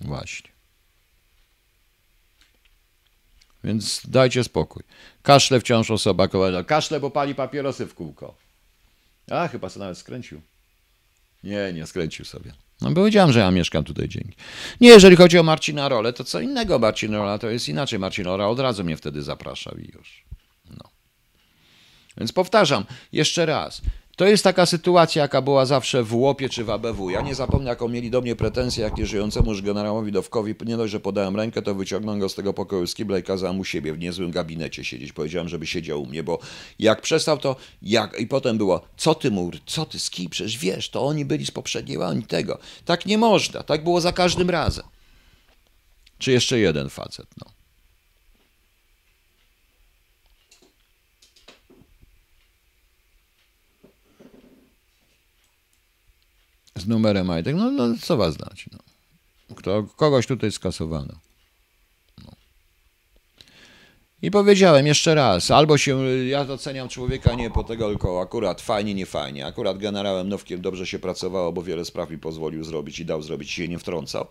Właśnie. 0.00 0.53
Więc 3.64 4.02
dajcie 4.08 4.44
spokój. 4.44 4.82
Kaszle 5.22 5.60
wciąż 5.60 5.90
osoba 5.90 6.28
kolega. 6.28 6.64
Kaszle, 6.64 7.00
bo 7.00 7.10
pali 7.10 7.34
papierosy 7.34 7.86
w 7.86 7.94
kółko. 7.94 8.34
A, 9.30 9.48
chyba 9.48 9.68
sobie 9.68 9.80
nawet 9.80 9.98
skręcił. 9.98 10.40
Nie, 11.44 11.72
nie 11.72 11.86
skręcił 11.86 12.24
sobie. 12.24 12.52
No 12.80 12.92
powiedziałem, 12.92 13.32
że 13.32 13.38
ja 13.40 13.50
mieszkam 13.50 13.84
tutaj 13.84 14.08
dzięki. 14.08 14.36
Nie, 14.80 14.88
jeżeli 14.88 15.16
chodzi 15.16 15.38
o 15.38 15.42
Marcina 15.42 15.88
Rolę, 15.88 16.12
to 16.12 16.24
co 16.24 16.40
innego 16.40 16.78
Marcin 16.78 17.14
Rola, 17.14 17.38
to 17.38 17.50
jest 17.50 17.68
inaczej. 17.68 17.98
Marcin 17.98 18.24
Rola 18.24 18.48
od 18.48 18.60
razu 18.60 18.84
mnie 18.84 18.96
wtedy 18.96 19.22
zapraszał 19.22 19.78
i 19.78 19.92
już. 19.94 20.24
No. 20.70 20.90
Więc 22.16 22.32
powtarzam, 22.32 22.84
jeszcze 23.12 23.46
raz. 23.46 23.82
To 24.16 24.26
jest 24.26 24.44
taka 24.44 24.66
sytuacja, 24.66 25.22
jaka 25.22 25.42
była 25.42 25.66
zawsze 25.66 26.02
w 26.02 26.14
Łopie 26.14 26.48
czy 26.48 26.64
w 26.64 26.70
ABW. 26.70 27.10
Ja 27.10 27.20
nie 27.20 27.34
zapomnę, 27.34 27.70
jaką 27.70 27.88
mieli 27.88 28.10
do 28.10 28.20
mnie 28.20 28.36
pretensje, 28.36 28.84
jak 28.84 28.96
nieżyjącemu 28.96 29.50
już 29.50 29.62
generałowi 29.62 30.12
Dowkowi, 30.12 30.54
nie 30.66 30.76
dość, 30.76 30.92
że 30.92 31.00
podałem 31.00 31.36
rękę, 31.36 31.62
to 31.62 31.74
wyciągnąłem 31.74 32.20
go 32.20 32.28
z 32.28 32.34
tego 32.34 32.52
pokoju 32.52 32.86
z 32.86 32.94
kibla 32.94 33.18
i 33.18 33.22
kazałem 33.22 33.60
u 33.60 33.64
siebie 33.64 33.92
w 33.92 33.98
niezłym 33.98 34.30
gabinecie 34.30 34.84
siedzieć. 34.84 35.12
Powiedziałem, 35.12 35.48
żeby 35.48 35.66
siedział 35.66 36.02
u 36.02 36.06
mnie, 36.06 36.22
bo 36.22 36.38
jak 36.78 37.00
przestał, 37.00 37.38
to 37.38 37.56
jak... 37.82 38.20
I 38.20 38.26
potem 38.26 38.58
było, 38.58 38.80
co 38.96 39.14
ty 39.14 39.30
mur, 39.30 39.58
co 39.66 39.86
ty, 39.86 39.98
z 39.98 40.10
kim? 40.10 40.30
Przecież 40.30 40.58
wiesz, 40.58 40.90
to 40.90 41.06
oni 41.06 41.24
byli 41.24 41.46
z 41.46 41.50
poprzedniej, 41.50 42.02
a 42.02 42.06
oni 42.06 42.22
tego. 42.22 42.58
Tak 42.84 43.06
nie 43.06 43.18
można, 43.18 43.62
tak 43.62 43.84
było 43.84 44.00
za 44.00 44.12
każdym 44.12 44.50
razem. 44.50 44.84
Czy 46.18 46.32
jeszcze 46.32 46.58
jeden 46.58 46.88
facet, 46.88 47.26
no. 47.44 47.53
Z 56.76 56.86
numerem 56.86 57.26
majtek. 57.26 57.56
No, 57.56 57.70
no 57.70 57.94
co 58.00 58.16
was 58.16 58.34
znać? 58.34 58.66
No. 58.72 58.78
Kto, 59.56 59.82
kogoś 59.82 60.26
tutaj 60.26 60.52
skasowano. 60.52 61.14
No. 62.24 62.32
I 64.22 64.30
powiedziałem 64.30 64.86
jeszcze 64.86 65.14
raz, 65.14 65.50
albo 65.50 65.78
się, 65.78 66.04
ja 66.06 66.44
doceniam 66.44 66.88
człowieka 66.88 67.34
nie 67.34 67.50
po 67.50 67.64
tego, 67.64 67.88
tylko 67.88 68.20
akurat 68.20 68.60
fajnie, 68.60 68.94
nie 68.94 69.06
fajnie. 69.06 69.46
Akurat 69.46 69.78
generałem 69.78 70.28
Nowkiem 70.28 70.60
dobrze 70.60 70.86
się 70.86 70.98
pracowało, 70.98 71.52
bo 71.52 71.62
wiele 71.62 71.84
spraw 71.84 72.10
mi 72.10 72.18
pozwolił 72.18 72.64
zrobić 72.64 73.00
i 73.00 73.04
dał 73.04 73.22
zrobić, 73.22 73.50
się 73.50 73.68
nie 73.68 73.78
wtrącał. 73.78 74.26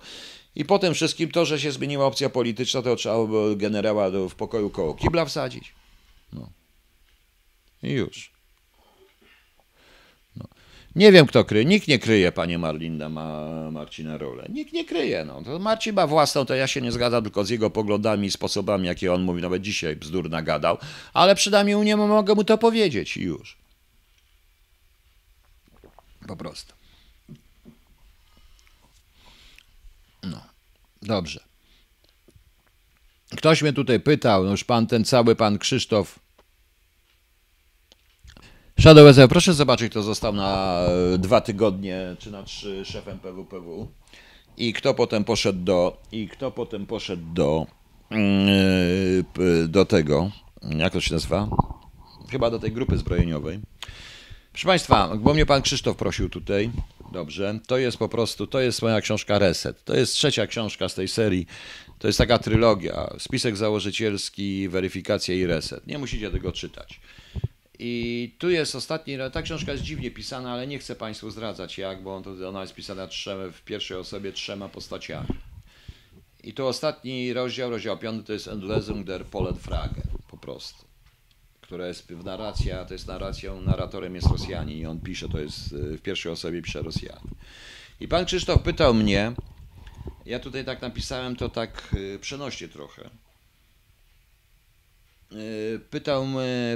I 0.55 0.65
potem 0.65 0.93
wszystkim 0.93 1.31
to, 1.31 1.45
że 1.45 1.59
się 1.59 1.71
zmieniła 1.71 2.05
opcja 2.05 2.29
polityczna, 2.29 2.81
to 2.81 2.95
trzeba 2.95 3.17
generała 3.55 4.09
w 4.29 4.35
pokoju 4.35 4.69
koło 4.69 4.93
kibla 4.93 5.25
wsadzić. 5.25 5.73
No. 6.33 6.49
I 7.83 7.89
już. 7.91 8.32
Nie 10.95 11.11
wiem, 11.11 11.25
kto 11.25 11.45
kryje. 11.45 11.65
Nikt 11.65 11.87
nie 11.87 11.99
kryje, 11.99 12.31
panie 12.31 12.57
Marlinda, 12.57 13.09
ma 13.09 13.49
Marcina 13.71 14.17
Rolę. 14.17 14.45
Nikt 14.49 14.73
nie 14.73 14.85
kryje. 14.85 15.25
No. 15.25 15.41
To 15.41 15.59
Marcin 15.59 15.95
ma 15.95 16.07
własną, 16.07 16.45
to 16.45 16.55
ja 16.55 16.67
się 16.67 16.81
nie 16.81 16.91
zgadzam 16.91 17.23
tylko 17.23 17.45
z 17.45 17.49
jego 17.49 17.69
poglądami 17.69 18.27
i 18.27 18.31
sposobami, 18.31 18.87
jakie 18.87 19.13
on 19.13 19.21
mówi. 19.21 19.41
Nawet 19.41 19.61
dzisiaj 19.61 19.95
bzdur 19.95 20.29
nagadał. 20.29 20.77
Ale 21.13 21.35
przynajmniej 21.35 21.77
nie 21.77 21.97
mogę 21.97 22.35
mu 22.35 22.43
to 22.43 22.57
powiedzieć 22.57 23.17
i 23.17 23.21
już. 23.21 23.57
Po 26.27 26.35
prostu. 26.35 26.73
No. 30.23 30.41
Dobrze. 31.01 31.43
Ktoś 33.37 33.61
mnie 33.61 33.73
tutaj 33.73 33.99
pytał, 33.99 34.43
no 34.43 34.51
już 34.51 34.63
pan 34.63 34.87
ten 34.87 35.05
cały 35.05 35.35
pan 35.35 35.57
Krzysztof. 35.57 36.19
Shadow 38.84 39.15
SE, 39.15 39.27
proszę 39.27 39.53
zobaczyć, 39.53 39.91
kto 39.91 40.03
został 40.03 40.34
na 40.34 40.79
e, 41.13 41.17
dwa 41.17 41.41
tygodnie 41.41 42.15
czy 42.19 42.31
na 42.31 42.43
trzy 42.43 42.86
szefem 42.86 43.19
PWPW 43.19 43.88
i 44.57 44.73
kto 44.73 44.93
potem 44.93 45.23
poszedł 45.23 45.59
do 45.59 45.97
i 46.11 46.27
kto 46.27 46.51
potem 46.51 46.86
poszedł 46.86 47.23
do 47.34 47.65
mm, 48.09 48.47
e, 49.63 49.67
do 49.67 49.86
tego, 49.86 50.31
jak 50.77 50.93
to 50.93 51.01
się 51.01 51.13
nazywa? 51.13 51.49
Chyba 52.31 52.49
do 52.49 52.59
tej 52.59 52.71
grupy 52.71 52.97
zbrojeniowej. 52.97 53.59
Proszę 54.51 54.67
Państwa, 54.67 55.15
bo 55.17 55.34
mnie 55.34 55.45
pan 55.45 55.61
Krzysztof 55.61 55.97
prosił 55.97 56.29
tutaj. 56.29 56.71
Dobrze, 57.11 57.59
to 57.67 57.77
jest 57.77 57.97
po 57.97 58.09
prostu, 58.09 58.47
to 58.47 58.59
jest 58.59 58.81
moja 58.81 59.01
książka 59.01 59.39
Reset. 59.39 59.84
To 59.84 59.95
jest 59.95 60.13
trzecia 60.13 60.47
książka 60.47 60.89
z 60.89 60.95
tej 60.95 61.07
serii. 61.07 61.47
To 61.99 62.07
jest 62.07 62.17
taka 62.17 62.39
trylogia. 62.39 63.13
Spisek 63.19 63.57
założycielski, 63.57 64.69
weryfikacja 64.69 65.36
i 65.36 65.45
reset. 65.45 65.88
Nie 65.88 65.97
musicie 65.97 66.31
tego 66.31 66.51
czytać. 66.51 66.99
I 67.86 68.36
tu 68.39 68.49
jest 68.49 68.75
ostatni, 68.75 69.17
ta 69.34 69.41
książka 69.41 69.71
jest 69.71 69.84
dziwnie 69.84 70.11
pisana, 70.11 70.51
ale 70.51 70.67
nie 70.67 70.79
chcę 70.79 70.95
Państwu 70.95 71.31
zdradzać 71.31 71.77
jak, 71.77 72.03
bo 72.03 72.21
ona 72.47 72.61
jest 72.61 72.73
pisana 72.73 73.07
trzema, 73.07 73.51
w 73.51 73.61
pierwszej 73.61 73.97
osobie 73.97 74.31
trzema 74.31 74.69
postaciami. 74.69 75.27
I 76.43 76.53
tu 76.53 76.67
ostatni 76.67 77.34
rozdział, 77.34 77.69
rozdział 77.69 77.97
piąty, 77.97 78.23
to 78.23 78.34
jest 78.34 78.47
Endlesung 78.47 79.05
der 79.05 79.25
Polenfrage, 79.25 80.01
po 80.27 80.38
prostu. 80.38 80.86
Która 81.61 81.88
jest 81.88 82.11
w 82.11 82.23
narracja, 82.23 82.86
to 82.86 82.93
jest 82.93 83.07
narracją, 83.07 83.61
narratorem 83.61 84.15
jest 84.15 84.27
Rosjanin 84.27 84.77
i 84.77 84.86
on 84.86 84.99
pisze, 84.99 85.29
to 85.29 85.39
jest 85.39 85.73
y, 85.73 85.97
w 85.97 86.01
pierwszej 86.01 86.31
osobie 86.31 86.61
pisze 86.61 86.81
Rosjanin. 86.81 87.36
I 87.99 88.07
pan 88.07 88.25
Krzysztof 88.25 88.61
pytał 88.61 88.93
mnie, 88.93 89.34
ja 90.25 90.39
tutaj 90.39 90.65
tak 90.65 90.81
napisałem 90.81 91.36
to 91.36 91.49
tak 91.49 91.93
y, 91.93 92.19
przenośnie 92.19 92.67
trochę. 92.67 93.09
Y, 95.36 95.79
Pytał, 95.89 96.27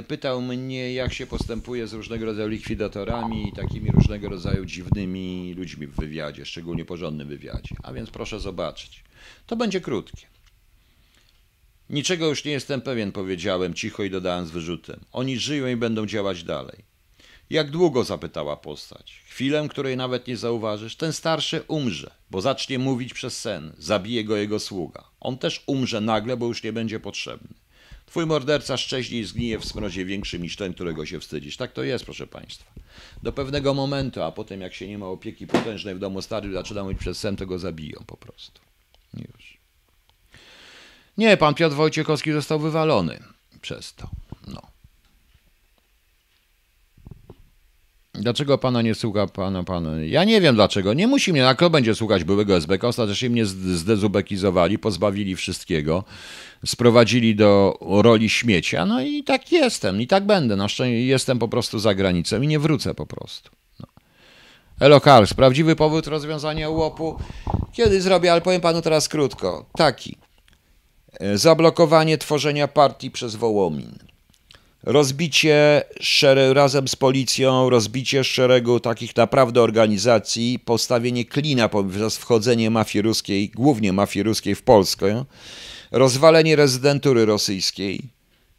pytał 0.08 0.42
mnie, 0.42 0.92
jak 0.92 1.12
się 1.12 1.26
postępuje 1.26 1.86
z 1.86 1.92
różnego 1.92 2.26
rodzaju 2.26 2.48
likwidatorami 2.48 3.48
i 3.48 3.52
takimi 3.52 3.90
różnego 3.90 4.28
rodzaju 4.28 4.64
dziwnymi 4.64 5.54
ludźmi 5.54 5.86
w 5.86 5.96
wywiadzie, 5.96 6.46
szczególnie 6.46 6.84
porządnym 6.84 7.28
wywiadzie. 7.28 7.76
A 7.82 7.92
więc 7.92 8.10
proszę 8.10 8.40
zobaczyć. 8.40 9.04
To 9.46 9.56
będzie 9.56 9.80
krótkie. 9.80 10.26
Niczego 11.90 12.28
już 12.28 12.44
nie 12.44 12.52
jestem 12.52 12.80
pewien, 12.80 13.12
powiedziałem 13.12 13.74
cicho 13.74 14.02
i 14.02 14.10
dodałem 14.10 14.46
z 14.46 14.50
wyrzutem. 14.50 15.00
Oni 15.12 15.38
żyją 15.38 15.66
i 15.66 15.76
będą 15.76 16.06
działać 16.06 16.44
dalej. 16.44 16.84
Jak 17.50 17.70
długo? 17.70 18.04
zapytała 18.04 18.56
postać. 18.56 19.22
Chwilę, 19.26 19.66
której 19.70 19.96
nawet 19.96 20.26
nie 20.26 20.36
zauważysz. 20.36 20.96
Ten 20.96 21.12
starszy 21.12 21.62
umrze, 21.68 22.10
bo 22.30 22.40
zacznie 22.40 22.78
mówić 22.78 23.14
przez 23.14 23.40
sen. 23.40 23.72
Zabije 23.78 24.24
go 24.24 24.36
jego 24.36 24.60
sługa. 24.60 25.04
On 25.20 25.38
też 25.38 25.62
umrze 25.66 26.00
nagle, 26.00 26.36
bo 26.36 26.46
już 26.46 26.62
nie 26.62 26.72
będzie 26.72 27.00
potrzebny. 27.00 27.54
Twój 28.08 28.26
morderca 28.26 28.76
szczęśniej 28.76 29.24
zgnije 29.24 29.58
w 29.58 29.64
smrodzie 29.64 30.04
większym 30.04 30.42
niż 30.42 30.56
ten, 30.56 30.74
którego 30.74 31.06
się 31.06 31.20
wstydzisz. 31.20 31.56
Tak 31.56 31.72
to 31.72 31.82
jest, 31.82 32.04
proszę 32.04 32.26
państwa. 32.26 32.72
Do 33.22 33.32
pewnego 33.32 33.74
momentu, 33.74 34.22
a 34.22 34.32
potem 34.32 34.60
jak 34.60 34.74
się 34.74 34.88
nie 34.88 34.98
ma 34.98 35.06
opieki 35.06 35.46
potężnej 35.46 35.94
w 35.94 35.98
domu 35.98 36.22
starym, 36.22 36.52
zaczyna 36.52 36.82
mówić 36.82 36.98
przez 36.98 37.18
sen, 37.18 37.36
to 37.36 37.46
go 37.46 37.58
zabiją 37.58 38.04
po 38.06 38.16
prostu. 38.16 38.60
Już. 39.14 39.58
Nie, 41.18 41.36
pan 41.36 41.54
Piotr 41.54 41.76
Wojciechowski 41.76 42.32
został 42.32 42.58
wywalony 42.58 43.22
przez 43.60 43.94
to. 43.94 44.10
Dlaczego 48.18 48.58
pana 48.58 48.82
nie 48.82 48.94
słucha 48.94 49.26
pana, 49.26 49.64
pana? 49.64 49.90
Ja 50.02 50.24
nie 50.24 50.40
wiem 50.40 50.54
dlaczego. 50.54 50.94
Nie 50.94 51.06
musi 51.06 51.32
mnie, 51.32 51.48
a 51.48 51.54
kto 51.54 51.70
będzie 51.70 51.94
słuchać 51.94 52.24
byłego 52.24 52.56
SBK? 52.56 52.88
Ostatecznie 52.88 53.30
mnie 53.30 53.46
zdezubekizowali, 53.46 54.78
pozbawili 54.78 55.36
wszystkiego, 55.36 56.04
sprowadzili 56.66 57.36
do 57.36 57.78
roli 57.80 58.30
śmiecia, 58.30 58.86
no 58.86 59.02
i 59.02 59.24
tak 59.24 59.52
jestem, 59.52 60.00
i 60.00 60.06
tak 60.06 60.26
będę. 60.26 60.56
Na 60.56 60.68
szczęście 60.68 61.06
jestem 61.06 61.38
po 61.38 61.48
prostu 61.48 61.78
za 61.78 61.94
granicą 61.94 62.42
i 62.42 62.46
nie 62.46 62.58
wrócę 62.58 62.94
po 62.94 63.06
prostu. 63.06 63.50
No. 63.80 63.86
Elo 64.80 65.00
Karls, 65.00 65.34
prawdziwy 65.34 65.76
powód 65.76 66.06
rozwiązania 66.06 66.68
łopu? 66.68 67.18
Kiedy 67.72 68.00
zrobię, 68.00 68.32
ale 68.32 68.40
powiem 68.40 68.60
panu 68.60 68.82
teraz 68.82 69.08
krótko. 69.08 69.66
Taki. 69.76 70.16
E, 71.20 71.38
Zablokowanie 71.38 72.18
tworzenia 72.18 72.68
partii 72.68 73.10
przez 73.10 73.34
Wołomin. 73.36 74.07
Rozbicie 74.82 75.82
szere, 76.00 76.54
razem 76.54 76.88
z 76.88 76.96
policją, 76.96 77.70
rozbicie 77.70 78.24
szeregu 78.24 78.80
takich 78.80 79.16
naprawdę 79.16 79.62
organizacji, 79.62 80.58
postawienie 80.64 81.24
klina 81.24 81.68
poprzez 81.68 82.16
wchodzenie 82.16 82.70
mafii 82.70 83.02
ruskiej, 83.02 83.48
głównie 83.50 83.92
mafii 83.92 84.22
ruskiej 84.22 84.54
w 84.54 84.62
Polskę, 84.62 85.24
rozwalenie 85.90 86.56
rezydentury 86.56 87.26
rosyjskiej, 87.26 88.02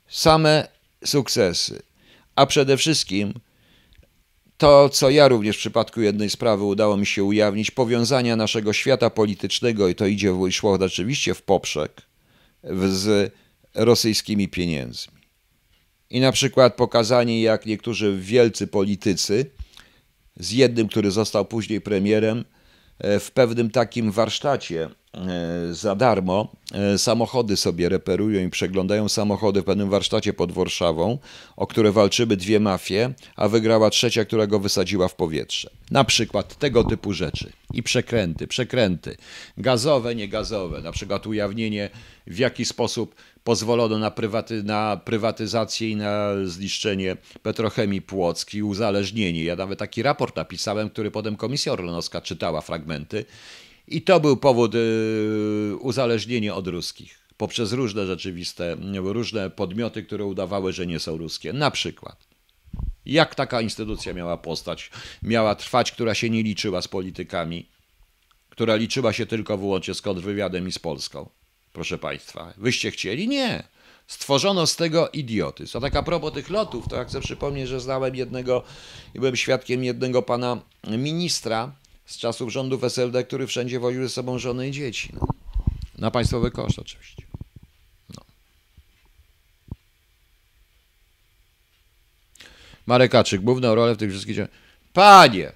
same 0.07 0.67
sukcesy. 1.05 1.81
A 2.35 2.45
przede 2.45 2.77
wszystkim 2.77 3.33
to, 4.57 4.89
co 4.89 5.09
ja 5.09 5.27
również 5.27 5.55
w 5.55 5.59
przypadku 5.59 6.01
jednej 6.01 6.29
sprawy 6.29 6.63
udało 6.63 6.97
mi 6.97 7.05
się 7.05 7.23
ujawnić, 7.23 7.71
powiązania 7.71 8.35
naszego 8.35 8.73
świata 8.73 9.09
politycznego, 9.09 9.87
i 9.87 9.95
to 9.95 10.05
idzie 10.05 10.33
w- 10.33 10.51
szło 10.51 10.71
oczywiście 10.71 11.33
w 11.33 11.41
poprzek, 11.41 12.01
z 12.89 13.33
rosyjskimi 13.75 14.47
pieniędzmi. 14.47 15.18
I 16.09 16.19
na 16.19 16.31
przykład 16.31 16.75
pokazanie, 16.75 17.41
jak 17.41 17.65
niektórzy 17.65 18.17
wielcy 18.19 18.67
politycy, 18.67 19.45
z 20.39 20.51
jednym, 20.51 20.87
który 20.87 21.11
został 21.11 21.45
później 21.45 21.81
premierem, 21.81 22.45
e, 22.99 23.19
w 23.19 23.31
pewnym 23.31 23.71
takim 23.71 24.11
warsztacie 24.11 24.89
e, 25.13 25.73
za 25.73 25.95
darmo 25.95 26.51
e, 26.73 26.97
samochody 26.97 27.57
sobie 27.57 27.89
reperują 27.89 28.47
i 28.47 28.49
przeglądają 28.49 29.09
samochody 29.09 29.61
w 29.61 29.65
pewnym 29.65 29.89
warsztacie 29.89 30.33
pod 30.33 30.51
Warszawą, 30.51 31.17
o 31.57 31.67
które 31.67 31.91
walczyły 31.91 32.37
dwie 32.37 32.59
mafie, 32.59 33.13
a 33.35 33.47
wygrała 33.47 33.89
trzecia, 33.89 34.25
która 34.25 34.47
go 34.47 34.59
wysadziła 34.59 35.07
w 35.07 35.15
powietrze. 35.15 35.69
Na 35.91 36.03
przykład 36.03 36.55
tego 36.55 36.83
typu 36.83 37.13
rzeczy. 37.13 37.51
I 37.73 37.83
przekręty, 37.83 38.47
przekręty. 38.47 39.17
Gazowe, 39.57 40.15
niegazowe. 40.15 40.81
Na 40.81 40.91
przykład 40.91 41.27
ujawnienie, 41.27 41.89
w 42.27 42.37
jaki 42.37 42.65
sposób 42.65 43.15
pozwolono 43.49 43.97
na, 43.97 44.11
prywaty, 44.11 44.63
na 44.63 44.97
prywatyzację 44.97 45.89
i 45.89 45.95
na 45.95 46.29
zniszczenie 46.45 47.17
Petrochemii 47.43 48.01
Płock 48.01 48.53
i 48.53 48.63
uzależnienie. 48.63 49.43
Ja 49.43 49.55
nawet 49.55 49.79
taki 49.79 50.03
raport 50.03 50.35
napisałem, 50.35 50.89
który 50.89 51.11
potem 51.11 51.35
Komisja 51.35 51.73
Orlenowska 51.73 52.21
czytała 52.21 52.61
fragmenty. 52.61 53.25
I 53.87 54.01
to 54.01 54.19
był 54.19 54.37
powód 54.37 54.73
yy, 54.73 55.77
uzależnienia 55.79 56.55
od 56.55 56.67
ruskich. 56.67 57.19
Poprzez 57.37 57.73
różne 57.73 58.05
rzeczywiste, 58.05 58.77
różne 59.03 59.49
podmioty, 59.49 60.03
które 60.03 60.25
udawały, 60.25 60.73
że 60.73 60.87
nie 60.87 60.99
są 60.99 61.17
ruskie. 61.17 61.53
Na 61.53 61.71
przykład. 61.71 62.27
Jak 63.05 63.35
taka 63.35 63.61
instytucja 63.61 64.13
miała 64.13 64.37
postać, 64.37 64.91
miała 65.23 65.55
trwać, 65.55 65.91
która 65.91 66.13
się 66.13 66.29
nie 66.29 66.43
liczyła 66.43 66.81
z 66.81 66.87
politykami, 66.87 67.69
która 68.49 68.75
liczyła 68.75 69.13
się 69.13 69.25
tylko 69.25 69.57
wyłącznie 69.57 69.93
z 69.93 70.01
kontrwywiadem 70.01 70.67
i 70.67 70.71
z 70.71 70.79
Polską. 70.79 71.38
Proszę 71.73 71.97
Państwa, 71.97 72.53
wyście 72.57 72.91
chcieli? 72.91 73.27
Nie. 73.27 73.63
Stworzono 74.07 74.67
z 74.67 74.75
tego 74.75 75.09
idiotyzm. 75.09 75.77
A 75.77 75.81
tak 75.81 75.95
a 75.95 76.03
propos 76.03 76.33
tych 76.33 76.49
lotów, 76.49 76.87
to 76.87 76.95
ja 76.95 77.05
chcę 77.05 77.21
przypomnieć, 77.21 77.67
że 77.67 77.79
znałem 77.79 78.15
jednego 78.15 78.63
byłem 79.15 79.35
świadkiem 79.35 79.83
jednego 79.83 80.21
pana 80.21 80.61
ministra 80.87 81.71
z 82.05 82.17
czasów 82.17 82.51
rządów 82.51 82.83
SLD, 82.83 83.23
który 83.23 83.47
wszędzie 83.47 83.79
woził 83.79 84.03
ze 84.03 84.09
sobą 84.09 84.39
żony 84.39 84.67
i 84.67 84.71
dzieci. 84.71 85.09
No. 85.13 85.27
Na 85.97 86.11
państwowy 86.11 86.51
koszt 86.51 86.79
oczywiście. 86.79 87.23
No. 88.17 88.23
Marek 92.85 93.11
Kaczyk, 93.11 93.41
główną 93.41 93.75
rolę 93.75 93.95
w 93.95 93.97
tych 93.97 94.11
wszystkich... 94.11 94.37
Panie, 94.93 95.51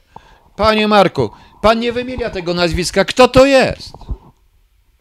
panie 0.55 0.88
Marku, 0.88 1.30
pan 1.61 1.80
nie 1.80 1.91
wymienia 1.91 2.30
tego 2.30 2.53
nazwiska. 2.53 3.05
Kto 3.05 3.28
to 3.28 3.45
jest? 3.45 3.91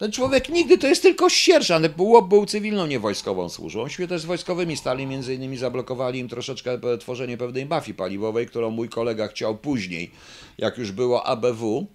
Ten 0.02 0.12
człowiek 0.12 0.48
nigdy, 0.48 0.78
to 0.78 0.86
jest 0.86 1.02
tylko 1.02 1.30
sierżant, 1.30 1.88
był, 1.88 2.22
był 2.22 2.46
cywilną, 2.46 2.86
nie 2.86 3.00
wojskową 3.00 3.48
służbą. 3.48 3.84
Myśmy 3.84 4.08
też 4.08 4.22
z 4.22 4.24
wojskowymi 4.24 4.76
stali, 4.76 5.06
między 5.06 5.34
innymi 5.34 5.56
zablokowali 5.56 6.18
im 6.18 6.28
troszeczkę 6.28 6.78
tworzenie 7.00 7.36
pewnej 7.36 7.66
mafii 7.66 7.94
paliwowej, 7.94 8.46
którą 8.46 8.70
mój 8.70 8.88
kolega 8.88 9.28
chciał 9.28 9.58
później, 9.58 10.10
jak 10.58 10.78
już 10.78 10.92
było 10.92 11.26
ABW, 11.26 11.86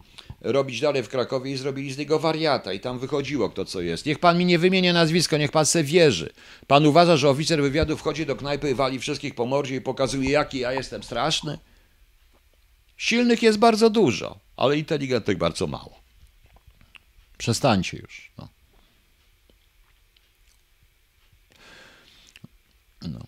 robić 0.41 0.81
dalej 0.81 1.03
w 1.03 1.09
Krakowie 1.09 1.51
i 1.51 1.57
zrobili 1.57 1.93
z 1.93 1.97
niego 1.97 2.19
wariata 2.19 2.73
i 2.73 2.79
tam 2.79 2.99
wychodziło 2.99 3.49
kto 3.49 3.65
co 3.65 3.81
jest. 3.81 4.05
Niech 4.05 4.19
pan 4.19 4.37
mi 4.37 4.45
nie 4.45 4.59
wymienia 4.59 4.93
nazwisko, 4.93 5.37
niech 5.37 5.51
pan 5.51 5.65
se 5.65 5.83
wierzy. 5.83 6.29
Pan 6.67 6.85
uważa, 6.85 7.17
że 7.17 7.29
oficer 7.29 7.61
wywiadu 7.61 7.97
wchodzi 7.97 8.25
do 8.25 8.35
knajpy, 8.35 8.75
wali 8.75 8.99
wszystkich 8.99 9.35
po 9.35 9.45
mordzie 9.45 9.75
i 9.75 9.81
pokazuje, 9.81 10.29
jaki 10.29 10.59
ja 10.59 10.73
jestem 10.73 11.03
straszny? 11.03 11.57
Silnych 12.97 13.43
jest 13.43 13.57
bardzo 13.57 13.89
dużo, 13.89 14.39
ale 14.57 14.77
inteligentnych 14.77 15.37
bardzo 15.37 15.67
mało. 15.67 16.06
Przestańcie 17.37 17.97
już. 17.97 18.31
No. 18.37 18.47
No. 23.01 23.19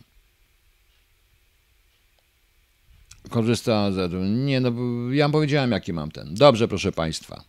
Korzysta 3.30 3.92
z. 3.92 4.12
Nie, 4.46 4.60
no 4.60 4.72
ja 5.12 5.30
powiedziałem, 5.30 5.72
jaki 5.72 5.94
mam 5.94 6.12
ten. 6.12 6.36
Dobrze, 6.36 6.68
proszę 6.68 6.92
Państwa. 6.92 7.44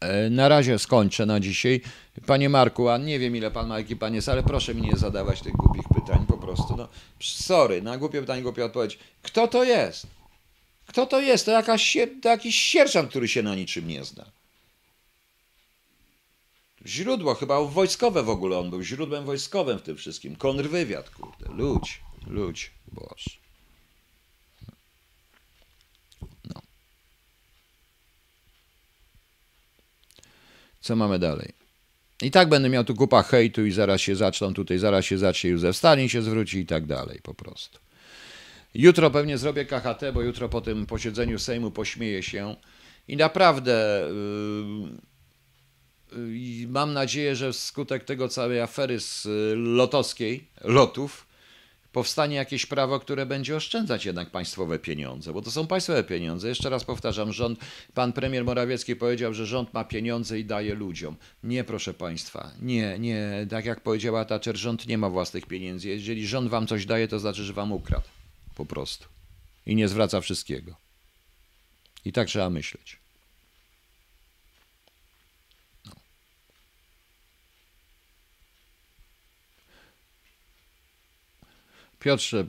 E, 0.00 0.30
Na 0.30 0.48
razie 0.48 0.78
skończę 0.78 1.26
na 1.26 1.40
dzisiaj. 1.40 1.80
Panie 2.26 2.48
Marku, 2.48 2.88
a 2.88 2.98
nie 2.98 3.18
wiem 3.18 3.36
ile 3.36 3.50
pan 3.50 3.68
ma, 3.68 3.78
jaki 3.78 3.96
pan 3.96 4.14
jest, 4.14 4.28
ale 4.28 4.42
proszę 4.42 4.74
mi 4.74 4.82
nie 4.82 4.96
zadawać 4.96 5.40
tych 5.40 5.52
głupich 5.52 5.84
pytań 5.94 6.26
po 6.28 6.38
prostu. 6.38 6.76
No, 6.76 6.88
sorry, 7.20 7.82
na 7.82 7.98
głupie 7.98 8.20
pytanie, 8.20 8.42
głupia 8.42 8.64
odpowiedź. 8.64 8.98
Kto 9.22 9.48
to 9.48 9.64
jest? 9.64 10.06
Kto 10.86 11.06
to 11.06 11.20
jest? 11.20 11.44
To, 11.44 11.50
jakaś, 11.50 11.96
to 12.22 12.28
jakiś 12.28 12.56
sierżant, 12.56 13.10
który 13.10 13.28
się 13.28 13.42
na 13.42 13.54
niczym 13.54 13.88
nie 13.88 14.04
zna. 14.04 14.24
Źródło, 16.86 17.34
chyba 17.34 17.64
wojskowe 17.64 18.22
w 18.22 18.28
ogóle 18.28 18.58
on 18.58 18.70
był, 18.70 18.82
źródłem 18.82 19.24
wojskowym 19.24 19.78
w 19.78 19.82
tym 19.82 19.96
wszystkim. 19.96 20.36
Kontrwywiad, 20.36 21.10
kurde. 21.10 21.54
Ludź, 21.54 22.00
ludź, 22.26 22.70
boż. 22.92 23.40
No. 26.44 26.62
Co 30.80 30.96
mamy 30.96 31.18
dalej? 31.18 31.52
I 32.22 32.30
tak 32.30 32.48
będę 32.48 32.68
miał 32.68 32.84
tu 32.84 32.94
kupa 32.94 33.22
hejtu 33.22 33.66
i 33.66 33.72
zaraz 33.72 34.00
się 34.00 34.16
zaczną 34.16 34.54
tutaj, 34.54 34.78
zaraz 34.78 35.04
się 35.04 35.18
zacznie 35.18 35.50
Józef 35.50 35.76
Stalin 35.76 36.08
się 36.08 36.22
zwróci 36.22 36.58
i 36.58 36.66
tak 36.66 36.86
dalej 36.86 37.20
po 37.22 37.34
prostu. 37.34 37.78
Jutro 38.74 39.10
pewnie 39.10 39.38
zrobię 39.38 39.64
KHT, 39.64 40.12
bo 40.14 40.22
jutro 40.22 40.48
po 40.48 40.60
tym 40.60 40.86
posiedzeniu 40.86 41.38
Sejmu 41.38 41.70
pośmieję 41.70 42.22
się 42.22 42.56
i 43.08 43.16
naprawdę 43.16 44.08
yy, 44.82 45.11
yy, 46.16 46.68
mam 46.68 46.92
nadzieję, 46.92 47.36
że 47.36 47.52
wskutek 47.52 48.04
tego 48.04 48.28
całej 48.28 48.60
afery 48.60 49.00
z 49.00 49.26
y, 49.26 49.56
lotowskiej, 49.56 50.44
lotów, 50.60 51.26
powstanie 51.92 52.36
jakieś 52.36 52.66
prawo, 52.66 53.00
które 53.00 53.26
będzie 53.26 53.56
oszczędzać 53.56 54.06
jednak 54.06 54.30
państwowe 54.30 54.78
pieniądze, 54.78 55.32
bo 55.32 55.42
to 55.42 55.50
są 55.50 55.66
państwowe 55.66 56.04
pieniądze. 56.04 56.48
Jeszcze 56.48 56.70
raz 56.70 56.84
powtarzam, 56.84 57.32
rząd, 57.32 57.58
pan 57.94 58.12
premier 58.12 58.44
Morawiecki 58.44 58.96
powiedział, 58.96 59.34
że 59.34 59.46
rząd 59.46 59.74
ma 59.74 59.84
pieniądze 59.84 60.38
i 60.38 60.44
daje 60.44 60.74
ludziom. 60.74 61.16
Nie, 61.44 61.64
proszę 61.64 61.94
państwa, 61.94 62.50
nie, 62.62 62.98
nie, 62.98 63.46
tak 63.50 63.64
jak 63.64 63.80
powiedziała 63.80 64.24
Thatcher, 64.24 64.56
rząd 64.56 64.86
nie 64.86 64.98
ma 64.98 65.10
własnych 65.10 65.46
pieniędzy. 65.46 65.88
Jeżeli 65.88 66.26
rząd 66.26 66.50
wam 66.50 66.66
coś 66.66 66.86
daje, 66.86 67.08
to 67.08 67.18
znaczy, 67.18 67.44
że 67.44 67.52
wam 67.52 67.72
ukradł. 67.72 68.08
Po 68.54 68.66
prostu. 68.66 69.08
I 69.66 69.74
nie 69.76 69.88
zwraca 69.88 70.20
wszystkiego. 70.20 70.76
I 72.04 72.12
tak 72.12 72.28
trzeba 72.28 72.50
myśleć. 72.50 73.01
Piotrze, 82.02 82.44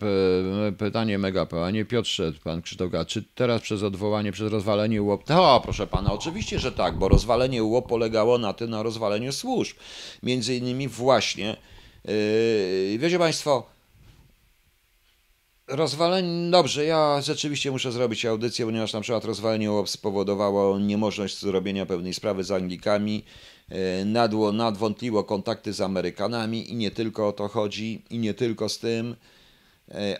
pytanie 0.77 1.17
mega 1.17 1.45
Panie 1.45 1.85
Piotrze, 1.85 2.31
pan 2.43 2.61
Krzysztof 2.61 2.91
czy 3.07 3.23
teraz 3.35 3.61
przez 3.61 3.83
odwołanie, 3.83 4.31
przez 4.31 4.51
rozwalenie 4.51 5.01
UOP? 5.01 5.31
O, 5.31 5.61
proszę 5.63 5.87
pana, 5.87 6.13
oczywiście, 6.13 6.59
że 6.59 6.71
tak, 6.71 6.97
bo 6.97 7.07
rozwalenie 7.07 7.63
UOP 7.63 7.87
polegało 7.87 8.37
na 8.37 8.53
tym, 8.53 8.69
na 8.69 8.83
rozwaleniu 8.83 9.31
służb. 9.31 9.77
Między 10.23 10.55
innymi 10.55 10.87
właśnie, 10.87 11.57
yy, 12.05 12.97
wiecie 12.97 13.19
państwo, 13.19 13.65
rozwalenie, 15.67 16.51
dobrze, 16.51 16.85
ja 16.85 17.21
rzeczywiście 17.21 17.71
muszę 17.71 17.91
zrobić 17.91 18.25
audycję, 18.25 18.65
ponieważ 18.65 18.93
na 18.93 19.01
przykład 19.01 19.25
rozwalenie 19.25 19.71
UOP 19.71 19.89
spowodowało 19.89 20.79
niemożność 20.79 21.39
zrobienia 21.39 21.85
pewnej 21.85 22.13
sprawy 22.13 22.43
z 22.43 22.51
Anglikami, 22.51 23.23
e, 23.69 24.05
nadło, 24.05 24.51
nadwątliło 24.51 25.23
kontakty 25.23 25.73
z 25.73 25.81
Amerykanami 25.81 26.71
i 26.71 26.75
nie 26.75 26.91
tylko 26.91 27.27
o 27.27 27.31
to 27.31 27.47
chodzi, 27.47 28.01
i 28.09 28.19
nie 28.19 28.33
tylko 28.33 28.69
z 28.69 28.79
tym, 28.79 29.15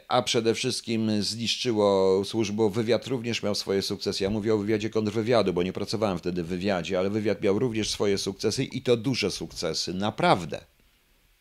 a 0.08 0.22
przede 0.22 0.56
wszystkim 0.56 1.24
zniszczyło 1.24 2.22
służbę, 2.26 2.70
wywiad 2.70 3.08
również 3.08 3.44
miał 3.44 3.56
swoje 3.56 3.82
sukcesy. 3.82 4.24
Ja 4.24 4.30
mówię 4.30 4.54
o 4.54 4.58
wywiadzie 4.58 4.90
kontrwywiadu, 4.90 5.54
bo 5.54 5.64
nie 5.64 5.74
pracowałem 5.74 6.18
wtedy 6.18 6.44
w 6.44 6.48
wywiadzie, 6.48 7.00
ale 7.00 7.10
wywiad 7.10 7.42
miał 7.42 7.60
również 7.60 7.90
swoje 7.90 8.18
sukcesy 8.18 8.64
i 8.64 8.82
to 8.82 8.98
duże 8.98 9.32
sukcesy, 9.32 9.94
naprawdę. 9.94 10.66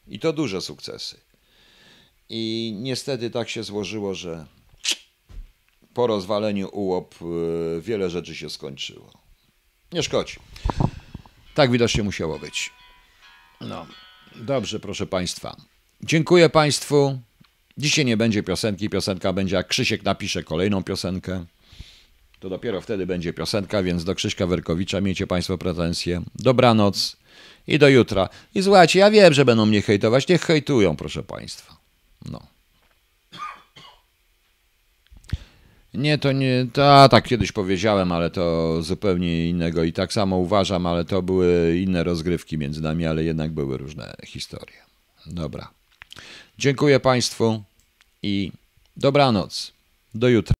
I 0.08 0.18
to 0.18 0.32
duże 0.32 0.60
sukcesy. 0.60 1.20
I 2.28 2.74
niestety 2.80 3.30
tak 3.30 3.48
się 3.48 3.62
złożyło, 3.62 4.14
że 4.14 4.46
po 5.94 6.06
rozwaleniu 6.06 6.68
UOP 6.72 7.14
y, 7.22 7.80
wiele 7.80 8.10
rzeczy 8.10 8.36
się 8.36 8.50
skończyło. 8.50 9.10
Nie 9.92 10.02
szkodzi. 10.02 10.36
Tak 11.54 11.70
widocznie 11.70 12.02
musiało 12.02 12.38
być. 12.38 12.70
No, 13.60 13.86
dobrze, 14.36 14.80
proszę 14.80 15.06
Państwa. 15.06 15.56
Dziękuję 16.02 16.48
Państwu. 16.48 17.18
Dzisiaj 17.78 18.04
nie 18.04 18.16
będzie 18.16 18.42
piosenki. 18.42 18.88
Piosenka 18.88 19.32
będzie, 19.32 19.56
jak 19.56 19.68
Krzysiek 19.68 20.04
napisze 20.04 20.42
kolejną 20.42 20.82
piosenkę. 20.82 21.44
To 22.40 22.48
dopiero 22.48 22.80
wtedy 22.80 23.06
będzie 23.06 23.32
piosenka, 23.32 23.82
więc 23.82 24.04
do 24.04 24.14
Krzyśka 24.14 24.46
Werkowicza 24.46 25.00
miejcie 25.00 25.26
Państwo 25.26 25.58
pretensje. 25.58 26.22
Dobranoc 26.34 27.16
i 27.66 27.78
do 27.78 27.88
jutra. 27.88 28.28
I 28.54 28.62
słuchajcie, 28.62 28.98
ja 28.98 29.10
wiem, 29.10 29.32
że 29.32 29.44
będą 29.44 29.66
mnie 29.66 29.82
hejtować. 29.82 30.28
Niech 30.28 30.42
hejtują, 30.42 30.96
proszę 30.96 31.22
Państwa. 31.22 31.76
No. 32.30 32.42
Nie, 35.94 36.18
to 36.18 36.32
nie. 36.32 36.66
To, 36.72 37.02
a, 37.02 37.08
tak 37.08 37.24
kiedyś 37.24 37.52
powiedziałem, 37.52 38.12
ale 38.12 38.30
to 38.30 38.76
zupełnie 38.82 39.48
innego. 39.48 39.84
I 39.84 39.92
tak 39.92 40.12
samo 40.12 40.36
uważam, 40.36 40.86
ale 40.86 41.04
to 41.04 41.22
były 41.22 41.78
inne 41.78 42.04
rozgrywki 42.04 42.58
między 42.58 42.80
nami, 42.80 43.06
ale 43.06 43.24
jednak 43.24 43.52
były 43.52 43.76
różne 43.76 44.14
historie. 44.26 44.76
Dobra. 45.26 45.81
Dziękuję 46.59 47.00
Państwu 47.00 47.62
i 48.22 48.53
dobranoc. 48.96 49.72
Do 50.14 50.28
jutra. 50.28 50.55